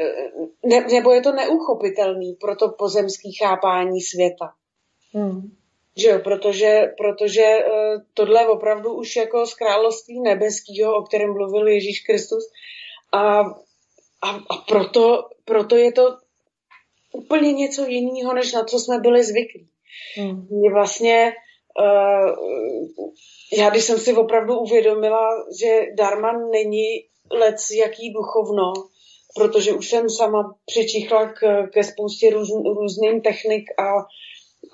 [0.00, 0.30] eh,
[0.66, 4.52] ne, nebo je to neuchopitelný pro to pozemský chápání světa.
[5.12, 5.56] Hmm.
[5.96, 7.64] Že jo, protože, protože eh,
[8.14, 12.44] tohle opravdu už jako z království nebeského, o kterém mluvil Ježíš Kristus,
[13.12, 13.42] a
[14.22, 16.02] a, a proto, proto je to
[17.12, 19.68] úplně něco jiného, než na co jsme byli zvyklí.
[20.16, 20.46] Hmm.
[20.50, 21.32] Mě vlastně,
[21.80, 22.30] uh,
[23.58, 25.28] já když jsem si opravdu uvědomila,
[25.60, 26.86] že darma není
[27.30, 28.72] lec jaký duchovno,
[29.36, 33.88] protože už jsem sama přičichla k, ke spoustě růz, různým technik a,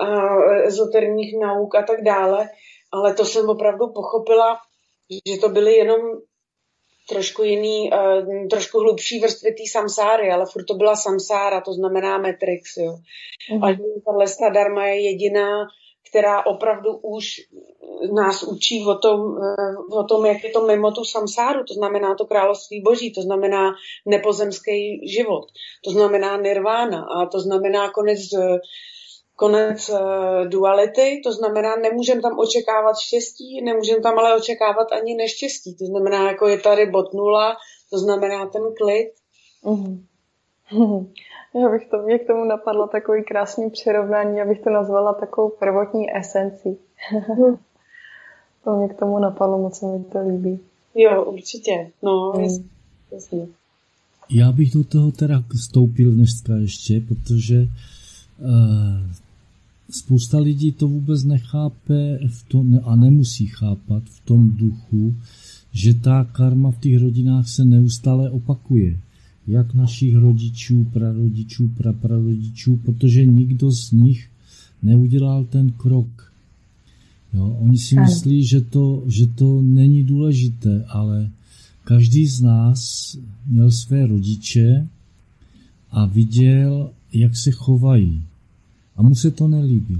[0.04, 0.36] a
[0.66, 2.48] ezoterních nauk a tak dále,
[2.92, 4.58] ale to jsem opravdu pochopila,
[5.26, 6.00] že to byly jenom
[7.08, 12.18] trošku jiný, uh, trošku hlubší vrstvy té samsáry, ale furt to byla samsára, to znamená
[12.18, 12.96] Matrix, jo.
[13.52, 13.64] Mm.
[13.64, 13.76] A
[14.06, 15.66] tahle darma je jediná,
[16.10, 17.26] která opravdu už
[18.12, 22.14] nás učí o tom, uh, o tom, jak je to mimo tu samsáru, to znamená
[22.14, 23.72] to království boží, to znamená
[24.06, 25.44] nepozemský život,
[25.84, 28.58] to znamená nirvána a to znamená konec uh,
[29.36, 29.98] konec uh,
[30.48, 35.76] duality, to znamená, nemůžeme tam očekávat štěstí, nemůžeme tam ale očekávat ani neštěstí.
[35.76, 37.56] To znamená, jako je tady bod nula,
[37.90, 39.12] to znamená ten klid.
[39.64, 40.02] Mm-hmm.
[41.54, 46.16] Já bych to, mě k tomu napadlo takový krásný přirovnání, abych to nazvala takovou prvotní
[46.16, 46.78] esencí.
[47.12, 47.56] Mhm.
[48.64, 50.60] to mě k tomu napadlo, moc se mi to líbí.
[50.94, 51.90] Jo, určitě.
[52.02, 52.68] No, mm.
[53.12, 53.46] jasně.
[54.30, 57.56] Já bych do toho teda vstoupil dneska ještě, protože
[58.40, 59.12] uh,
[59.94, 65.14] spousta lidí to vůbec nechápe v tom, a nemusí chápat v tom duchu,
[65.72, 69.00] že ta karma v těch rodinách se neustále opakuje.
[69.46, 74.28] Jak našich rodičů, prarodičů, praprarodičů, protože nikdo z nich
[74.82, 76.32] neudělal ten krok.
[77.34, 81.30] Jo, oni si myslí, že to, že to není důležité, ale
[81.84, 83.16] každý z nás
[83.46, 84.88] měl své rodiče
[85.90, 88.22] a viděl, jak se chovají
[88.96, 89.98] a mu se to nelíbí.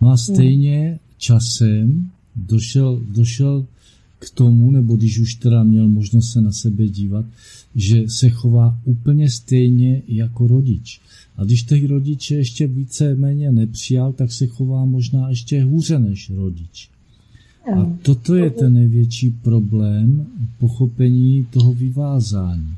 [0.00, 3.66] No a stejně časem došel, došel
[4.18, 7.24] k tomu, nebo když už teda měl možnost se na sebe dívat,
[7.74, 11.00] že se chová úplně stejně jako rodič.
[11.36, 16.30] A když těch rodiče ještě více méně nepřijal, tak se chová možná ještě hůře než
[16.30, 16.90] rodič.
[17.74, 20.26] A toto je ten největší problém
[20.58, 22.74] pochopení toho vyvázání.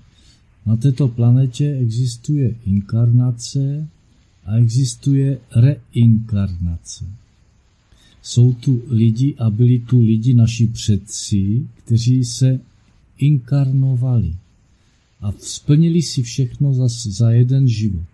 [0.66, 3.88] Na této planetě existuje inkarnace
[4.48, 7.04] a existuje reinkarnace.
[8.22, 12.60] Jsou tu lidi a byli tu lidi naši předci, kteří se
[13.18, 14.34] inkarnovali
[15.20, 18.06] a splnili si všechno za, za jeden život.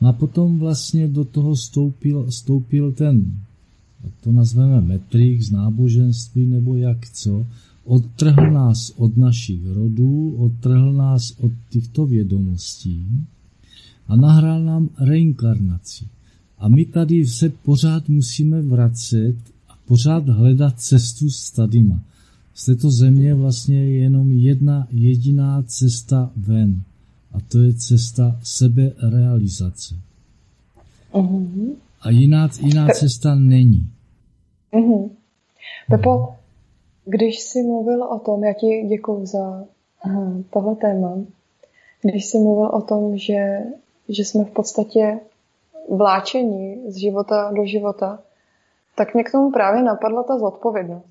[0.00, 3.34] No a potom vlastně do toho stoupil, stoupil ten,
[4.20, 7.46] to nazveme metrik z náboženství nebo jak co,
[7.84, 13.26] odtrhl nás od našich rodů, odtrhl nás od těchto vědomostí
[14.08, 16.04] a nahrál nám reinkarnaci.
[16.58, 19.36] A my tady se pořád musíme vracet
[19.68, 22.00] a pořád hledat cestu s tadyma.
[22.54, 26.82] Z této země vlastně je jenom jedna jediná cesta ven.
[27.32, 29.94] A to je cesta seberealizace.
[31.12, 31.74] Uh-huh.
[32.00, 33.90] A jiná, jiná cesta není.
[34.72, 35.10] Uh-huh.
[35.88, 36.34] Pepo,
[37.04, 39.64] když jsi mluvil o tom, já ti děkuju za
[40.02, 41.18] aha, tohle téma,
[42.02, 43.58] když jsi mluvil o tom, že,
[44.08, 45.20] že jsme v podstatě
[45.88, 48.22] vláčení z života do života,
[48.96, 51.06] tak mě k tomu právě napadla ta zodpovědnost.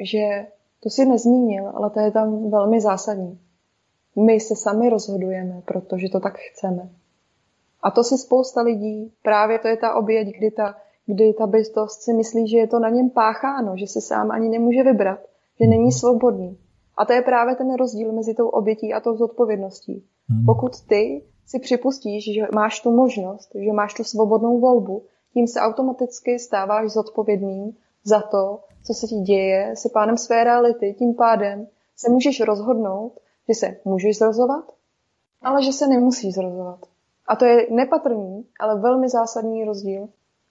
[0.00, 0.46] Že
[0.82, 3.38] to si nezmínil, ale to je tam velmi zásadní.
[4.16, 6.90] My se sami rozhodujeme, protože to tak chceme.
[7.82, 12.02] A to si spousta lidí, právě to je ta oběť, kdy ta, kdy ta bytost
[12.02, 15.20] si myslí, že je to na něm pácháno, že si sám ani nemůže vybrat,
[15.60, 16.58] že není svobodný.
[16.96, 20.04] A to je právě ten rozdíl mezi tou obětí a tou zodpovědností.
[20.46, 25.02] Pokud ty si připustíš, že máš tu možnost, že máš tu svobodnou volbu,
[25.34, 30.94] tím se automaticky stáváš zodpovědným za to, co se ti děje, se pánem své reality.
[30.98, 31.66] Tím pádem
[31.96, 33.12] se můžeš rozhodnout,
[33.48, 34.64] že se můžeš zrozovat,
[35.42, 36.78] ale že se nemusíš zrozovat.
[37.28, 40.08] A to je nepatrný, ale velmi zásadní rozdíl,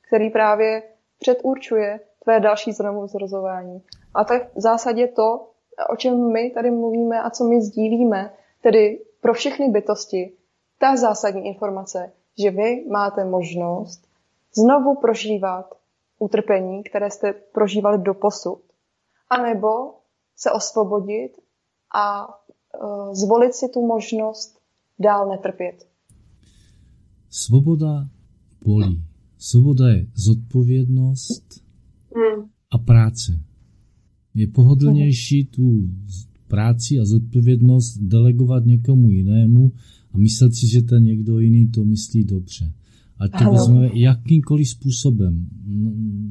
[0.08, 0.84] který právě
[1.20, 3.82] předurčuje tvé další znovu zrozování.
[4.14, 5.48] A to je v zásadě to,
[5.90, 8.34] o čem my tady mluvíme a co my sdílíme,
[8.64, 10.34] tedy pro všechny bytosti,
[10.82, 12.12] ta zásadní informace,
[12.44, 14.08] že vy máte možnost
[14.56, 15.66] znovu prožívat
[16.20, 18.62] utrpení, které jste prožívali do posud,
[19.30, 19.68] anebo
[20.36, 21.32] se osvobodit
[21.96, 24.60] a uh, zvolit si tu možnost
[25.00, 25.88] dál netrpět.
[27.30, 28.08] Svoboda
[28.66, 29.04] bolí.
[29.38, 31.64] Svoboda je zodpovědnost
[32.16, 32.50] hmm.
[32.72, 33.40] a práce.
[34.34, 35.62] Je pohodlnější tu
[36.48, 39.72] práci a zodpovědnost delegovat někomu jinému
[40.14, 42.74] a myslet si, že ten někdo jiný to myslí dobře.
[43.18, 45.48] A to vezmeme jakýmkoliv způsobem,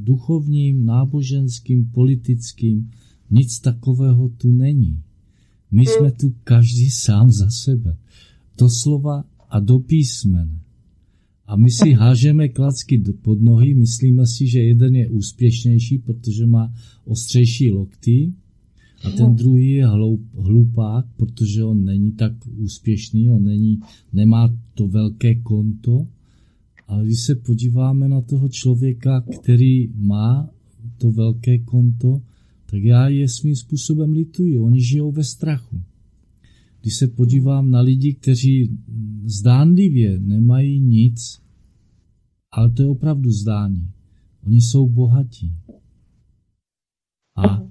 [0.03, 2.91] duchovním, náboženským, politickým,
[3.31, 5.03] nic takového tu není.
[5.71, 5.95] My hmm.
[5.95, 7.97] jsme tu každý sám za sebe.
[8.59, 10.61] Doslova a do písmene.
[11.47, 16.75] A my si hážeme klacky pod nohy, myslíme si, že jeden je úspěšnější, protože má
[17.05, 18.33] ostřejší lokty,
[19.05, 23.81] a ten druhý je hloup, hlupák, protože on není tak úspěšný, on není,
[24.13, 26.07] nemá to velké konto.
[26.87, 30.51] Ale když se podíváme na toho člověka, který má
[30.99, 32.23] to velké konto,
[32.67, 34.59] tak já je svým způsobem lituji.
[34.59, 35.83] Oni žijou ve strachu.
[36.81, 38.79] Když se podívám na lidi, kteří
[39.25, 41.41] zdánlivě nemají nic,
[42.53, 43.91] ale to je opravdu zdání.
[44.47, 45.53] Oni jsou bohatí.
[47.37, 47.63] A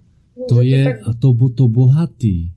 [0.48, 2.52] to je, to, to bohatý,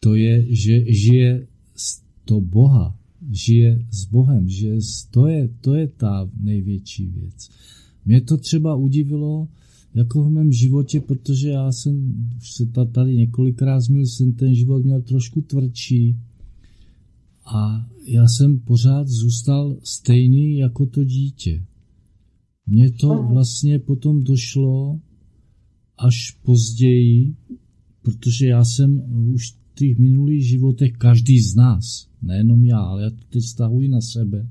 [0.00, 1.46] to je, že žije
[1.76, 2.98] z to Boha,
[3.30, 4.78] žije s Bohem, že
[5.10, 7.48] to je, to je ta největší věc.
[8.04, 9.48] Mě to třeba udivilo
[9.94, 14.84] jako v mém životě, protože já jsem, už se tady několikrát zmínil, jsem ten život
[14.84, 16.16] měl trošku tvrdší
[17.44, 21.64] a já jsem pořád zůstal stejný jako to dítě.
[22.66, 25.00] Mně to vlastně potom došlo,
[26.00, 27.34] až později,
[28.02, 29.02] protože já jsem
[29.34, 33.88] už v těch minulých životech, každý z nás, nejenom já, ale já to teď stahuji
[33.88, 34.48] na sebe,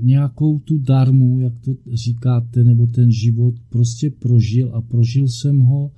[0.00, 5.90] nějakou tu darmu, jak to říkáte, nebo ten život prostě prožil a prožil jsem ho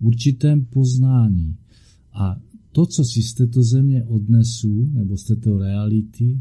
[0.00, 1.56] v určitém poznání.
[2.12, 2.40] A
[2.72, 6.40] to, co si z této země odnesu, nebo z této reality,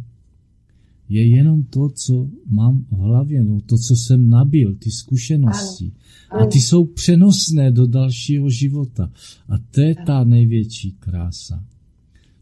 [1.10, 5.92] je jenom to, co mám v hlavě, no, to, co jsem nabil, ty zkušenosti.
[6.32, 9.12] A ty jsou přenosné do dalšího života.
[9.50, 11.64] A to je ta největší krása.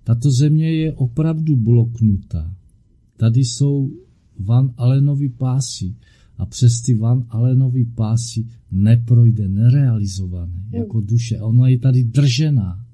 [0.03, 2.55] Tato země je opravdu bloknutá.
[3.17, 3.91] Tady jsou
[4.39, 5.95] Van Allenovi pásy.
[6.37, 10.73] a přes ty Van Allenový pásy neprojde, nerealizované, mm.
[10.73, 11.39] jako duše.
[11.39, 12.85] Ona je tady držená.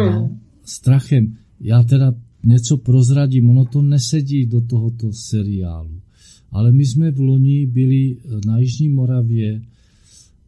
[0.00, 0.12] Mm.
[0.12, 1.36] No, strachem.
[1.60, 2.14] Já teda
[2.44, 6.00] něco prozradím, ono to nesedí do tohoto seriálu.
[6.50, 8.16] Ale my jsme v loni byli
[8.46, 9.62] na Jižní Moravě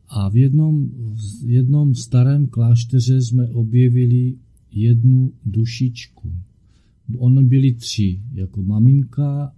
[0.09, 0.89] a v jednom,
[1.45, 4.39] v jednom starém klášteře jsme objevili
[4.73, 6.33] jednu dušičku.
[7.19, 9.53] Oni byli tři, jako maminka,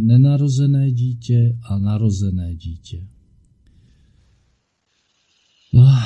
[0.00, 3.06] nenarozené dítě a narozené dítě.
[5.74, 6.04] Ah,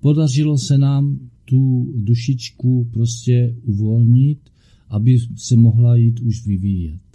[0.00, 4.38] podařilo se nám tu dušičku prostě uvolnit,
[4.88, 7.07] aby se mohla jít už vyvíjet.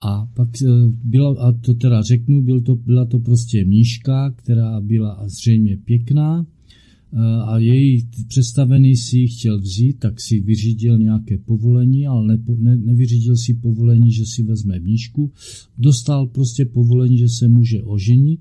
[0.00, 0.68] A pak eh,
[1.04, 6.46] byla, a to teda řeknu, byl to, byla to prostě mnížka, která byla zřejmě pěkná
[6.46, 12.42] eh, a její představený si ji chtěl vzít, tak si vyřídil nějaké povolení, ale ne,
[12.58, 15.32] ne, nevyřídil si povolení, že si vezme mnížku.
[15.78, 18.40] Dostal prostě povolení, že se může oženit.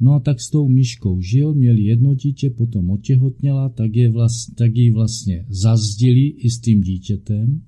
[0.00, 4.54] No a tak s tou myškou žil, měli jedno dítě, potom otěhotněla, tak, je vlast,
[4.54, 7.60] tak ji vlastně zazdili i s tím dítětem,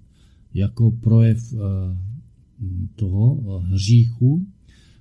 [0.55, 1.61] jako projev uh,
[2.97, 4.47] toho eh, hříchu.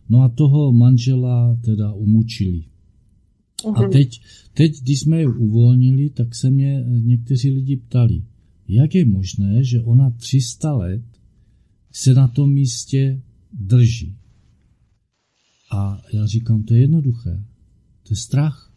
[0.10, 2.64] No a toho manžela teda umučili.
[3.76, 3.92] A mhm.
[3.92, 4.22] teď,
[4.54, 8.24] teď, když jsme ji uvolnili, tak se mě někteří lidi ptali,
[8.68, 11.04] jak je možné, že ona 300 let
[11.92, 13.22] se na tom místě
[13.54, 14.16] drží.
[15.72, 17.44] A já říkám, to je jednoduché.
[18.04, 18.74] To je strach.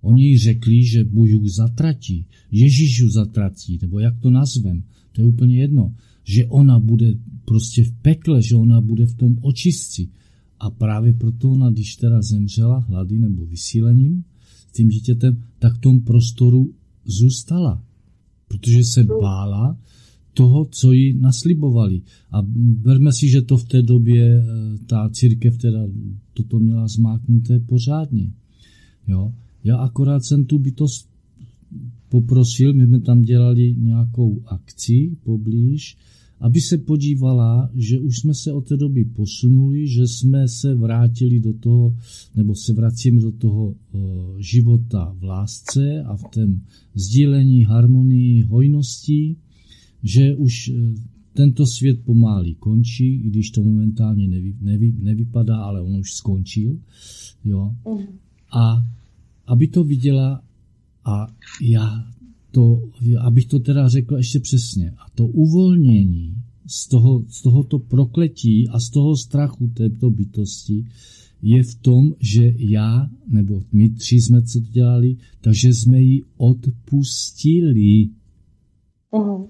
[0.00, 4.82] Oni jí řekli, že Bůh zatratí, Ježíš zatratí, nebo jak to nazvem,
[5.12, 5.94] to je úplně jedno
[6.30, 10.08] že ona bude prostě v pekle, že ona bude v tom očistci.
[10.60, 14.24] A právě proto ona, když teda zemřela hlady nebo vysílením
[14.68, 16.74] s tím dítětem, tak v tom prostoru
[17.04, 17.84] zůstala.
[18.48, 19.78] Protože se bála
[20.34, 22.02] toho, co jí naslibovali.
[22.32, 22.42] A
[22.82, 24.44] berme si, že to v té době eh,
[24.86, 25.86] ta církev teda
[26.34, 28.32] toto měla zmáknuté pořádně.
[29.08, 29.34] Jo?
[29.64, 31.10] Já akorát jsem tu bytost
[32.08, 35.96] poprosil, my jsme tam dělali nějakou akci poblíž,
[36.40, 41.40] aby se podívala, že už jsme se od té doby posunuli, že jsme se vrátili
[41.40, 41.96] do toho,
[42.36, 43.98] nebo se vracíme do toho e,
[44.38, 46.60] života v lásce a v tom
[46.94, 49.36] sdílení, harmonii, hojnosti,
[50.02, 50.72] že už e,
[51.32, 56.78] tento svět pomáli končí, i když to momentálně nevy, nevy, nevypadá, ale on už skončil.
[57.44, 57.74] Jo.
[57.88, 58.06] Mhm.
[58.52, 58.86] A
[59.46, 60.42] aby to viděla
[61.04, 61.26] a
[61.62, 62.04] já
[62.50, 62.82] to,
[63.20, 66.34] abych to teda řekl ještě přesně, a to uvolnění
[66.66, 70.84] z, toho, z tohoto prokletí a z toho strachu této bytosti
[71.42, 78.08] je v tom, že já, nebo my tři jsme co dělali, takže jsme ji odpustili.
[79.12, 79.46] Uh-huh.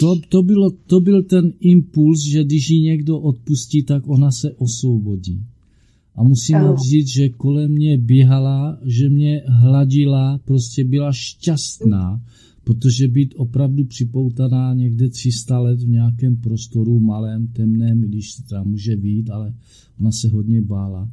[0.00, 4.52] To, to, bylo, to byl ten impuls, že když ji někdo odpustí, tak ona se
[4.52, 5.44] osvobodí.
[6.14, 6.76] A musím ano.
[6.76, 12.20] říct, že kolem mě běhala, že mě hladila, prostě byla šťastná,
[12.64, 18.66] protože být opravdu připoutaná někde 300 let v nějakém prostoru malém, temném, když se tam
[18.66, 19.54] může být, ale
[20.00, 21.08] ona se hodně bála,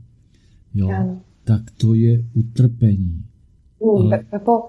[0.74, 1.22] jo, ano.
[1.44, 3.24] tak to je utrpení.
[3.84, 4.26] Mm, ale...
[4.30, 4.62] Pepo,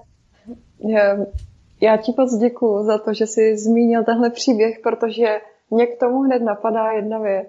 [1.81, 5.27] já ti moc děkuju za to, že jsi zmínil tenhle příběh, protože
[5.71, 7.49] mě k tomu hned napadá jedna věc.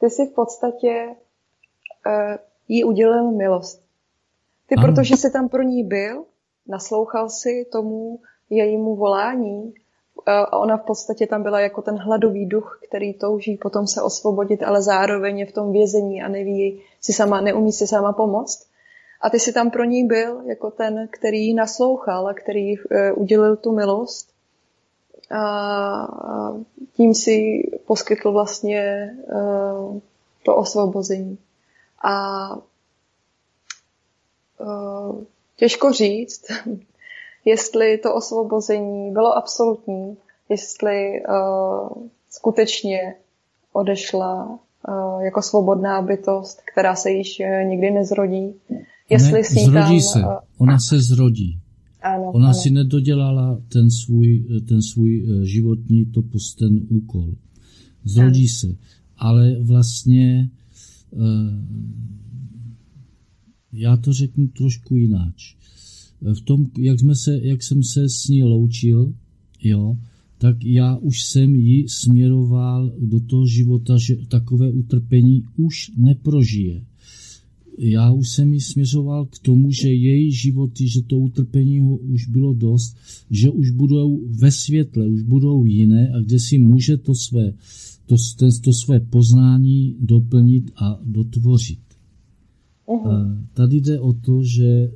[0.00, 1.06] Ty jsi v podstatě
[2.68, 3.82] jí udělil milost.
[4.66, 4.86] Ty, ano.
[4.86, 6.24] protože jsi tam pro ní byl,
[6.68, 8.20] naslouchal si tomu
[8.50, 13.86] jejímu volání, uh, ona v podstatě tam byla jako ten hladový duch, který touží potom
[13.86, 18.12] se osvobodit, ale zároveň je v tom vězení a neví si sama, neumí si sama
[18.12, 18.66] pomoct.
[19.20, 23.56] A ty si tam pro ní byl jako ten, který naslouchal a který uh, udělil
[23.56, 24.34] tu milost.
[25.30, 26.08] A
[26.96, 29.98] tím si poskytl vlastně uh,
[30.44, 31.38] to osvobození.
[32.04, 32.48] A
[34.58, 35.24] uh,
[35.56, 36.44] těžko říct,
[37.44, 40.16] jestli to osvobození bylo absolutní,
[40.48, 41.88] jestli uh,
[42.30, 43.14] skutečně
[43.72, 44.58] odešla
[44.88, 48.54] uh, jako svobodná bytost, která se již uh, nikdy nezrodí.
[49.10, 50.18] Jestli ne, si zrodí tam, se.
[50.18, 51.58] Uh, Ona se zrodí.
[52.02, 52.54] Ano, Ona ano.
[52.54, 57.28] si nedodělala ten svůj, ten svůj životní topos, ten úkol.
[58.04, 58.54] Zrodí ano.
[58.60, 58.66] se.
[59.18, 60.50] Ale vlastně
[63.72, 65.56] já to řeknu trošku jináč.
[66.26, 69.14] Eh, v tom, jak, jsme se, jak jsem se s ní loučil,
[69.62, 69.96] jo,
[70.38, 76.84] tak já už jsem ji směroval do toho života, že takové utrpení už neprožije.
[77.78, 82.54] Já už jsem ji směřoval k tomu, že její životy, že to utrpení už bylo
[82.54, 82.96] dost,
[83.30, 87.52] že už budou ve světle, už budou jiné a kde si může to své
[88.06, 91.80] to, to, to své poznání doplnit a dotvořit.
[92.86, 93.44] Uh-huh.
[93.54, 94.90] Tady jde o to, že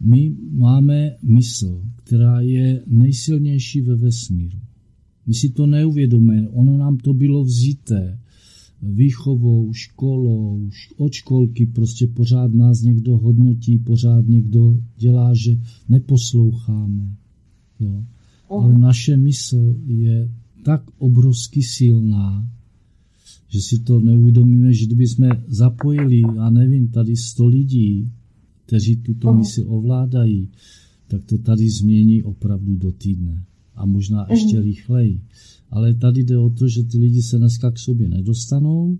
[0.00, 4.58] my máme mysl, která je nejsilnější ve vesmíru.
[5.26, 8.18] My si to neuvědomíme, ono nám to bylo vzité
[8.82, 17.16] výchovou, školou, od školky prostě pořád nás někdo hodnotí, pořád někdo dělá, že neposloucháme.
[17.80, 18.04] Jo.
[18.50, 20.30] Ale naše mysl je
[20.64, 22.48] tak obrovsky silná,
[23.48, 28.10] že si to neuvědomíme, že kdyby jsme zapojili, já nevím, tady 100 lidí,
[28.66, 30.48] kteří tuto mysl ovládají,
[31.08, 33.44] tak to tady změní opravdu do týdne.
[33.74, 34.30] A možná mhm.
[34.30, 35.20] ještě rychleji.
[35.70, 38.98] Ale tady jde o to, že ty lidi se dneska k sobě nedostanou,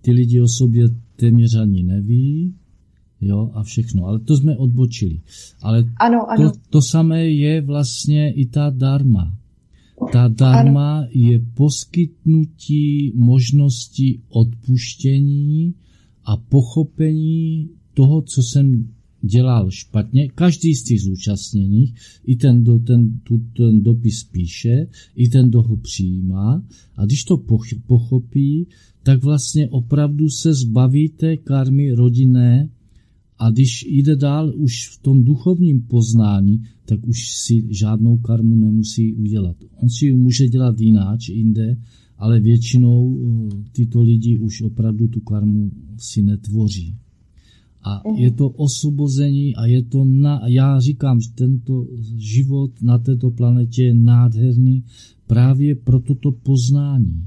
[0.00, 2.54] ty lidi o sobě téměř ani neví,
[3.20, 4.04] jo, a všechno.
[4.06, 5.20] Ale to jsme odbočili.
[5.62, 6.50] Ale ano, ano.
[6.50, 9.36] To, to samé je vlastně i ta darma.
[10.12, 11.08] Ta darma ano.
[11.10, 15.74] je poskytnutí možnosti odpuštění
[16.24, 18.88] a pochopení toho, co jsem
[19.22, 21.94] dělal špatně, každý z těch zúčastněných,
[22.26, 24.86] i ten, kdo ten, tu, ten dopis píše,
[25.16, 26.62] i ten, kdo ho přijímá,
[26.96, 27.42] a když to
[27.86, 28.66] pochopí,
[29.02, 32.68] tak vlastně opravdu se zbaví té karmy rodinné
[33.38, 39.14] a když jde dál už v tom duchovním poznání, tak už si žádnou karmu nemusí
[39.14, 39.56] udělat.
[39.82, 41.76] On si ji může dělat jináč jinde,
[42.18, 46.94] ale většinou eh, tyto lidi už opravdu tu karmu si netvoří.
[47.82, 48.16] A mhm.
[48.16, 51.86] je to osvobození a je to na, já říkám, že tento
[52.16, 54.84] život na této planetě je nádherný
[55.26, 57.26] právě pro toto poznání.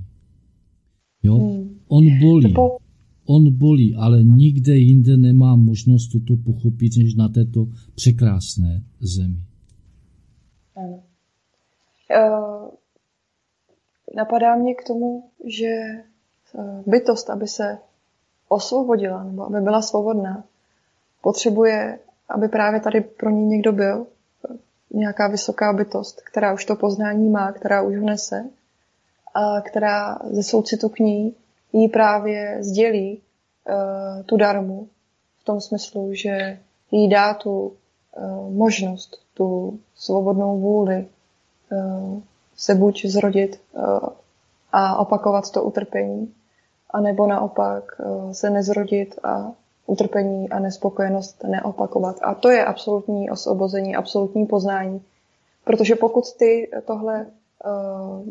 [1.23, 1.37] Jo?
[1.37, 1.69] Mhm.
[1.87, 2.53] On bolí.
[3.33, 9.39] On bolí, ale nikde jinde nemá možnost toto pochopit, než na této překrásné zemi.
[10.75, 11.03] Ano.
[12.11, 12.69] Uh,
[14.15, 15.67] napadá mě k tomu, že
[16.53, 17.77] uh, bytost, aby se
[18.47, 20.43] osvobodila, nebo aby byla svobodná,
[21.21, 21.99] potřebuje,
[22.29, 24.07] aby právě tady pro ní někdo byl,
[24.93, 28.49] nějaká vysoká bytost, která už to poznání má, která už ho nese,
[29.33, 31.35] a která ze soucitu k ní
[31.73, 33.21] jí právě sdělí
[33.69, 34.87] uh, tu darmu
[35.41, 36.59] v tom smyslu, že
[36.91, 37.73] jí dá tu
[38.17, 41.07] uh, možnost, tu svobodnou vůli
[41.71, 42.19] uh,
[42.55, 43.83] se buď zrodit uh,
[44.71, 46.33] a opakovat to utrpení,
[46.89, 49.51] anebo naopak uh, se nezrodit a
[49.85, 52.15] utrpení a nespokojenost neopakovat.
[52.21, 55.01] A to je absolutní osvobození, absolutní poznání.
[55.63, 57.25] Protože pokud ty tohle
[57.65, 58.23] uh,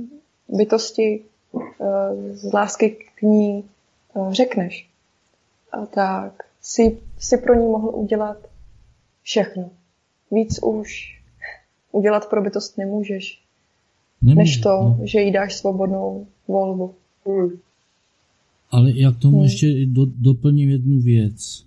[0.49, 1.25] bytosti
[2.33, 3.65] z lásky k ní
[4.15, 4.89] uh, řekneš,
[5.95, 6.33] tak
[6.63, 8.37] si, si pro ní mohl udělat
[9.23, 9.71] všechno.
[10.31, 11.21] Víc už
[11.93, 13.41] udělat pro bytost nemůžeš,
[14.23, 14.99] Nemůže, než to, no.
[15.03, 16.95] že jí dáš svobodnou volbu.
[17.27, 17.51] Hmm.
[18.71, 19.45] Ale jak tomu hmm.
[19.45, 21.65] ještě do, doplním jednu věc.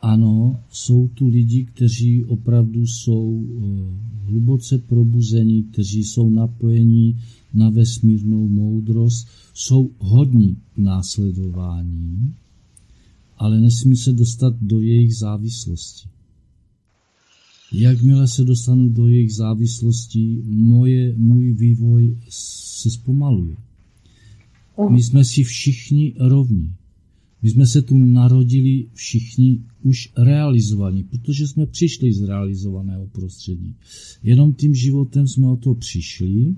[0.00, 7.16] Ano, jsou tu lidi, kteří opravdu jsou eh, hluboce probuzení, kteří jsou napojení
[7.54, 12.34] na vesmírnou moudrost, jsou hodní následování,
[13.36, 16.08] ale nesmí se dostat do jejich závislosti.
[17.72, 23.56] Jakmile se dostanu do jejich závislostí, moje, můj vývoj se zpomaluje.
[24.90, 26.72] My jsme si všichni rovní.
[27.42, 33.74] My jsme se tu narodili všichni už realizovaní, protože jsme přišli z realizovaného prostředí.
[34.22, 36.54] Jenom tím životem jsme o to přišli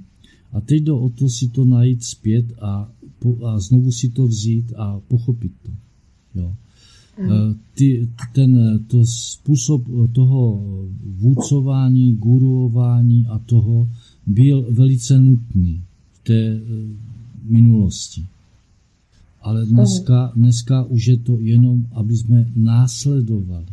[0.52, 2.92] a teď jde o to si to najít zpět a,
[3.46, 5.70] a znovu si to vzít a pochopit to.
[6.34, 6.54] Jo.
[7.22, 7.56] Mm.
[7.74, 10.64] Ty, ten to způsob toho
[11.18, 13.88] vůcování, guruování a toho
[14.26, 15.82] byl velice nutný
[16.12, 16.60] v té
[17.42, 18.26] minulosti.
[19.42, 23.66] Ale dneska, dneska už je to jenom, aby jsme následovali,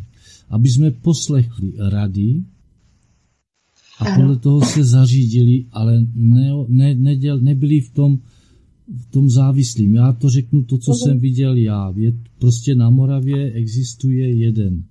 [0.50, 2.42] aby jsme poslechli rady
[3.98, 8.18] a podle toho se zařídili, ale ne, ne, neděl, nebyli v tom,
[8.96, 9.94] v tom závislým.
[9.94, 11.92] Já to řeknu to, co jsem viděl já.
[11.96, 14.84] Je, prostě na Moravě existuje jeden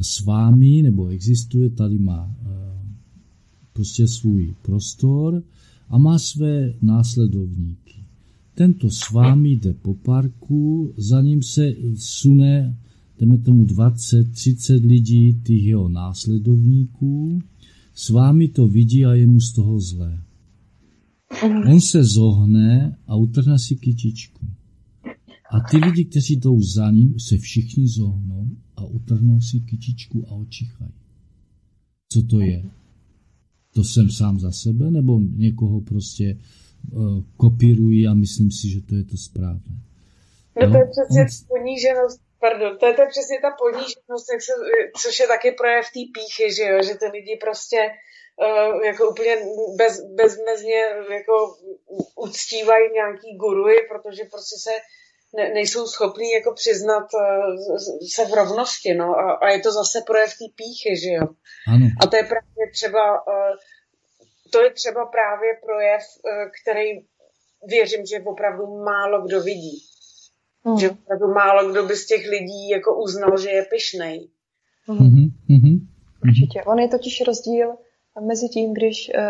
[0.00, 2.46] s vámi, nebo existuje, tady má eh,
[3.72, 5.42] prostě svůj prostor
[5.88, 7.94] a má své následovníky.
[8.54, 12.76] Tento s vámi jde po parku, za ním se sune,
[13.20, 17.42] jdeme tomu 20-30 lidí, těch jeho následovníků,
[17.96, 20.22] s vámi to vidí a je mu z toho zlé.
[21.70, 24.46] On se zohne a utrhne si kytičku.
[25.50, 30.34] A ty lidi, kteří jdou za ním, se všichni zohnou a utrhnou si kytičku a
[30.34, 30.92] očichají.
[32.08, 32.70] Co to je?
[33.76, 36.38] to jsem sám za sebe, nebo někoho prostě
[36.92, 39.76] uh, kopíruji a myslím si, že to je to správné.
[40.60, 41.26] No, no to je přesně on...
[41.48, 44.52] poníženost, pardon, to je, to je přesně ta poníženost, jak se,
[45.02, 47.80] což je taky projev té píchy, že jo, že ty lidi prostě
[48.44, 49.36] uh, jako úplně
[49.76, 50.80] bez, bezmezně
[51.18, 51.34] jako
[52.16, 54.74] uctívají nějaký guruji, protože prostě se
[55.36, 57.76] ne, nejsou schopní jako přiznat uh,
[58.14, 61.26] se v rovnosti, no, a, a je to zase projev té píchy, že jo.
[61.68, 61.86] Ano.
[62.00, 63.56] A to je právě třeba, uh,
[64.52, 66.02] to je třeba právě projev,
[66.62, 66.88] který
[67.66, 69.95] věřím, že opravdu málo kdo vidí.
[70.66, 70.78] Mm.
[70.78, 74.28] Že opravdu málo kdo by z těch lidí jako uznal, že je pyšnej.
[74.88, 75.30] Mm-hmm.
[75.50, 75.80] Mm-hmm.
[76.22, 76.62] Určitě.
[76.62, 77.74] On je totiž rozdíl
[78.20, 79.22] mezi tím, když uh,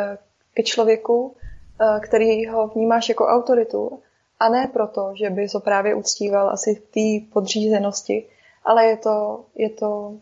[0.55, 3.99] ke člověku, uh, který ho vnímáš jako autoritu,
[4.41, 8.29] a ne proto, že by to právě uctíval asi v té podřízenosti,
[8.65, 10.15] ale je to, je to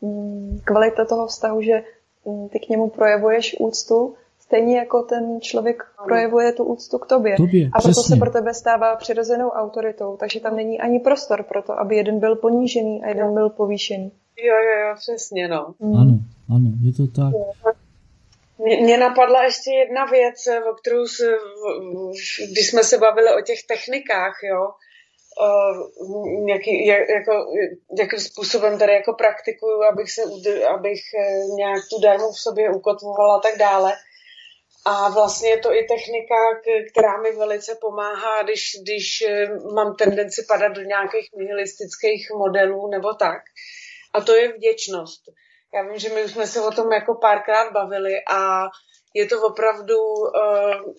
[0.00, 1.82] mm, kvalita toho vztahu, že
[2.24, 4.14] mm, ty k němu projevuješ úctu,
[4.48, 7.36] stejně jako ten člověk projevuje tu úctu k tobě.
[7.36, 8.16] tobě a proto přesně.
[8.16, 12.20] se pro tebe stává přirozenou autoritou, takže tam není ani prostor pro to, aby jeden
[12.20, 14.12] byl ponížený a jeden byl povýšený.
[14.44, 15.74] Jo, jo, jo, přesně, no.
[15.78, 15.96] Mm.
[15.96, 16.18] Ano,
[16.54, 17.32] ano, je to tak.
[18.58, 20.36] Mě, napadla ještě jedna věc,
[20.70, 21.24] o kterou se,
[22.52, 24.70] když jsme se bavili o těch technikách, jo,
[26.48, 27.32] jaký, jako,
[27.98, 30.22] jakým způsobem tady jako praktikuju, abych, se,
[30.74, 33.92] abych e, nějak tu darmu v sobě ukotvovala a tak dále.
[34.88, 36.34] A vlastně je to i technika,
[36.90, 43.14] která mi velice pomáhá, když, když e, mám tendenci padat do nějakých nihilistických modelů nebo
[43.14, 43.42] tak.
[44.14, 45.22] A to je vděčnost.
[45.74, 48.64] Já vím, že my jsme se o tom jako párkrát bavili a
[49.14, 50.94] je to opravdu uh,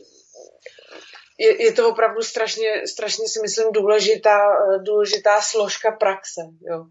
[1.40, 4.40] je, je to opravdu strašně, strašně si myslím důležitá,
[4.84, 6.42] důležitá složka praxe.
[6.70, 6.86] Jo.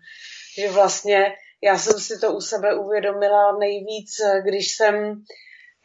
[0.58, 4.10] Že vlastně já jsem si to u sebe uvědomila nejvíc,
[4.44, 5.22] když jsem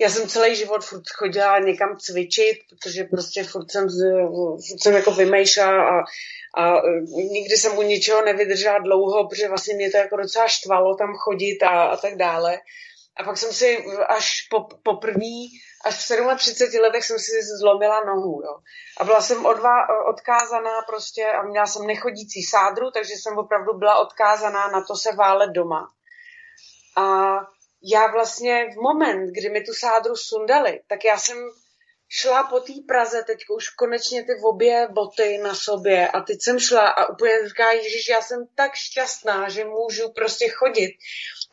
[0.04, 3.88] já jsem celý život furt chodila někam cvičit, protože prostě furt jsem,
[4.68, 6.04] furt jsem jako vymýšlela a,
[6.58, 7.02] a e,
[7.32, 11.64] nikdy jsem u ničeho nevydržela dlouho, protože vlastně mě to jako docela štvalo tam chodit
[11.64, 12.60] a, a tak dále.
[13.18, 15.36] A pak jsem si až po, poprvé,
[15.86, 17.32] až v 37 letech jsem si
[17.62, 18.56] zlomila nohu, jo.
[19.00, 24.00] A byla jsem odva, odkázaná prostě a měla jsem nechodící sádru, takže jsem opravdu byla
[24.00, 25.88] odkázaná na to se válet doma.
[26.98, 27.36] A
[27.84, 31.38] já vlastně v moment, kdy mi tu sádru sundali, tak já jsem
[32.10, 36.60] šla po té Praze, teď už konečně ty obě boty na sobě a teď jsem
[36.60, 40.92] šla a úplně říká, Ježiš, já jsem tak šťastná, že můžu prostě chodit.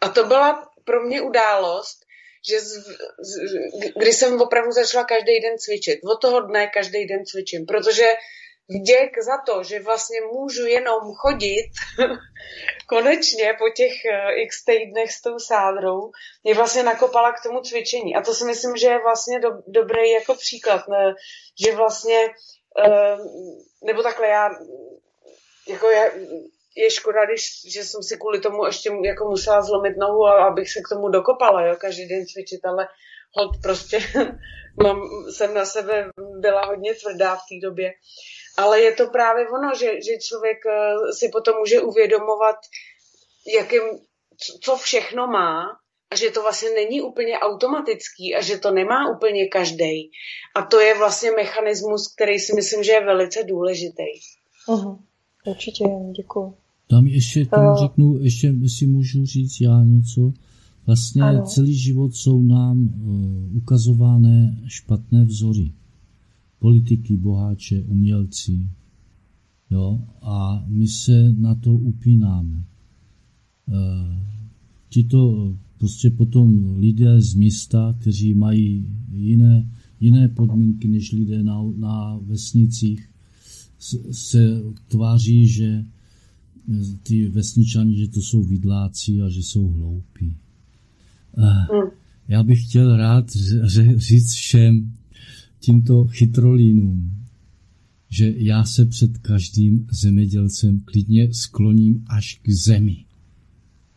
[0.01, 1.99] A to byla pro mě událost,
[2.49, 2.73] že z,
[3.19, 3.41] z,
[3.97, 6.01] kdy jsem opravdu začala každý den cvičit.
[6.13, 8.07] Od toho dne každý den cvičím, protože
[8.71, 11.71] vděk za to, že vlastně můžu jenom chodit
[12.89, 16.11] konečně po těch eh, x týdnech s tou sádrou,
[16.45, 18.17] mě vlastně nakopala k tomu cvičení.
[18.17, 21.15] A to si myslím, že je vlastně do, dobrý jako příklad, ne?
[21.65, 22.19] že vlastně,
[22.87, 23.17] eh,
[23.85, 24.51] nebo takhle já,
[25.69, 26.05] jako já,
[26.77, 30.81] je škoda, když, že jsem si kvůli tomu ještě jako musela zlomit nohu, abych se
[30.81, 32.89] k tomu dokopala, jo, každý den cvičit, ale
[33.37, 33.99] hod prostě
[34.83, 36.11] mám, jsem na sebe
[36.41, 37.93] byla hodně tvrdá v té době.
[38.59, 42.57] Ale je to právě ono, že, že člověk eh, si potom může uvědomovat,
[43.59, 43.83] jakým,
[44.61, 49.47] co všechno má a že to vlastně není úplně automatický a že to nemá úplně
[49.47, 50.11] každý.
[50.57, 54.11] A to je vlastně mechanismus, který si myslím, že je velice důležitý.
[54.69, 54.99] Uh-huh.
[55.47, 55.85] Určitě,
[56.17, 56.55] děkuji.
[56.91, 60.33] Tam ještě tomu uh, řeknu, ještě si můžu říct já něco.
[60.87, 61.47] Vlastně ano.
[61.47, 65.73] celý život jsou nám uh, ukazované špatné vzory
[66.61, 68.69] politiky, boháče, umělci.
[69.71, 70.01] Jo?
[70.23, 72.57] A my se na to upínáme.
[72.59, 72.65] E,
[74.89, 79.71] tito prostě potom lidé z města, kteří mají jiné,
[80.01, 83.09] jiné podmínky než lidé na, na vesnicích,
[84.11, 85.85] se tváří, že
[87.03, 90.37] ty vesničani, že to jsou vidláci a že jsou hloupí.
[91.39, 91.67] E,
[92.29, 93.31] já bych chtěl rád
[93.97, 94.93] říct všem,
[95.61, 97.11] tímto chytrolínům,
[98.09, 103.05] že já se před každým zemědělcem klidně skloním až k zemi,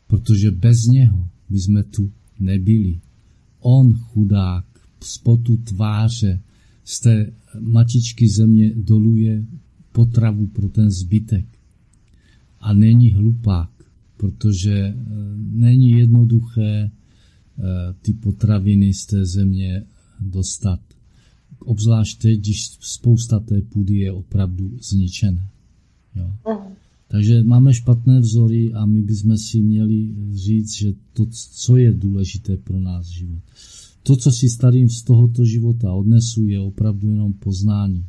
[0.08, 3.00] protože bez něho by jsme tu nebyli.
[3.60, 4.66] On, chudák,
[5.04, 6.42] z potu tváře,
[6.84, 9.46] z té matičky země doluje
[9.92, 11.46] potravu pro ten zbytek.
[12.60, 13.70] A není hlupák,
[14.18, 14.96] protože eh,
[15.38, 16.92] není jednoduché eh,
[18.02, 19.84] ty potraviny z té země
[20.20, 20.80] dostat
[21.66, 25.50] obzvlášť teď, když spousta té půdy je opravdu zničené.
[26.16, 26.34] Jo.
[26.46, 26.74] Uh-huh.
[27.08, 32.58] Takže máme špatné vzory a my bychom si měli říct, že to, co je důležité
[32.58, 33.42] pro nás život.
[34.04, 38.06] to, co si starým z tohoto života odnesu, je opravdu jenom poznání.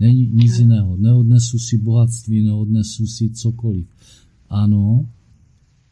[0.00, 0.96] Není nic jiného.
[0.96, 3.86] Neodnesu si bohatství, neodnesu si cokoliv.
[4.48, 5.08] Ano,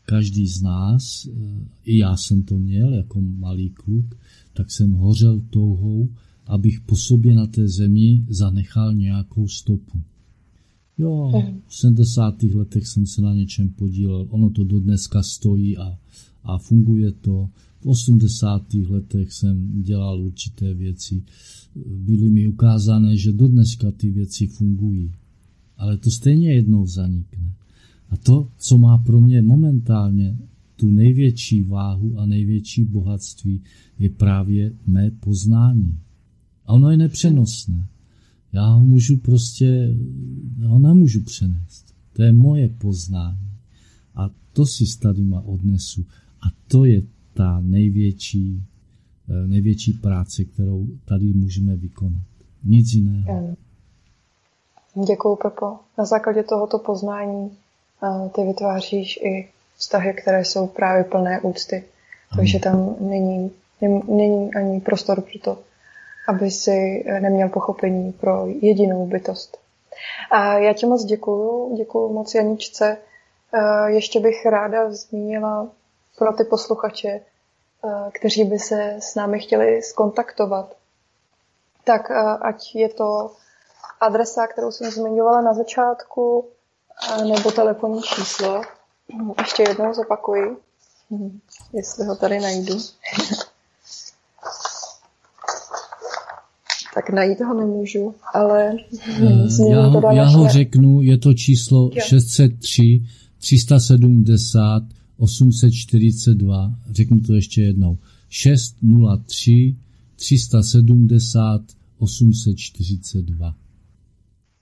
[0.02, 4.14] každý z nás, eh, i já jsem to měl jako malý kluk,
[4.54, 6.08] tak jsem hořel touhou,
[6.48, 10.02] abych po sobě na té zemi zanechal nějakou stopu.
[10.98, 11.32] Jo,
[11.66, 12.42] v 70.
[12.42, 15.98] letech jsem se na něčem podílel, ono to do dneska stojí a,
[16.44, 17.48] a funguje to.
[17.80, 18.74] V 80.
[18.74, 21.22] letech jsem dělal určité věci.
[21.86, 25.12] Byly mi ukázané, že do dneska ty věci fungují.
[25.76, 27.52] Ale to stejně jednou zanikne.
[28.10, 30.38] A to, co má pro mě momentálně
[30.76, 33.60] tu největší váhu a největší bohatství,
[33.98, 35.98] je právě mé poznání.
[36.68, 37.86] A ono je nepřenosné.
[38.52, 39.94] Já ho můžu prostě,
[40.62, 41.94] já ho nemůžu přenést.
[42.12, 43.50] To je moje poznání.
[44.14, 46.04] A to si s tadyma odnesu.
[46.40, 47.02] A to je
[47.34, 48.62] ta největší,
[49.28, 52.22] eh, největší práce, kterou tady můžeme vykonat.
[52.64, 53.56] Nic jiného.
[55.06, 55.76] Děkuji, Pepo.
[55.98, 57.50] Na základě tohoto poznání
[58.02, 61.84] eh, ty vytváříš i vztahy, které jsou právě plné úcty.
[62.36, 63.50] Takže tam není,
[64.16, 65.62] není ani prostor pro to,
[66.28, 69.58] aby si eh, neměl pochopení pro jedinou bytost.
[70.30, 72.96] A já ti moc děkuju, děkuju moc Janičce.
[73.86, 75.68] Ještě bych ráda zmínila
[76.18, 80.74] pro ty posluchače, eh, kteří by se s námi chtěli skontaktovat,
[81.84, 83.32] tak eh, ať je to
[84.00, 86.48] adresa, kterou jsem zmiňovala na začátku,
[87.12, 88.62] eh, nebo telefonní číslo.
[89.38, 90.56] Ještě jednou zopakuji,
[91.10, 91.40] hm,
[91.72, 92.74] jestli ho tady najdu.
[96.98, 98.76] tak najít ho nemůžu, ale
[99.70, 102.02] já, ho, já ho řeknu, je to číslo jo.
[102.06, 103.02] 603
[103.38, 104.82] 370
[105.18, 107.98] 842, řeknu to ještě jednou,
[108.28, 109.76] 603
[110.16, 111.60] 370
[111.98, 113.54] 842.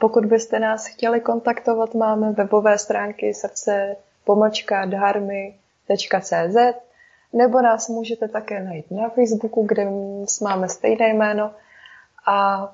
[0.00, 4.84] Pokud byste nás chtěli kontaktovat, máme webové stránky srdce pomlčka
[7.32, 9.88] nebo nás můžete také najít na Facebooku, kde
[10.42, 11.50] máme stejné jméno.
[12.26, 12.68] A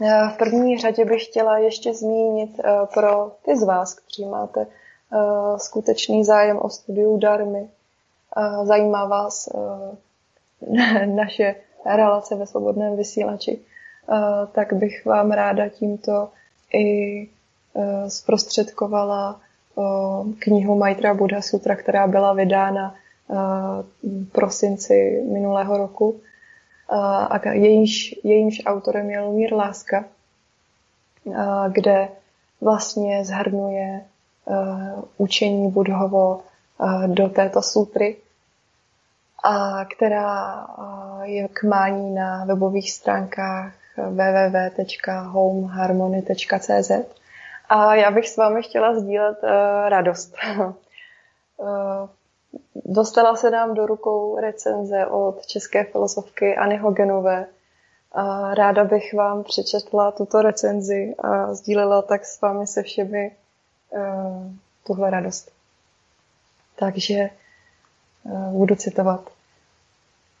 [0.00, 2.60] e, v první řadě bych chtěla ještě zmínit
[2.94, 4.66] pro ty z vás, kteří máte
[5.56, 7.68] skutečný zájem o studiu darmy,
[8.64, 9.48] zajímá vás
[11.06, 11.54] naše
[11.84, 13.58] relace ve svobodném vysílači,
[14.52, 16.28] tak bych vám ráda tímto
[16.74, 17.28] i
[18.08, 19.40] zprostředkovala
[20.38, 22.94] knihu Maitra Buddha Sutra, která byla vydána
[24.32, 26.20] prosinci minulého roku.
[27.28, 30.04] A jejíž, jejímž autorem je Lumír Láska,
[31.72, 32.08] kde
[32.60, 34.04] vlastně zhrnuje
[35.16, 36.40] učení Budhovo
[37.06, 38.16] do této sutry,
[39.42, 40.66] a která
[41.22, 46.90] je k mání na webových stránkách www.homeharmony.cz
[47.68, 49.38] a já bych s vámi chtěla sdílet
[49.88, 50.34] radost.
[52.74, 57.46] Dostala se nám do rukou recenze od české filozofky Anny Hogenové.
[58.12, 63.36] A ráda bych vám přečetla tuto recenzi a sdílela tak s vámi se všemi
[63.90, 64.52] uh,
[64.86, 65.50] tuhle radost.
[66.76, 67.30] Takže
[68.52, 69.30] budu citovat.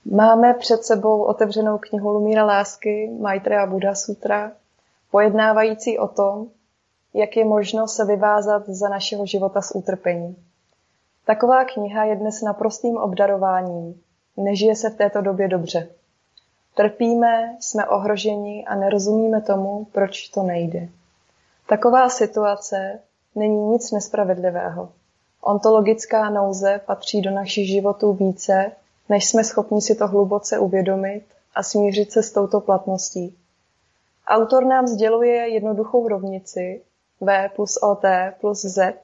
[0.04, 4.52] Máme před sebou otevřenou knihu Lumíra lásky, Maitreya Buddha Sutra,
[5.10, 6.46] pojednávající o tom,
[7.14, 10.36] jak je možno se vyvázat za našeho života z utrpení.
[11.26, 14.00] Taková kniha je dnes naprostým obdarováním.
[14.36, 15.88] Nežije se v této době dobře.
[16.74, 20.88] Trpíme, jsme ohroženi a nerozumíme tomu, proč to nejde.
[21.68, 22.98] Taková situace
[23.34, 24.88] není nic nespravedlivého.
[25.42, 28.72] Ontologická nouze patří do našich životů více,
[29.08, 31.24] než jsme schopni si to hluboce uvědomit
[31.54, 33.38] a smířit se s touto platností.
[34.26, 36.82] Autor nám sděluje jednoduchou rovnici
[37.20, 38.04] V plus OT
[38.40, 38.94] plus Z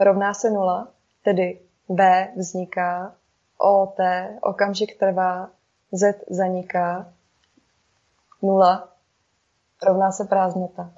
[0.00, 0.88] rovná se nula,
[1.24, 3.14] tedy B vzniká,
[3.58, 3.98] OT
[4.40, 5.50] okamžik trvá,
[5.92, 7.12] Z zaniká,
[8.42, 8.88] nula
[9.82, 10.90] rovná se prázdnota.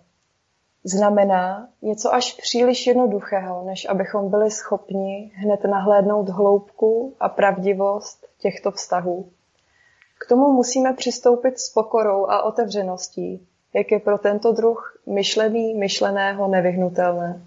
[0.88, 8.70] Znamená něco až příliš jednoduchého, než abychom byli schopni hned nahlédnout hloubku a pravdivost těchto
[8.70, 9.28] vztahů.
[10.18, 16.48] K tomu musíme přistoupit s pokorou a otevřeností, jak je pro tento druh myšlený myšleného
[16.48, 17.42] nevyhnutelné.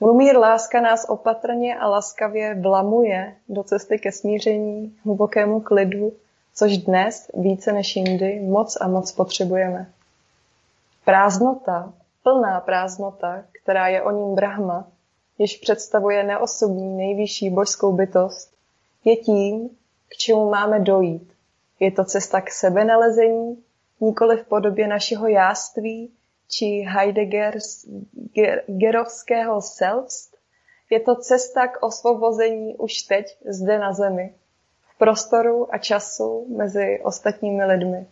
[0.00, 6.12] Mlumír láska nás opatrně a laskavě vlamuje do cesty ke smíření, hlubokému klidu
[6.54, 9.90] což dnes více než jindy moc a moc potřebujeme.
[11.04, 11.92] Prázdnota,
[12.22, 14.88] plná prázdnota, která je o ním Brahma,
[15.38, 18.54] jež představuje neosobní nejvyšší božskou bytost,
[19.04, 19.68] je tím,
[20.08, 21.32] k čemu máme dojít.
[21.80, 23.64] Je to cesta k sebenalezení,
[24.00, 26.12] nikoli v podobě našeho jáství
[26.48, 30.36] či Heideggerovského selbst.
[30.90, 34.34] Je to cesta k osvobození už teď, zde na zemi,
[34.94, 38.06] v prostoru a času mezi ostatními lidmi.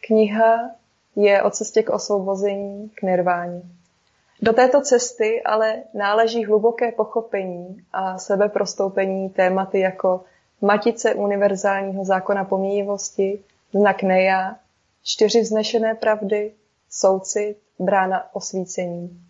[0.00, 0.70] Kniha
[1.16, 3.62] je o cestě k osvobození, k nirváně.
[4.42, 10.24] Do této cesty ale náleží hluboké pochopení a sebeprostoupení tématy jako
[10.60, 13.42] matice univerzálního zákona pomíjivosti,
[13.74, 14.56] znak neja,
[15.02, 16.52] čtyři vznešené pravdy,
[16.90, 19.20] soucit, brána osvícení,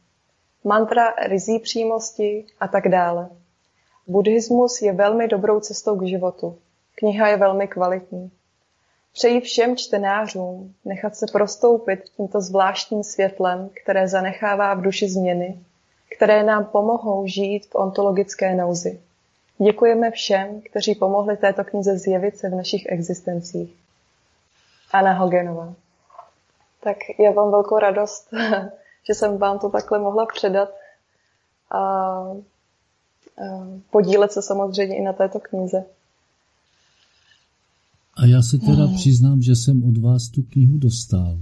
[0.65, 3.29] mantra rizí přímosti a tak dále.
[4.07, 6.59] Buddhismus je velmi dobrou cestou k životu.
[6.95, 8.31] Kniha je velmi kvalitní.
[9.15, 15.61] Přeji všem čtenářům nechat se prostoupit tímto zvláštním světlem, které zanechává v duši změny,
[16.17, 19.01] které nám pomohou žít v ontologické nouzi.
[19.59, 23.75] Děkujeme všem, kteří pomohli této knize zjevit se v našich existencích.
[24.93, 25.75] Anna Hogenová.
[26.81, 28.29] Tak já vám velkou radost,
[29.07, 30.75] že jsem vám to takhle mohla předat
[31.71, 32.35] a, a
[33.91, 35.85] podílet se samozřejmě i na této knize.
[38.17, 38.95] A já se teda hmm.
[38.95, 41.39] přiznám, že jsem od vás tu knihu dostal.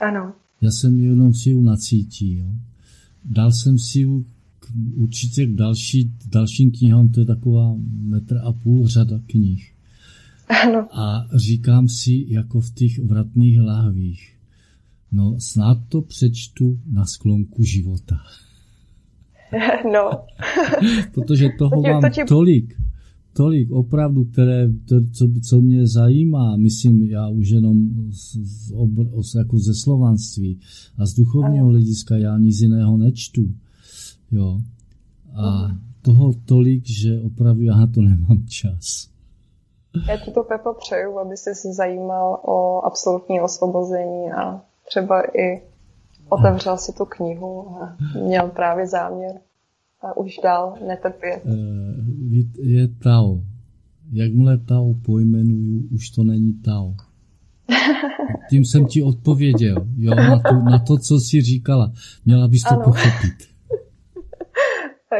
[0.00, 0.32] Ano.
[0.60, 2.46] Já jsem jenom si ji nacítil.
[3.24, 4.24] Dal jsem si ji
[4.94, 9.72] určitě k další, dalším knihám, to je taková metr a půl řada knih.
[10.62, 10.98] Ano.
[10.98, 14.36] A říkám si, jako v těch vratných lahvích,
[15.12, 18.16] no snad to přečtu na sklonku života.
[19.92, 20.10] No.
[21.14, 22.24] Protože toho mám to tě...
[22.24, 22.80] tolik,
[23.32, 27.76] tolik opravdu, které, to, co, co mě zajímá, myslím, já už jenom
[28.10, 29.06] z, z, obr,
[29.38, 30.60] jako ze slovanství
[30.98, 33.42] a z duchovního hlediska já nic jiného nečtu.
[34.30, 34.60] Jo.
[35.34, 35.78] A uh-huh.
[36.02, 39.10] toho tolik, že opravdu já na to nemám čas.
[40.08, 45.62] Já ti to, Pepo, přeju, aby jsi se zajímal o absolutní osvobození a třeba i
[46.28, 49.40] otevřel si tu knihu a měl právě záměr
[50.00, 51.42] a už dál netrpět.
[52.62, 53.40] Je Tao.
[54.12, 56.94] Jakmile Tao pojmenuju, už to není Tao.
[58.50, 61.92] Tím jsem ti odpověděl, jo, na, to, na to, co jsi říkala.
[62.26, 62.84] Měla bys to ano.
[62.84, 63.50] pochopit.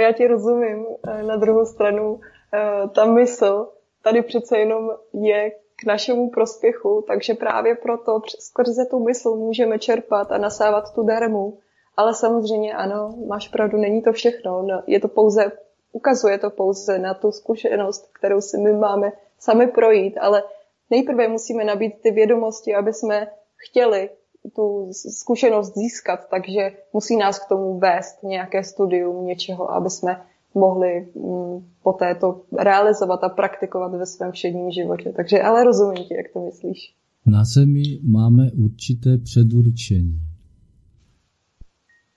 [0.02, 0.84] Já ti rozumím.
[1.26, 2.20] Na druhou stranu
[2.54, 3.66] eh, ta mysl
[4.04, 4.88] tady přece jenom
[5.22, 11.02] je k našemu prospěchu, takže právě proto skrze tu mysl můžeme čerpat a nasávat tu
[11.02, 11.58] darmu.
[11.96, 14.62] Ale samozřejmě ano, máš pravdu, není to všechno.
[14.62, 15.52] No, je to pouze,
[15.92, 20.42] ukazuje to pouze na tu zkušenost, kterou si my máme sami projít, ale
[20.90, 23.26] nejprve musíme nabít ty vědomosti, aby jsme
[23.56, 24.10] chtěli
[24.56, 26.60] tu zkušenost získat, takže
[26.92, 30.22] musí nás k tomu vést nějaké studium něčeho, aby jsme
[30.54, 35.12] mohli mm, poté to realizovat a praktikovat ve svém všedním životě.
[35.16, 36.94] Takže ale rozumím ti, jak to myslíš.
[37.26, 40.20] Na Zemi máme určité předurčení.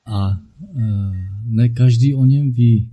[0.05, 0.35] A e,
[1.45, 2.92] ne každý o něm ví.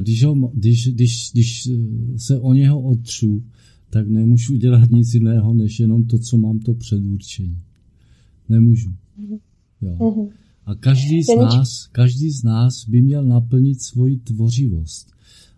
[0.00, 1.68] Když, ho, když, když, když
[2.16, 3.44] se o něho otřu,
[3.90, 7.62] tak nemůžu dělat nic jiného, než jenom to, co mám to předurčení.
[8.48, 8.90] Nemůžu.
[9.80, 9.96] Jo.
[9.98, 10.28] Mm-hmm.
[10.66, 15.12] A každý z nás, každý z nás by měl naplnit svoji tvořivost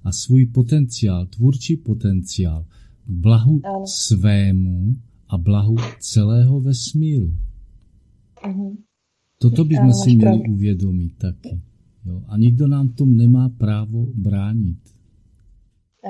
[0.04, 2.66] a svůj potenciál, tvůrčí potenciál
[3.06, 3.86] k blahu ano.
[3.86, 4.96] svému
[5.28, 7.34] a blahu celého vesmíru.
[8.48, 8.76] Uh-huh.
[9.38, 11.60] Toto bychom ano, si měli uvědomit taky.
[12.06, 12.20] Jo?
[12.28, 14.78] A nikdo nám tom nemá právo bránit.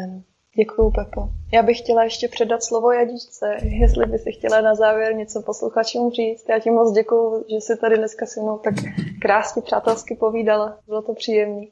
[0.04, 0.22] Ano.
[0.56, 1.28] Děkuju, Pepo.
[1.52, 6.10] Já bych chtěla ještě předat slovo Jadičce, jestli by si chtěla na závěr něco posluchačům
[6.10, 6.44] říct.
[6.48, 8.74] Já ti moc děkuju, že jsi tady dneska se mnou tak
[9.20, 10.78] krásně přátelsky povídala.
[10.86, 11.66] Bylo to příjemné.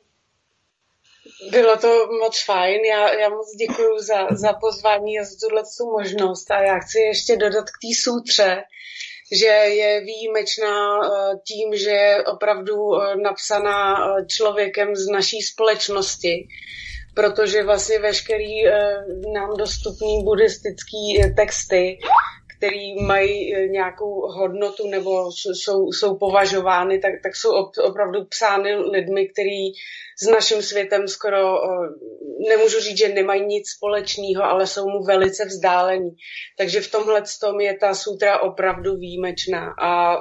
[1.50, 6.50] Bylo to moc fajn, já, já moc děkuji za, za pozvání a za tuhle možnost
[6.50, 8.62] a já chci ještě dodat k té sutře,
[9.32, 16.48] že je výjimečná eh, tím, že je opravdu eh, napsaná eh, člověkem z naší společnosti
[17.14, 18.62] protože vlastně veškerý
[19.34, 21.98] nám dostupný buddhistický texty,
[22.60, 27.50] který mají eh, nějakou hodnotu nebo jsou, jsou považovány, tak, tak jsou
[27.84, 29.72] opravdu psány lidmi, kteří
[30.22, 31.58] s naším světem skoro,
[32.48, 36.10] nemůžu říct, že nemají nic společného, ale jsou mu velice vzdálení.
[36.58, 40.16] Takže v tomhle tom je ta sutra opravdu výjimečná a,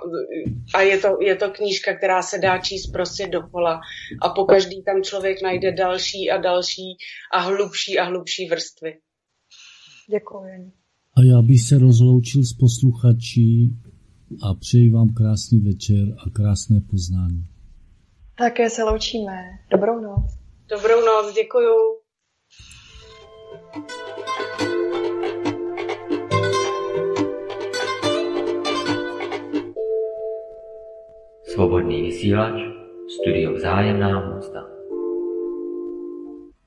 [0.76, 3.82] a je, to, je to knížka, která se dá číst prostě dokola
[4.22, 6.98] a po každý tam člověk najde další a další
[7.34, 8.98] a hlubší a hlubší vrstvy.
[10.10, 10.79] Děkuji.
[11.20, 13.70] A já bych se rozloučil s posluchači
[14.44, 17.46] a přeji vám krásný večer a krásné poznání.
[18.38, 19.32] Také se loučíme.
[19.72, 20.24] Dobrou noc.
[20.70, 21.76] Dobrou noc, děkuju.
[31.44, 32.54] Svobodný vysílač,
[33.22, 34.60] studio Vzájemná úcta.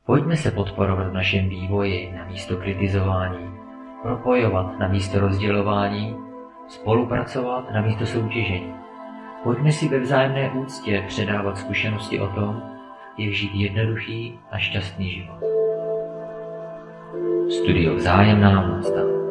[0.06, 3.51] Pojďme se podporovat v našem vývoji na místo kritizování,
[4.02, 6.16] propojovat na místo rozdělování,
[6.68, 8.74] spolupracovat na místo soutěžení.
[9.42, 12.62] Pojďme si ve vzájemné úctě předávat zkušenosti o tom,
[13.18, 15.38] jak žít jednoduchý a šťastný život.
[17.50, 19.22] Studio Vzájemná úcta.